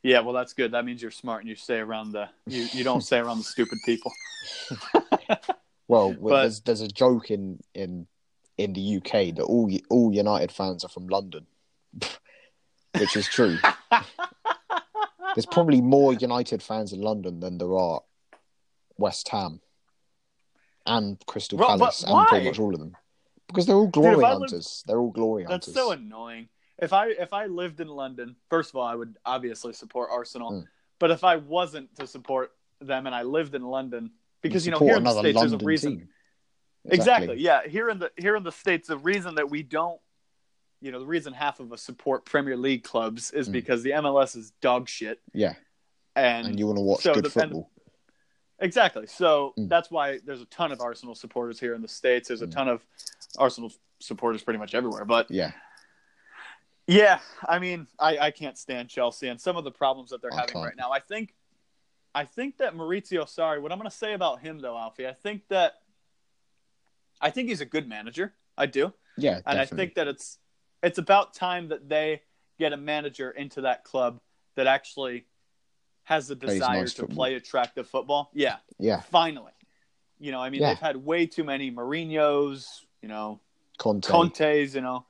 [0.04, 0.72] Yeah, well, that's good.
[0.72, 3.44] That means you're smart and you stay around the you, you don't stay around the
[3.44, 4.12] stupid people.
[5.90, 8.06] Well, But- there's there's a joke in in
[8.60, 11.48] in the UK that all all United fans are from London,
[12.98, 13.58] which is true.
[15.36, 18.02] there's probably more United fans in London than there are
[18.98, 19.62] West Ham
[20.86, 22.96] and Crystal Palace and pretty much all of them
[23.48, 24.84] because they're all glory lived- hunters.
[24.86, 25.74] They're all glory That's hunters.
[25.74, 26.50] That's so annoying.
[26.82, 30.52] If I if I lived in London, first of all, I would obviously support Arsenal.
[30.52, 30.66] Mm.
[31.00, 32.52] But if I wasn't to support
[32.82, 34.12] them and I lived in London,
[34.42, 35.98] because you know here in the states there's a reason.
[36.00, 36.10] team.
[36.86, 37.40] Exactly.
[37.40, 37.68] Yeah.
[37.68, 40.00] Here in the here in the states, the reason that we don't,
[40.82, 43.54] you know, the reason half of us support Premier League clubs is Mm.
[43.54, 45.54] because the MLS is dog shit, Yeah,
[46.16, 47.72] and, and you want to watch so good the- and- football.
[48.60, 49.08] exactly.
[49.08, 49.68] So Mm.
[49.70, 52.30] that's why there's a ton of Arsenal supporters here in the states.
[52.30, 52.52] There's a Mm.
[52.52, 52.86] ton of
[53.38, 55.06] Arsenal supporters pretty much everywhere.
[55.06, 55.52] But Yeah,
[56.90, 60.34] yeah, I mean, I, I can't stand Chelsea and some of the problems that they're
[60.34, 60.92] I having right now.
[60.92, 61.36] I think,
[62.16, 63.62] I think that Maurizio Sarri.
[63.62, 65.76] What I'm going to say about him though, Alfie, I think that,
[67.22, 68.34] I think he's a good manager.
[68.58, 68.94] I do.
[69.18, 70.38] yeah, and I think that it's
[70.82, 72.24] it's about time that they
[72.58, 74.20] get a manager into that club
[74.56, 75.26] that actually
[76.04, 77.16] has the desire nice to football.
[77.16, 78.32] play attractive football.
[78.34, 79.52] Yeah, yeah, finally.
[80.20, 80.70] You know, I mean, Yeah.
[80.70, 83.40] they've had way too many Mourinho's, you know,
[83.78, 84.76] Conte, Contes.
[84.76, 85.06] You know,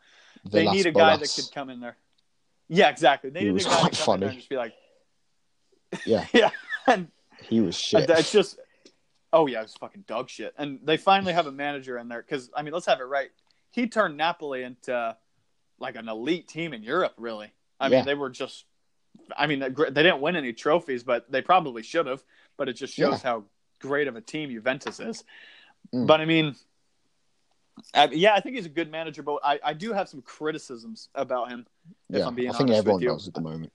[0.46, 1.98] they need a guy that could come in there.
[2.68, 3.30] Yeah, exactly.
[3.30, 4.36] They He need was a guy quite to come in there funny.
[4.36, 4.74] and just be like,
[6.06, 6.50] Yeah, yeah,
[6.88, 7.08] and
[7.42, 8.10] he was shit.
[8.10, 8.60] it's just,
[9.34, 10.54] oh yeah, it was fucking dog shit.
[10.58, 13.30] And they finally have a manager in there because I mean, let's have it right.
[13.72, 15.16] He turned Napoli into
[15.80, 17.14] like an elite team in Europe.
[17.18, 17.98] Really, I Yeah.
[17.98, 18.66] mean, they were just.
[19.36, 22.24] I mean, they they didn't win any trophies, but they probably should have.
[22.58, 23.30] But it just shows Yeah.
[23.32, 23.44] how
[23.80, 25.24] great of a team Juventus is.
[25.94, 26.06] Mm.
[26.08, 26.56] But I mean,
[27.94, 31.10] I, yeah, I think he's a good manager, but I, I do have some criticisms
[31.16, 31.66] about him.
[32.10, 33.10] if yeah, I'm being I think honest everyone with you.
[33.10, 33.72] does at the moment.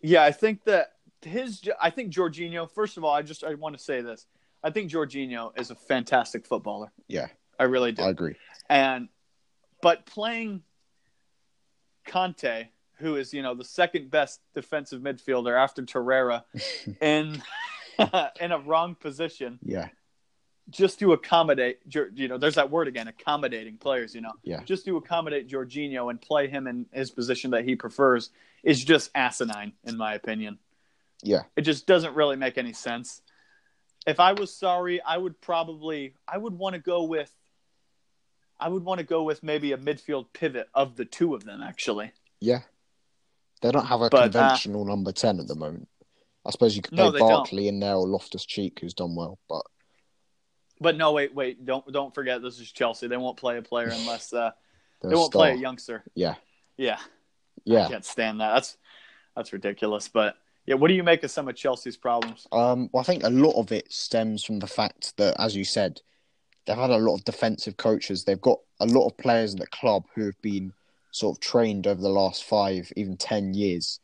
[0.00, 1.62] Yeah, I think that his.
[1.80, 2.70] I think Jorginho.
[2.70, 4.26] First of all, I just I want to say this.
[4.62, 6.92] I think Jorginho is a fantastic footballer.
[7.08, 7.28] Yeah,
[7.58, 8.02] I really do.
[8.02, 8.34] I agree.
[8.68, 9.08] And
[9.80, 10.62] but playing
[12.06, 12.68] Kante,
[12.98, 16.44] who is you know the second best defensive midfielder after Torreira,
[17.00, 17.42] in
[18.40, 19.88] in a wrong position, Yeah,
[20.70, 21.78] just to accommodate
[22.14, 24.62] you know there's that word again accommodating players you know Yeah.
[24.64, 28.30] just to accommodate Jorginho and play him in his position that he prefers
[28.64, 30.58] is just asinine in my opinion
[31.22, 33.22] yeah, it just doesn't really make any sense
[34.06, 37.32] if I was sorry I would probably I would want to go with
[38.58, 41.62] I would want to go with maybe a midfield pivot of the two of them
[41.62, 42.60] actually yeah.
[43.62, 45.88] They don't have a But, uh, conventional number ten at the moment.
[46.44, 47.28] I suppose you could No, play don't.
[47.30, 49.62] Barkley in there or Loftus Cheek, who's done well, but
[50.80, 53.88] but no wait wait don't don't forget this is Chelsea they won't play a player
[53.92, 54.50] unless uh,
[55.02, 56.34] they won't play a youngster Yeah,
[56.76, 56.98] yeah
[57.66, 57.86] yeah.
[57.86, 58.54] I can't stand that.
[58.54, 58.76] That's
[59.34, 60.08] that's ridiculous.
[60.08, 62.46] But yeah, what do you make of some of Chelsea's problems?
[62.52, 65.64] Um, well, I think a lot of it stems from the fact that, as you
[65.64, 66.00] said,
[66.64, 68.24] they've had a lot of defensive coaches.
[68.24, 70.72] They've got a lot of players in the club who have been
[71.10, 74.00] sort of trained over the last five, even ten years,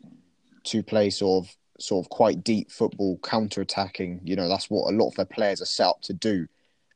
[0.65, 4.21] to play sort of sort of quite deep football, counter-attacking.
[4.25, 6.47] You know, that's what a lot of their players are set up to do.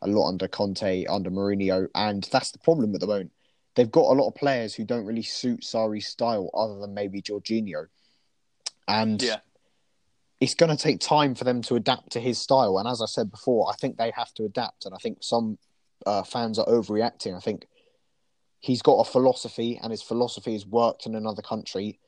[0.02, 3.32] A lot under Conte, under Mourinho, and that's the problem at the moment.
[3.74, 7.20] They've got a lot of players who don't really suit Sarri's style, other than maybe
[7.23, 7.86] Jorginho.
[8.89, 9.40] And Yeah,
[10.40, 12.78] it's going to take time for them to adapt to his style.
[12.78, 14.85] And as I said before, I think they have to adapt.
[14.85, 15.59] And I think some
[16.05, 17.36] uh, fans are overreacting.
[17.36, 17.66] I think
[18.60, 21.98] he's got a philosophy, and his philosophy has worked in another country.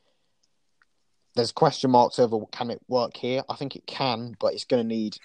[1.34, 3.42] There's question marks over can it work here.
[3.48, 5.16] I think it can, but it's going to need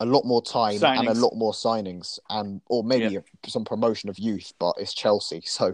[0.00, 4.18] a lot more time and a lot more signings, and or maybe some promotion of
[4.18, 4.52] youth.
[4.58, 5.72] But it's Chelsea, so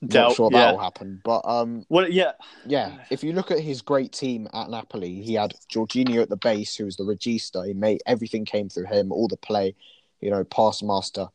[0.00, 0.66] not sure yeah.
[0.66, 1.20] that'll happen.
[1.24, 2.12] But um, What?
[2.12, 2.32] Yeah,
[2.66, 6.36] yeah, if you look at his great team at Napoli, he had Jorginho at the
[6.36, 7.66] base, who was the regista.
[7.66, 9.74] He made everything came through him, all the play,
[10.20, 11.28] you know, pass master.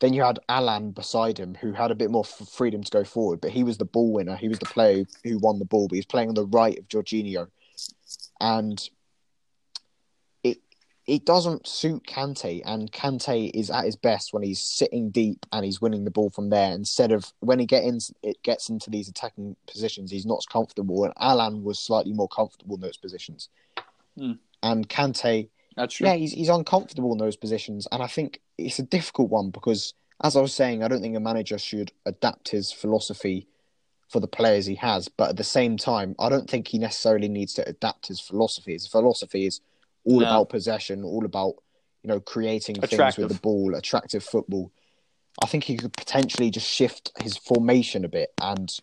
[0.00, 3.02] Then you had Alan beside him, who had a bit more f- freedom to go
[3.02, 4.36] forward, but he was the ball winner.
[4.36, 6.46] He was the player who, who won the ball, but he was playing on the
[6.46, 7.48] right of Jorginho,
[8.40, 8.88] and
[11.08, 12.60] it doesn't suit Kante.
[12.66, 16.28] And Kante is at his best when he's sitting deep and he's winning the ball
[16.28, 16.72] from there.
[16.72, 20.46] Instead of when he get in, it gets into these attacking positions, he's not as
[20.46, 21.04] comfortable.
[21.04, 23.48] And Alan was slightly more comfortable in those positions.
[24.18, 24.32] Hmm.
[24.62, 25.48] And Kante,
[26.00, 29.94] yeah, he's he's uncomfortable in those positions, and I think it's a difficult one because,
[30.24, 33.46] as I was saying, I don't think a manager should adapt his philosophy
[34.08, 37.28] for the players he has, but at the same time, I don't think he necessarily
[37.28, 38.72] needs to adapt his philosophy.
[38.72, 39.60] His philosophy is
[40.08, 40.26] all No.
[40.26, 41.54] about possession, all about
[42.02, 44.72] you know creating things with the ball, attractive football.
[45.42, 48.76] I think he could potentially just shift his formation a bit and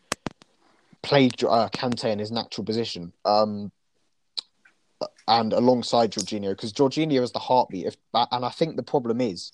[1.01, 3.11] play uh, Kante in his natural position.
[3.25, 3.71] Um,
[5.27, 7.87] and alongside Jorginho, because Jorginho is the heartbeat.
[7.87, 9.51] If, and I think the problem is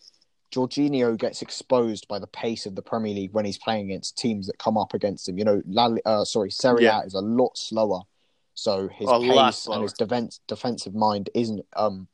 [0.51, 4.47] Jorginho gets exposed by the pace of the Premier League when he's playing against teams
[4.47, 5.37] that come up against him.
[5.37, 7.01] You know, La, uh, sorry, Serie Yeah.
[7.01, 8.01] A is a lot slower,
[8.61, 12.07] so his lot pace and his defense, defensive mind isn't um,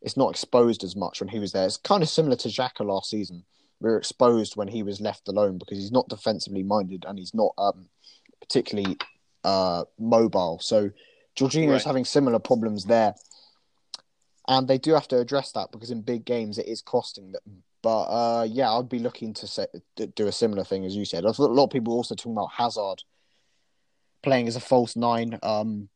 [0.00, 1.66] it's not exposed as much when he was there.
[1.66, 3.44] It's kind of similar to Xhaka last season.
[3.78, 7.34] we were exposed when he was left alone because he's not defensively minded and he's
[7.34, 7.90] not um,
[8.40, 8.96] particularly
[9.44, 10.58] uh, mobile.
[10.60, 10.90] So
[11.36, 11.76] Jorginho Right.
[11.76, 13.14] is having similar problems there,
[14.48, 17.62] and they do have to address that because in big games it is costing them.
[17.82, 19.66] But uh, yeah, I'd be looking to say,
[19.96, 21.26] to do a similar thing as you said.
[21.26, 23.02] I thought a lot of people were also talking about Hazard
[24.22, 25.38] playing as a false nine.
[25.42, 25.88] Um,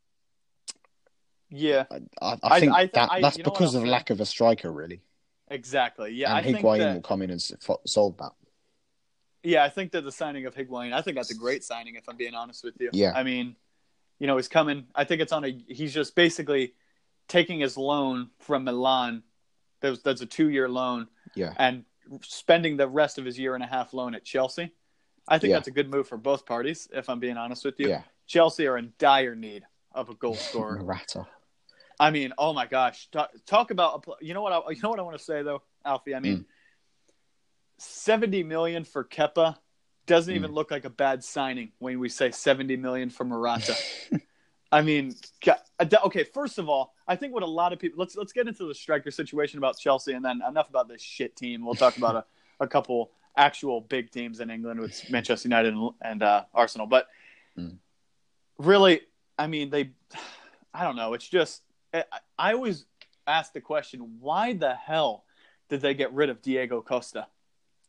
[1.51, 1.97] Yeah, I,
[2.33, 3.89] I I- think I- that I- that's know what because of say?
[3.89, 5.01] lack of a striker, really.
[5.49, 6.13] exactly.
[6.13, 7.41] Yeah, I and think Higuain that, will come in and
[7.87, 8.33] solve that.
[9.43, 11.95] Yeah, I think that the signing of Higuain, I think that's a great signing.
[11.97, 13.13] If I'm being honest with you, Yeah.
[13.15, 13.57] I mean,
[14.19, 14.87] you know, he's coming.
[14.95, 15.51] I think it's on a.
[15.69, 16.75] He's just basically
[17.29, 19.23] taking his loan from Milan.
[19.81, 21.85] There's that's a two year loan, Yeah, and
[22.23, 24.73] spending the rest of his year and a half loan at Chelsea.
[25.29, 25.57] I think Yeah.
[25.57, 26.89] that's a good move for both parties.
[26.93, 28.03] If I'm being honest with you, yeah.
[28.27, 30.79] Chelsea are in dire need of a goal scorer.
[30.81, 31.27] Morata.
[32.01, 34.91] I mean, oh my gosh, talk, talk about a you know what I, you know
[34.91, 36.15] what I want to say though, Alfie.
[36.15, 36.45] I mean, Mm.
[37.79, 39.57] seventy million for Kepa
[40.07, 40.37] doesn't Mm.
[40.39, 43.77] even look like a bad signing when we say seventy million for Morata.
[44.73, 45.15] I mean,
[45.47, 46.25] uh, okay.
[46.25, 48.75] First of all, I think what a lot of people let's let's get into the
[48.75, 51.65] striker situation about Chelsea, and then enough about this shit team.
[51.65, 52.25] We'll talk about a,
[52.65, 56.87] a couple actual big teams in England with Manchester United and, and uh, Arsenal.
[56.89, 57.07] But
[57.57, 57.79] Mm.
[58.59, 59.01] Really,
[59.39, 59.91] I mean, they.
[60.77, 61.15] I don't know.
[61.15, 61.63] It's just
[61.93, 62.03] I,
[62.37, 62.85] I always
[63.29, 65.25] ask the question: Why the hell
[65.69, 67.29] did they get rid of Diego Costa?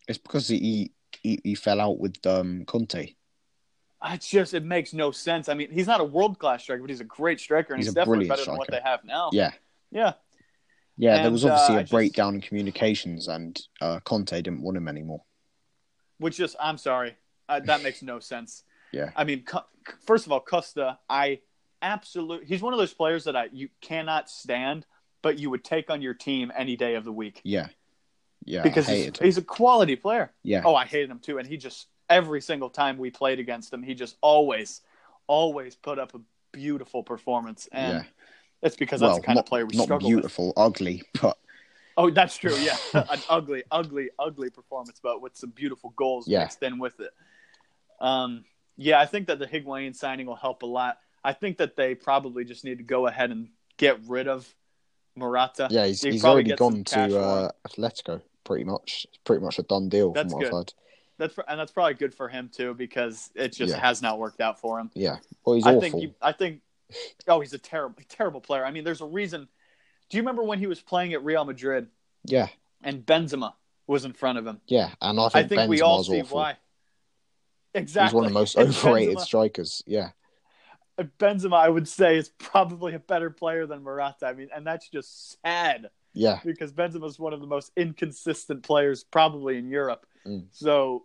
[0.08, 0.92] It's because he
[1.24, 3.16] he, he fell out with um, Conte.
[4.08, 5.50] It's just it makes no sense.
[5.50, 7.88] I mean, he's not a world class striker, but he's a great striker, and He's
[7.88, 9.32] he's, definitely better than what they have now.
[9.34, 9.54] Yeah,
[9.90, 10.14] Yeah,
[10.96, 11.24] yeah.
[11.24, 14.88] there was obviously uh, a just- breakdown in communications, and uh, Conte didn't want him
[14.88, 15.24] anymore.
[16.20, 17.16] which just I'm sorry,
[17.50, 18.64] uh, that makes no sense.
[18.92, 19.12] Yeah.
[19.16, 19.44] I mean,
[20.06, 21.40] first of all, Costa, I
[21.82, 24.86] absolutely he's one of those players that I you cannot stand,
[25.22, 27.68] but you would take on your team any day of the week Yeah,
[28.46, 28.64] yeah.
[28.64, 30.32] because he's, he's a quality player.
[30.44, 33.74] Yeah, Oh, I hated him too, and he just every single time we played against
[33.74, 34.82] him, he just always,
[35.28, 36.20] always put up a
[36.52, 38.04] beautiful performance, and yeah.
[38.62, 40.16] it's because that's the kind not, of player we not struggle with.
[40.18, 41.38] beautiful, ugly, but
[41.98, 42.56] Oh, that's true.
[42.58, 46.42] Yeah, an ugly, ugly, ugly performance, but with some beautiful goals Yeah.
[46.42, 47.12] mixed in with it.
[48.02, 48.44] Um,
[48.78, 50.98] yeah, I think that the Higuain signing will help a lot.
[51.24, 54.54] I think that they probably just need to go ahead and get rid of
[55.16, 55.68] Morata.
[55.72, 57.52] yeah, he's, he's already gone to uh.
[57.68, 58.22] Atletico.
[58.44, 60.48] Pretty much, it's pretty much a done deal That's from what good.
[60.48, 60.74] I've heard.
[61.18, 63.80] That's and that's probably good for him too because it just Yeah.
[63.80, 64.92] has not worked out for him.
[64.94, 65.82] Yeah, well, he's I awful.
[65.82, 66.62] think he, I think
[67.28, 68.64] oh he's a terrible terrible player.
[68.64, 69.48] I mean, there's a reason.
[70.10, 71.88] Do you remember when he was playing at Real Madrid
[72.26, 72.50] Yeah,
[72.84, 73.54] and Benzema
[73.88, 74.60] was in front of him?
[74.68, 76.38] yeah, and I think, I think, think we all see awful.
[76.38, 76.58] why.
[77.76, 78.08] Exactly.
[78.08, 79.84] He's one of the most And overrated Benzema- strikers.
[79.86, 80.10] Yeah,
[81.20, 84.28] Benzema, I would say, is probably a better player than Morata.
[84.28, 88.64] I mean, and that's just sad yeah, because Benzema is one of the most inconsistent
[88.64, 90.06] players probably in Europe.
[90.26, 90.46] Mm.
[90.52, 91.04] So,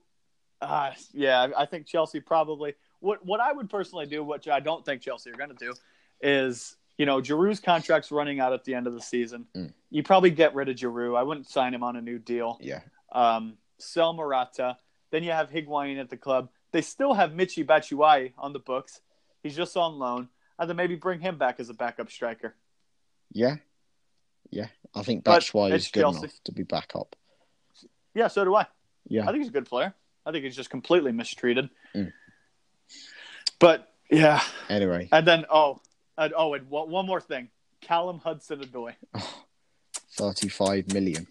[0.61, 4.61] uh, yeah, I I think Chelsea probably what what I would personally do, which I
[4.61, 5.75] don't think Chelsea are going to do,
[6.21, 9.47] is you know Giroud's contract's running out at the end of the season.
[9.57, 9.73] Mm.
[9.91, 11.19] You probably get rid of Giroud.
[11.19, 12.59] I wouldn't sign him on a new deal.
[12.61, 12.81] yeah,
[13.11, 14.77] Um, sell Morata.
[15.11, 16.51] Then you have Higuain at the club.
[16.73, 19.01] They still have Michi Batshuayi on the books.
[19.43, 20.29] He's just on loan.
[20.59, 22.55] And then maybe bring him back as a backup striker.
[23.33, 23.57] yeah,
[24.51, 24.67] yeah.
[24.95, 26.19] I think But that's why it's he's good Chelsea.
[26.21, 27.17] enough to be back up.
[28.15, 28.67] Yeah, so do I.
[29.09, 29.95] Yeah, I think he's a good player.
[30.27, 31.71] I think he's just completely mistreated.
[31.95, 32.13] Mm.
[33.59, 35.81] But yeah, anyway, and then oh,
[36.19, 37.49] and, oh, and one, one more thing:
[37.81, 38.95] Callum Hudson-Odoi,
[39.95, 41.27] thirty-five million.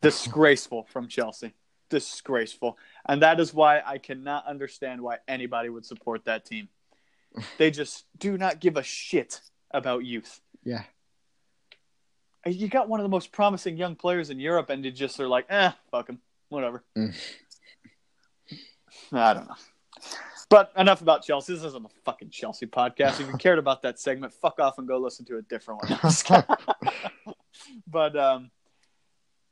[0.00, 1.52] disgraceful from Chelsea,
[1.94, 2.76] disgraceful,
[3.06, 6.68] and that is why I cannot understand why anybody would support that team.
[7.58, 9.40] They just do not give a shit
[9.72, 10.40] about youth.
[10.62, 10.84] Yeah,
[12.46, 15.26] You got one of the most promising young players in Europe, and you just are
[15.26, 16.84] like, eh, fuck him, whatever.
[16.96, 17.12] Mm.
[19.12, 19.54] I don't know.
[20.48, 21.54] But enough about Chelsea.
[21.54, 23.20] This isn't a fucking Chelsea podcast.
[23.20, 26.46] If you cared about that segment, fuck off and go listen to a different one.
[27.88, 28.50] but um,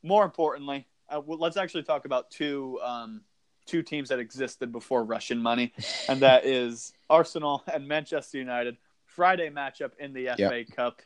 [0.03, 3.23] more importantly, uh, well, let's actually talk about two um,
[3.67, 5.73] two teams that existed before Russian money,
[6.09, 8.77] and that is Arsenal and Manchester United.
[9.05, 11.03] Friday matchup in the FA Cup.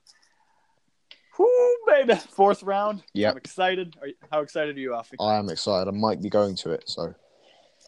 [1.38, 2.14] Whoo, baby!
[2.14, 3.02] Fourth round.
[3.12, 3.96] Yeah, I'm excited.
[4.00, 5.16] Are you, how excited are you, Alfie?
[5.18, 5.88] I am excited.
[5.88, 6.84] I might be going to it.
[6.88, 7.14] So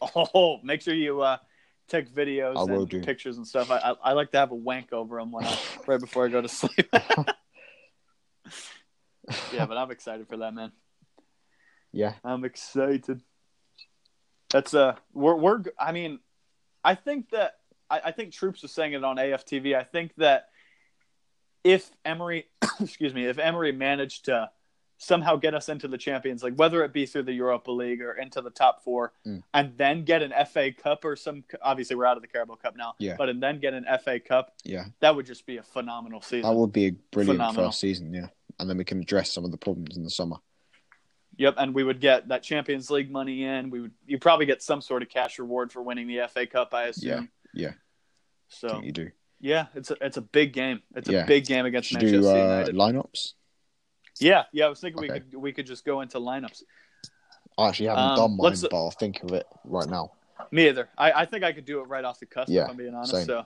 [0.01, 1.37] Oh, make sure you uh,
[1.87, 3.01] take videos I and do.
[3.01, 3.71] pictures and stuff.
[3.71, 6.29] I, I, I like to have a wank over them when I, right before I
[6.29, 6.87] go to sleep.
[9.53, 10.71] yeah, but I'm excited for that, man.
[11.91, 13.21] Yeah, I'm excited.
[14.49, 15.63] That's uh, we're we're.
[15.79, 16.19] I mean,
[16.83, 17.53] I think that
[17.89, 19.75] I, I think Troopz was saying it on AFTV.
[19.75, 20.49] I think that
[21.63, 22.45] if Emery,
[22.79, 24.49] excuse me, if Emery managed to
[25.01, 28.13] somehow get us into the Champions League, whether it be through the Europa League or
[28.13, 29.43] into the top four, Mm.
[29.53, 31.43] and then get an FA Cup or some.
[31.61, 33.15] Obviously, we're out of the Carabao Cup now, Yeah.
[33.17, 36.41] but and then get an FA Cup, Yeah, that would just be a phenomenal season.
[36.49, 37.69] that would be a brilliant Phenomenal.
[37.69, 38.13] first season.
[38.13, 38.27] Yeah,
[38.59, 40.37] and then we can address some of the problems in the summer.
[41.39, 43.69] Yep, and we would get that Champions League money in.
[43.69, 46.73] We would you probably get some sort of cash reward for winning the FA Cup,
[46.73, 47.29] I assume.
[47.53, 47.69] yeah.
[47.69, 47.73] I
[48.49, 49.09] So you do.
[49.39, 50.81] yeah, it's a it's a big game.
[50.95, 52.75] It's a big game against Should Manchester do uh, United.
[52.75, 53.33] lineups.
[54.19, 54.65] Yeah, yeah.
[54.65, 56.63] I was thinking we could we could just go into lineups.
[57.57, 60.11] I actually haven't Um, done mine, but I'll think of it right now.
[60.51, 60.89] Me either.
[60.97, 62.93] I, I think I could do it right off the cusp Yeah, if I'm being
[62.95, 63.11] honest.
[63.11, 63.25] same.
[63.25, 63.45] So,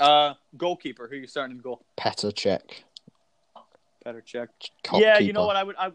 [0.00, 1.84] uh, goalkeeper, who are you starting in goal?
[1.96, 2.82] Petr Cech.
[4.04, 4.48] Petr Cech.
[5.00, 5.56] Yeah, you know what?
[5.56, 5.90] I would I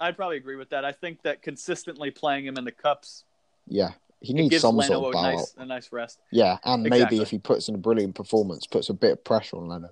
[0.00, 0.84] I'd probably agree with that.
[0.84, 3.24] I think that consistently playing him in the cups
[3.66, 3.90] Yeah,
[4.20, 6.20] he needs some Leno sort of a nice a nice rest.
[6.32, 7.16] Yeah, and Exactly.
[7.16, 9.90] maybe if he puts in a brilliant performance, puts a bit of pressure on Leno.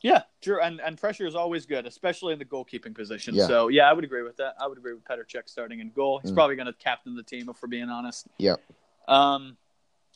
[0.00, 0.60] Yeah, sure.
[0.60, 3.34] And and pressure is always good, especially in the goalkeeping position.
[3.36, 3.46] Yeah.
[3.46, 4.54] So yeah, I would agree with that.
[4.58, 6.18] I would agree with Petr Cech starting in goal.
[6.18, 6.34] He's Mm.
[6.34, 8.26] probably going to captain the team, if we're being honest.
[8.38, 8.60] Yep.
[9.06, 9.56] Um,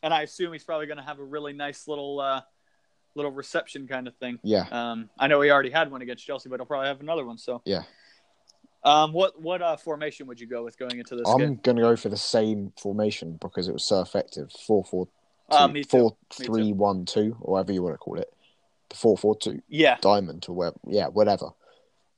[0.02, 2.40] and I assume he's probably going to have a really nice little uh,
[3.14, 4.38] little reception kind of thing.
[4.42, 7.24] Yeah, Um, I know he already had one against Chelsea, but he'll probably have another
[7.24, 7.38] one.
[7.38, 7.84] So Yeah.
[8.84, 11.58] Um, what what uh, formation would you go with going into this I'm game?
[11.58, 14.52] to go for the same formation because it was so effective.
[14.52, 15.08] Four four
[15.48, 15.88] Uh, two, too.
[15.88, 18.32] four three one two, or whatever you want to call it.
[18.90, 20.78] The four four two Yeah, diamond or whatever.
[20.86, 21.50] Yeah, whatever.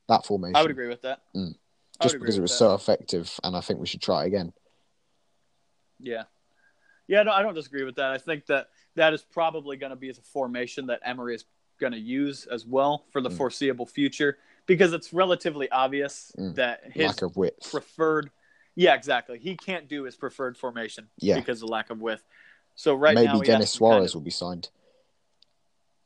[0.09, 0.57] That formation.
[0.57, 1.23] I would agree with that.
[1.35, 1.55] Mm.
[2.03, 2.59] Just because it was that.
[2.59, 4.53] so effective, and I think we should try again.
[5.99, 6.25] Yeah.
[7.09, 8.11] Yeah, no, I don't disagree with that.
[8.11, 11.45] I think that that is probably going to be the formation that Emery is
[11.81, 13.37] going to use as well for the Mm.
[13.37, 14.39] foreseeable future
[14.69, 16.55] because it's relatively obvious Mm.
[16.55, 17.69] that his Lack of width.
[17.73, 18.31] preferred.
[18.77, 19.41] Yeah, exactly.
[19.41, 21.35] He can't do his preferred formation Yeah.
[21.35, 22.23] because of lack of width.
[22.77, 24.69] So right now, Maybe has Denis to kind Suarez of- will be signed.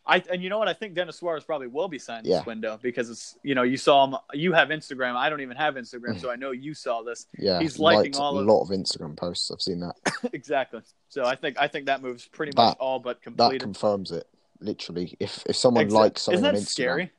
[0.05, 0.66] I and you know what?
[0.68, 2.39] I think Denis Suarez probably will be signed Yeah.
[2.39, 4.16] this window because it's you know you saw him.
[4.32, 5.14] You have Instagram.
[5.14, 8.36] I don't even have Instagram, so I know you saw this Yeah, He's liking all
[8.36, 9.51] a of- lot of Instagram posts.
[9.52, 9.94] I've seen that.
[10.32, 10.80] exactly.
[11.09, 14.26] So I think I think that move's pretty much That- all but That confirms it.
[14.60, 17.12] Literally, if if someone likes something Isn't on that Instagram, scary?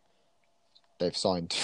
[0.99, 1.55] They've signed.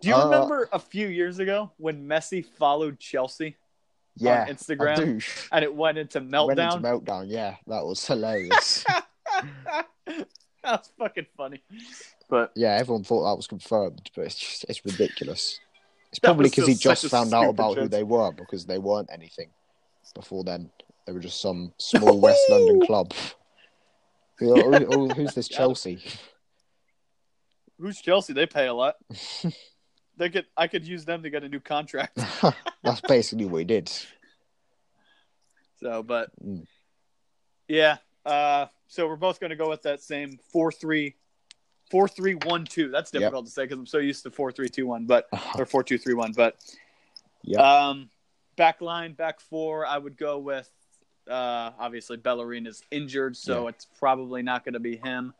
[0.00, 3.56] Do you Uh, remember a few years ago when Messi followed Chelsea
[4.16, 6.76] Yeah, on Instagram and it went into Went meltdown?
[6.76, 7.24] into meltdown.
[7.28, 8.84] Yeah, that was hilarious.
[8.84, 9.86] that
[10.64, 11.62] was fucking funny.
[12.28, 15.60] But yeah, everyone thought that was confirmed, but it's just it's ridiculous.
[16.10, 18.66] It's probably because he just such just a found out about who they were because
[18.66, 19.50] they weren't anything
[20.14, 20.70] before then.
[21.06, 23.12] They were just some small West London club.
[24.38, 26.02] Who- who- who's this Chelsea?
[27.80, 28.32] Who's Chelsea?
[28.32, 28.96] They pay a lot.
[30.16, 32.18] they could I could use them to get a new contract.
[32.82, 33.90] That's basically what he did.
[35.80, 36.66] So, but Mm.
[37.68, 37.98] yeah.
[38.24, 41.16] Uh, so we're both going to go with that same four three,
[41.90, 42.88] four three one two.
[42.88, 43.20] That's Yep.
[43.20, 45.28] difficult to say because I'm so used to four three two one, but
[45.58, 46.32] or four two three one.
[46.32, 46.56] But
[47.44, 47.60] Yep.
[47.60, 48.10] um,
[48.56, 49.84] back line, back four.
[49.86, 50.68] I would go with.
[51.28, 53.68] Uh, obviously, Bellerin is injured, so Yeah.
[53.70, 55.32] it's probably not going to be him.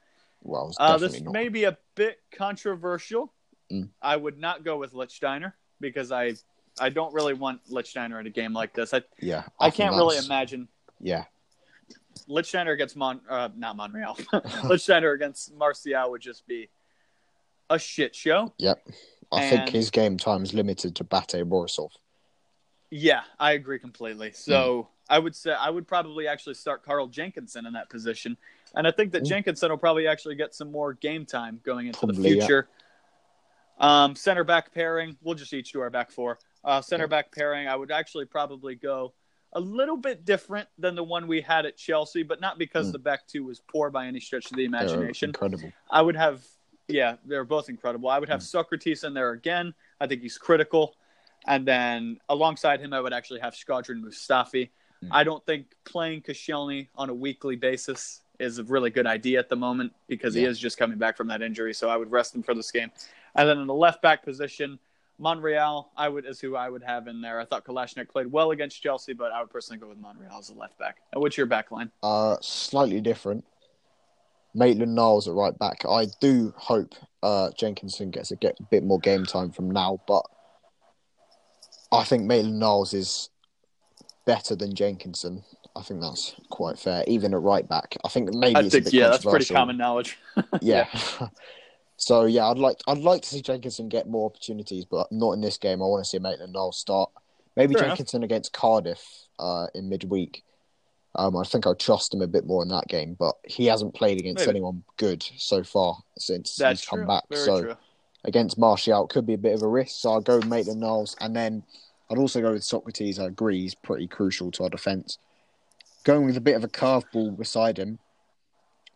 [0.43, 1.32] Well, Uh, this not.
[1.32, 3.32] may be a bit controversial.
[3.70, 3.90] Mm.
[4.01, 6.35] I would not go with Lichtsteiner because I
[6.81, 8.94] I don't really want Lichtsteiner in a game like this.
[8.94, 10.69] I Yeah, I, can't really imagine
[11.01, 11.24] Yeah,
[12.28, 14.14] Lichtsteiner against Mon uh, not Monreal.
[14.70, 16.69] Lichtsteiner against Martial would just be
[17.70, 18.52] a shit show.
[18.59, 18.86] yep.
[19.31, 21.90] I And- think his game time is limited to Bate Borisov.
[22.90, 24.32] Yeah, I agree completely.
[24.32, 28.36] So I would say I would probably actually start Carl Jenkinson in that position,
[28.74, 29.28] and I think that Mm.
[29.28, 32.40] Jenkinson will probably actually get some more game time going into the Probably, yeah.
[32.40, 32.69] future.
[33.78, 36.39] Um, center back pairing, we'll just each do our back four.
[36.65, 39.12] Uh, center back pairing, I would actually probably go
[39.55, 42.93] a little bit different than the one we had at Chelsea, but not because Mm.
[42.93, 45.31] the back two was poor by any stretch of the imagination.
[45.31, 45.73] incredible.
[45.90, 46.47] I would have,
[46.89, 48.09] yeah, they're both incredible.
[48.09, 48.65] I would have Mm.
[48.65, 49.74] Sokratis in there again.
[50.01, 50.94] I think he's critical.
[51.47, 54.70] And then alongside him, I would actually have Skhodran Mustafi.
[55.03, 55.09] Mm.
[55.11, 59.48] I don't think playing Koscielny on a weekly basis is a really good idea at
[59.48, 61.73] the moment because he is just coming back from that injury.
[61.73, 62.90] So I would rest him for this game.
[63.35, 64.78] And then in the left back position,
[65.19, 67.39] Monreal, I would is who I would have in there.
[67.39, 70.51] I thought Kolasinac played well against Chelsea, but I would personally go with Monreal as
[70.51, 70.97] a left back.
[71.12, 71.90] And what's your back line?
[72.02, 73.44] Uh, slightly different.
[74.55, 75.85] Maitland Niles at right back.
[75.89, 80.01] I do hope uh, Jenkinson gets a get a bit more game time from now,
[80.06, 80.27] but
[81.90, 83.31] I think Maitland Niles is
[84.27, 85.44] better than Jenkinson.
[85.74, 87.97] I think that's quite fair, even at right back.
[88.05, 90.19] I think maybe I think yeah, that's pretty common knowledge.
[90.61, 90.86] Yeah.
[91.97, 95.40] so yeah, I'd like I'd like to see Jenkinson get more opportunities, but not in
[95.40, 95.82] this game.
[95.82, 97.11] I want to see Maitland Niles start.
[97.57, 97.99] Maybe Fair enough.
[97.99, 99.03] Jenkinson against Cardiff
[99.39, 100.43] uh, in midweek.
[101.15, 103.94] Um, I think I'll trust him a bit more in that game, but he hasn't
[103.94, 104.57] played against Maybe.
[104.57, 107.07] anyone good so far since That's he's come true.
[107.07, 107.24] back.
[107.28, 107.77] Very so true.
[108.24, 110.01] against Martial could be a bit of a risk.
[110.01, 111.62] So I'll go Maitland Niles, and then
[112.11, 113.19] I'd also go with Sokratis.
[113.19, 115.19] I agree, he's pretty crucial to our defence.
[116.05, 117.99] Going with a bit of a curveball beside him,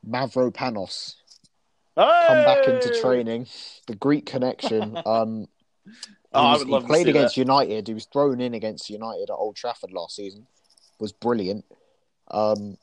[0.09, 1.15] Mavropanos
[1.97, 3.47] come back into training.
[3.87, 4.99] The Greek connection.
[5.07, 5.47] Um,
[6.33, 7.41] Oh, was- he played against that.
[7.41, 7.89] United.
[7.89, 10.47] He was thrown in against United at Old Trafford last season.
[10.99, 11.65] Was brilliant.
[12.31, 12.77] Um,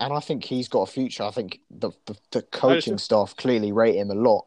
[0.00, 1.22] and I think he's got a future.
[1.22, 4.46] I think the the, the coaching staff clearly rate him a lot.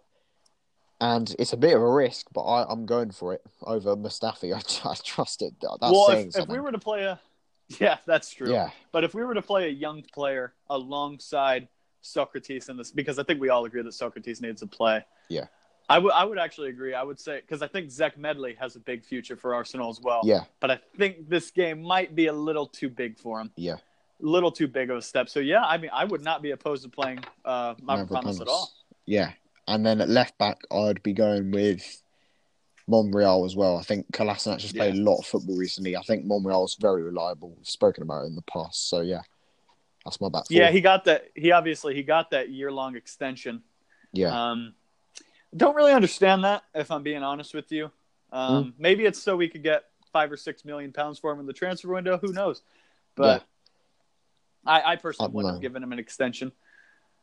[1.00, 4.54] And it's a bit of a risk, but I, I'm going for it over Mustafi.
[4.86, 5.54] I, I trust it.
[5.62, 7.20] That's well, saying if, if we were to play a,
[7.80, 8.52] yeah, that's true.
[8.52, 11.68] yeah, But if we were to play a young player alongside
[12.04, 15.06] Sokratis in this, because I think we all agree that Sokratis needs to play.
[15.30, 15.46] Yeah.
[15.90, 16.94] I would I would actually agree.
[16.94, 20.00] I would say because I think Zech Medley has a big future for Arsenal as
[20.02, 20.22] well.
[20.24, 23.52] yeah, But I think this game might be a little too big for him.
[23.58, 23.74] yeah.
[23.76, 25.28] A little too big of a step.
[25.28, 28.72] So yeah, I mean, I would not be opposed to playing uh, Mavropanos at all.
[29.06, 29.32] Yeah.
[29.68, 32.02] And then at left back, I'd be going with
[32.88, 33.78] Monreal as well.
[33.78, 35.96] I think Kolasinac has played a lot of football recently.
[35.96, 37.54] I think Monreal Monreal's very reliable.
[37.58, 38.90] We've spoken about it in the past.
[38.90, 39.22] So yeah,
[40.04, 40.44] that's my back.
[40.50, 41.30] Yeah, he got that.
[41.36, 43.64] He obviously he got that year long extension.
[44.12, 44.74] yeah, Um,
[45.56, 47.92] don't really understand that, if I'm being honest with you.
[48.32, 48.70] Um, Hmm.
[48.80, 51.54] Maybe it's so we could get five or six million pounds for him in the
[51.54, 52.18] transfer window.
[52.18, 52.64] Who knows?
[53.16, 53.44] But
[54.66, 55.56] I, I personally I wouldn't know.
[55.56, 56.52] have given him an extension.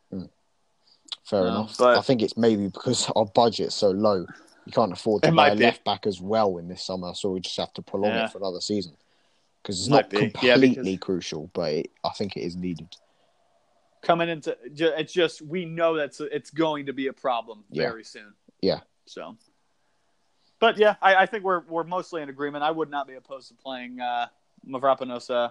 [0.09, 1.77] fair no, enough.
[1.77, 4.25] but- I think it's maybe because our budget's so low,
[4.65, 7.13] you can't afford to It buy a left back as well in this summer.
[7.13, 8.25] So we just have to prolong Yeah.
[8.25, 8.95] it for another season
[9.61, 10.17] because it's Might not be.
[10.41, 12.95] Yeah, completely because- crucial, but it, I think it is needed.
[14.01, 17.83] Coming into it's just we know that's it's going to be a problem Yeah.
[17.89, 18.33] very soon.
[18.61, 18.79] Yeah.
[19.05, 19.37] So,
[20.59, 22.63] but yeah, I, I think we're we're mostly in agreement.
[22.63, 24.27] I would not be opposed to playing uh,
[24.67, 25.29] Mavropanos.
[25.29, 25.49] Uh,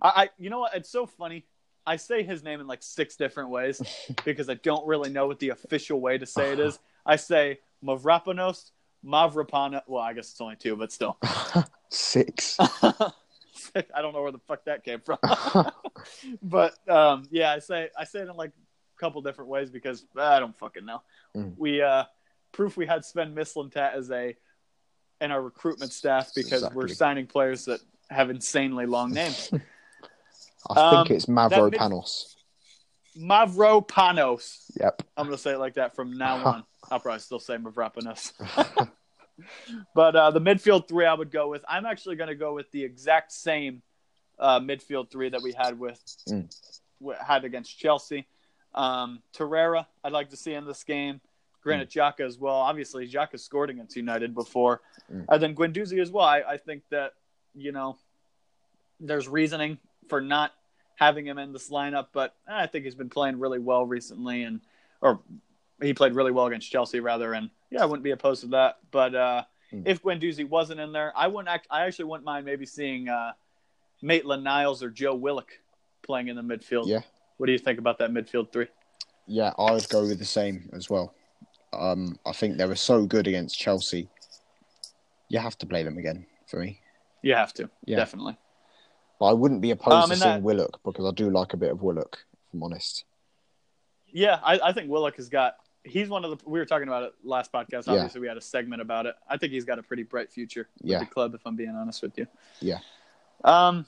[0.00, 0.74] I, I you know what?
[0.74, 1.44] It's so funny.
[1.86, 3.82] I say his name in like six different ways
[4.24, 6.78] because I don't really know what the official way to say it is.
[7.06, 8.70] I say Mavropanos,
[9.04, 9.82] Mavropano.
[9.86, 11.18] Well, I guess it's only two, but still.
[11.88, 12.56] Six.
[12.60, 15.18] I don't know where the fuck that came from.
[16.42, 20.04] but um, yeah, I say I say it in like a couple different ways because
[20.16, 21.02] I don't fucking know.
[21.36, 21.54] Mm.
[21.56, 22.04] We uh,
[22.52, 24.36] proof we had Sven Mislintat as a
[25.20, 27.80] in our recruitment staff because we're signing players that
[28.10, 29.50] have insanely long names.
[30.68, 32.31] I Um, think it's Mavropanos.
[33.18, 34.64] Mavropanos.
[34.80, 35.02] Yep.
[35.16, 36.64] I'm gonna say it like that from now on.
[36.90, 38.32] I'll probably still say Mavropanos.
[39.94, 41.64] but uh, the midfield three I would go with.
[41.68, 43.82] I'm actually gonna go with the exact same
[44.38, 46.54] uh, midfield three that we had with Mm.
[47.00, 48.26] w- had against Chelsea.
[48.74, 51.20] Um, Torreira, I'd like to see in this game.
[51.62, 52.54] Granted, Xhaka as well.
[52.54, 54.80] Obviously, Xhaka scored against United before,
[55.12, 55.26] Mm.
[55.28, 56.24] and then Guendouzi as well.
[56.24, 57.12] I, I think that
[57.54, 57.98] you know
[59.00, 59.78] there's reasoning
[60.08, 60.52] for not
[60.96, 64.60] having him in this lineup, but I think he's been playing really well recently, and
[65.00, 65.20] or
[65.80, 68.78] he played really well against Chelsea rather, and yeah, I wouldn't be opposed to that.
[68.90, 69.84] But uh, Mm.
[69.86, 71.48] if Guendouzi wasn't in there, I wouldn't.
[71.48, 73.32] Act, I actually wouldn't mind maybe seeing uh,
[74.02, 75.50] Maitland Niles or Joe Willock
[76.02, 76.86] playing in the midfield.
[76.88, 77.00] Yeah.
[77.38, 78.66] What do you think about that midfield three?
[79.26, 81.14] Yeah, I would go with the same as well.
[81.72, 84.10] Um, I think they were so good against Chelsea.
[85.30, 86.80] You have to play them again for me.
[87.22, 87.96] You have to Yeah.
[87.96, 88.36] definitely.
[89.22, 91.56] But I wouldn't be opposed Um, to seeing that- Willock because I do like a
[91.56, 93.04] bit of Willock, if I'm honest.
[94.10, 95.58] Yeah, I, I think Willock has got.
[95.84, 96.44] He's one of the.
[96.50, 97.86] We were talking about it last podcast.
[97.86, 97.92] Yeah.
[97.92, 99.14] Obviously, we had a segment about it.
[99.28, 100.98] I think he's got a pretty bright future with Yeah.
[100.98, 101.36] the club.
[101.36, 102.26] If I'm being honest with you.
[102.60, 102.80] Yeah.
[103.44, 103.86] Um,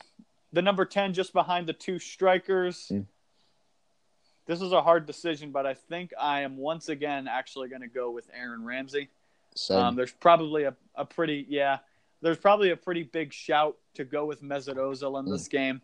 [0.53, 2.87] the number ten, just behind the two strikers.
[2.93, 3.07] Mm.
[4.47, 7.89] This is a hard decision, but I think I am once again actually going to
[7.89, 9.09] go with Aaron Ramsey.
[9.57, 11.79] So Um, there's probably a, a pretty yeah.
[12.25, 15.83] There's probably a pretty big shout to go with Mesut Ozil in this game,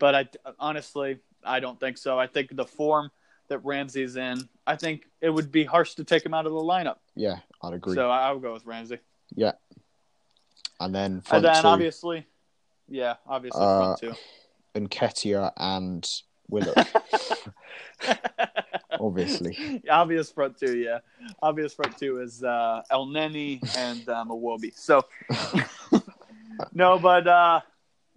[0.00, 0.28] but I
[0.58, 2.18] honestly I don't think so.
[2.18, 3.12] I think the form
[3.46, 6.58] that Ramsey's in, I think it would be harsh to take him out of the
[6.58, 6.96] lineup.
[7.14, 7.94] yeah, I'd agree.
[7.94, 8.98] So I, I would go with Ramsey.
[9.36, 9.52] Yeah,
[10.80, 12.26] and then And then two, obviously,
[12.88, 14.14] yeah, obviously Uh, front two.
[14.74, 16.10] Nketiah and
[16.48, 16.76] Willock,
[19.00, 19.82] obviously.
[19.90, 20.98] Obvious front two, yeah.
[21.42, 24.76] Obvious front two is uh, Elneny and um, Iwobi.
[24.76, 25.02] So,
[26.72, 27.60] no, but uh,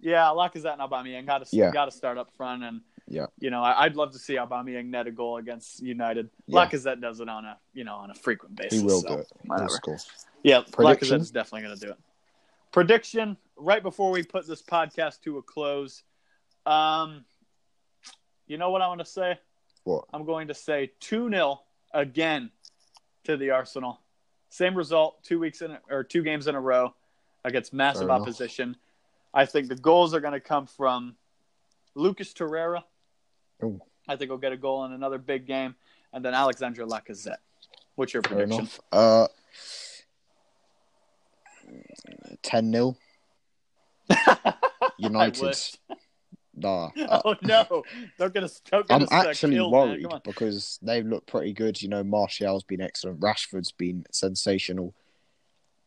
[0.00, 1.70] yeah, Lacazette and Aubameyang got to Yeah.
[1.70, 3.26] got to start up front, and Yeah.
[3.38, 6.30] you know I, I'd love to see Aubameyang net a goal against United.
[6.46, 6.66] Yeah.
[6.66, 8.80] Lacazette does it on a you know on a frequent basis.
[8.80, 9.28] He will so do it.
[9.46, 9.68] Whatever.
[9.70, 9.96] score.
[10.42, 11.18] Yeah, Prediction?
[11.18, 11.98] Lacazette is definitely going to do it.
[12.72, 16.02] Prediction right before we put this podcast to a close.
[16.66, 17.24] Um,
[18.46, 19.38] you know what I want to say?
[19.86, 20.06] What?
[20.12, 21.60] I'm going to say 2 0
[21.94, 22.50] again
[23.22, 24.00] to the Arsenal.
[24.48, 26.92] Same result, two weeks in or two games in a row
[27.44, 28.76] against massive opposition.
[29.32, 31.14] I think the goals are going to come from
[31.94, 32.82] Lucas Torreira.
[33.62, 33.80] Ooh.
[34.08, 35.76] I think he'll get a goal in another big game,
[36.12, 37.36] and then Alexandre Lacazette.
[37.94, 38.58] What's your Fair prediction?
[38.58, 38.80] enough.
[38.90, 39.28] Uh,
[42.42, 42.96] 10 0.
[44.98, 45.56] United.
[46.56, 46.90] Nah.
[47.08, 47.84] uh, oh no,
[48.18, 48.48] they're gonna.
[48.70, 51.80] They're I'm gonna suck actually worried because they've looked pretty good.
[51.80, 53.20] You know, Martial's been excellent.
[53.20, 54.94] Rashford's been sensational.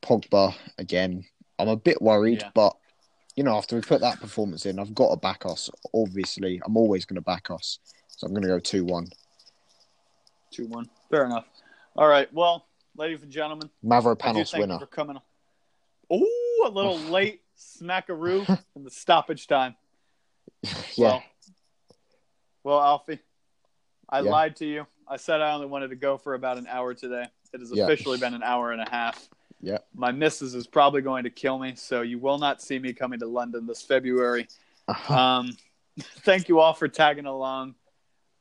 [0.02, 1.26] Pogba again.
[1.58, 2.52] I'm a bit worried, Yeah.
[2.54, 2.78] but
[3.36, 5.70] you know, after we put that performance in, I've got to back us.
[5.94, 9.08] Obviously, I'm always going to back us, so I'm going to go two one.
[10.52, 10.90] Two one.
[11.10, 11.46] Fair enough.
[11.96, 12.32] All right.
[12.34, 12.66] Well,
[12.96, 14.76] ladies and gentlemen, Mavropanos winner.
[14.76, 15.18] you for coming.
[16.12, 19.76] Oh, a little late smackaroo in the stoppage time.
[20.96, 21.24] yeah, Well,
[22.64, 23.20] well, Alfie,
[24.10, 24.30] I Yeah.
[24.32, 24.88] lied to you.
[25.08, 27.26] I said I only wanted to go for about an hour today.
[27.54, 27.86] It has Yeah.
[27.86, 29.30] officially been an hour and a half.
[29.62, 29.80] Yeah.
[29.94, 33.20] My missus is probably going to kill me, so you will not see me coming
[33.20, 34.48] to London this February.
[35.10, 35.58] Um,
[36.00, 37.76] thank you all for tagging along.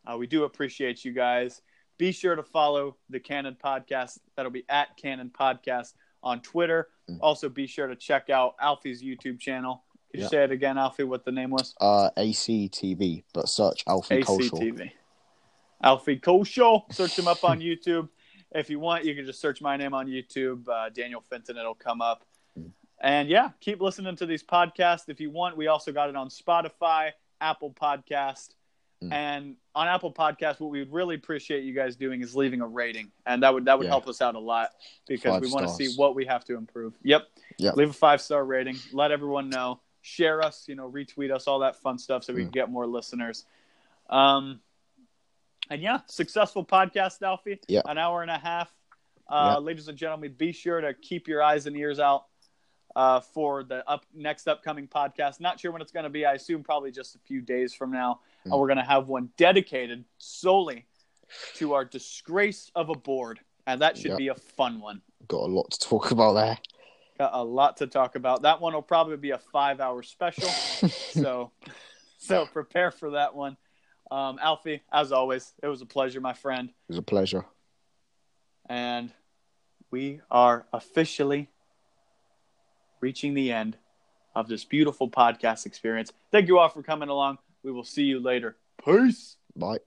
[0.07, 1.63] Uh, we do appreciate you guys.
[1.99, 4.19] Be sure to follow the Canon Podcast.
[4.37, 6.89] That'll be at Canon Podcast on Twitter.
[7.11, 7.19] Mm.
[7.21, 9.85] Also, be sure to check out Alfie's YouTube channel.
[10.11, 11.05] Could you say it again, Alfie?
[11.05, 11.75] What the name was?
[11.81, 14.51] uh, ACTV, but search Alfie Culshaw.
[14.51, 14.91] ACTV.
[15.83, 16.93] Alfie Culshaw.
[16.93, 18.09] Search him up on YouTube.
[18.53, 21.51] If you want, you can just search my name on YouTube, uh, Daniel Finton.
[21.59, 22.25] It'll come up.
[22.59, 22.71] Mm.
[23.01, 25.09] And yeah, keep listening to these podcasts.
[25.09, 27.11] If you want, we also got it on Spotify,
[27.41, 28.55] Apple Podcast.
[29.05, 29.13] Mm.
[29.13, 32.67] And on Apple Podcast, what we would really appreciate you guys doing is leaving a
[32.67, 33.91] rating, and that would that would Yeah.
[33.91, 34.71] help us out a lot
[35.07, 36.95] because Five we want to see what we have to improve.
[37.05, 37.29] Yep.
[37.59, 37.77] Yep.
[37.77, 38.77] Leave a five star rating.
[38.93, 39.79] Let everyone know.
[40.09, 40.65] Share us.
[40.67, 41.47] You know, retweet us.
[41.47, 43.45] All that fun stuff, so we can get more listeners.
[44.09, 44.61] Um,
[45.71, 47.61] and yeah, successful podcast, Alfie.
[47.69, 47.83] Yeah.
[47.87, 48.73] An hour and a half.
[49.29, 49.59] Uh, Yeah.
[49.59, 52.25] Ladies and gentlemen, be sure to keep your eyes and ears out
[52.97, 55.41] uh, for the up next upcoming podcast.
[55.41, 56.25] Not sure when it's going to be.
[56.25, 58.21] I assume probably just a few days from now.
[58.47, 58.53] Mm.
[58.53, 60.87] And we're going to have one dedicated solely
[61.57, 65.03] to our disgrace of a board, and that should be a fun one.
[65.27, 66.59] Got a lot to talk about there.
[67.19, 68.43] Got a lot to talk about.
[68.43, 70.49] That one will probably be a five-hour special.
[70.89, 71.51] so,
[72.19, 73.57] so prepare for that one.
[74.11, 76.69] Um, Alfie, as always, it was a pleasure, my friend.
[76.69, 77.45] It was a pleasure.
[78.69, 79.11] And
[79.91, 81.49] we are officially
[83.01, 83.77] reaching the end
[84.35, 86.13] of this beautiful podcast experience.
[86.31, 87.39] Thank you all for coming along.
[87.63, 88.57] We will see you later.
[88.85, 89.37] Peace.
[89.57, 89.79] Bye.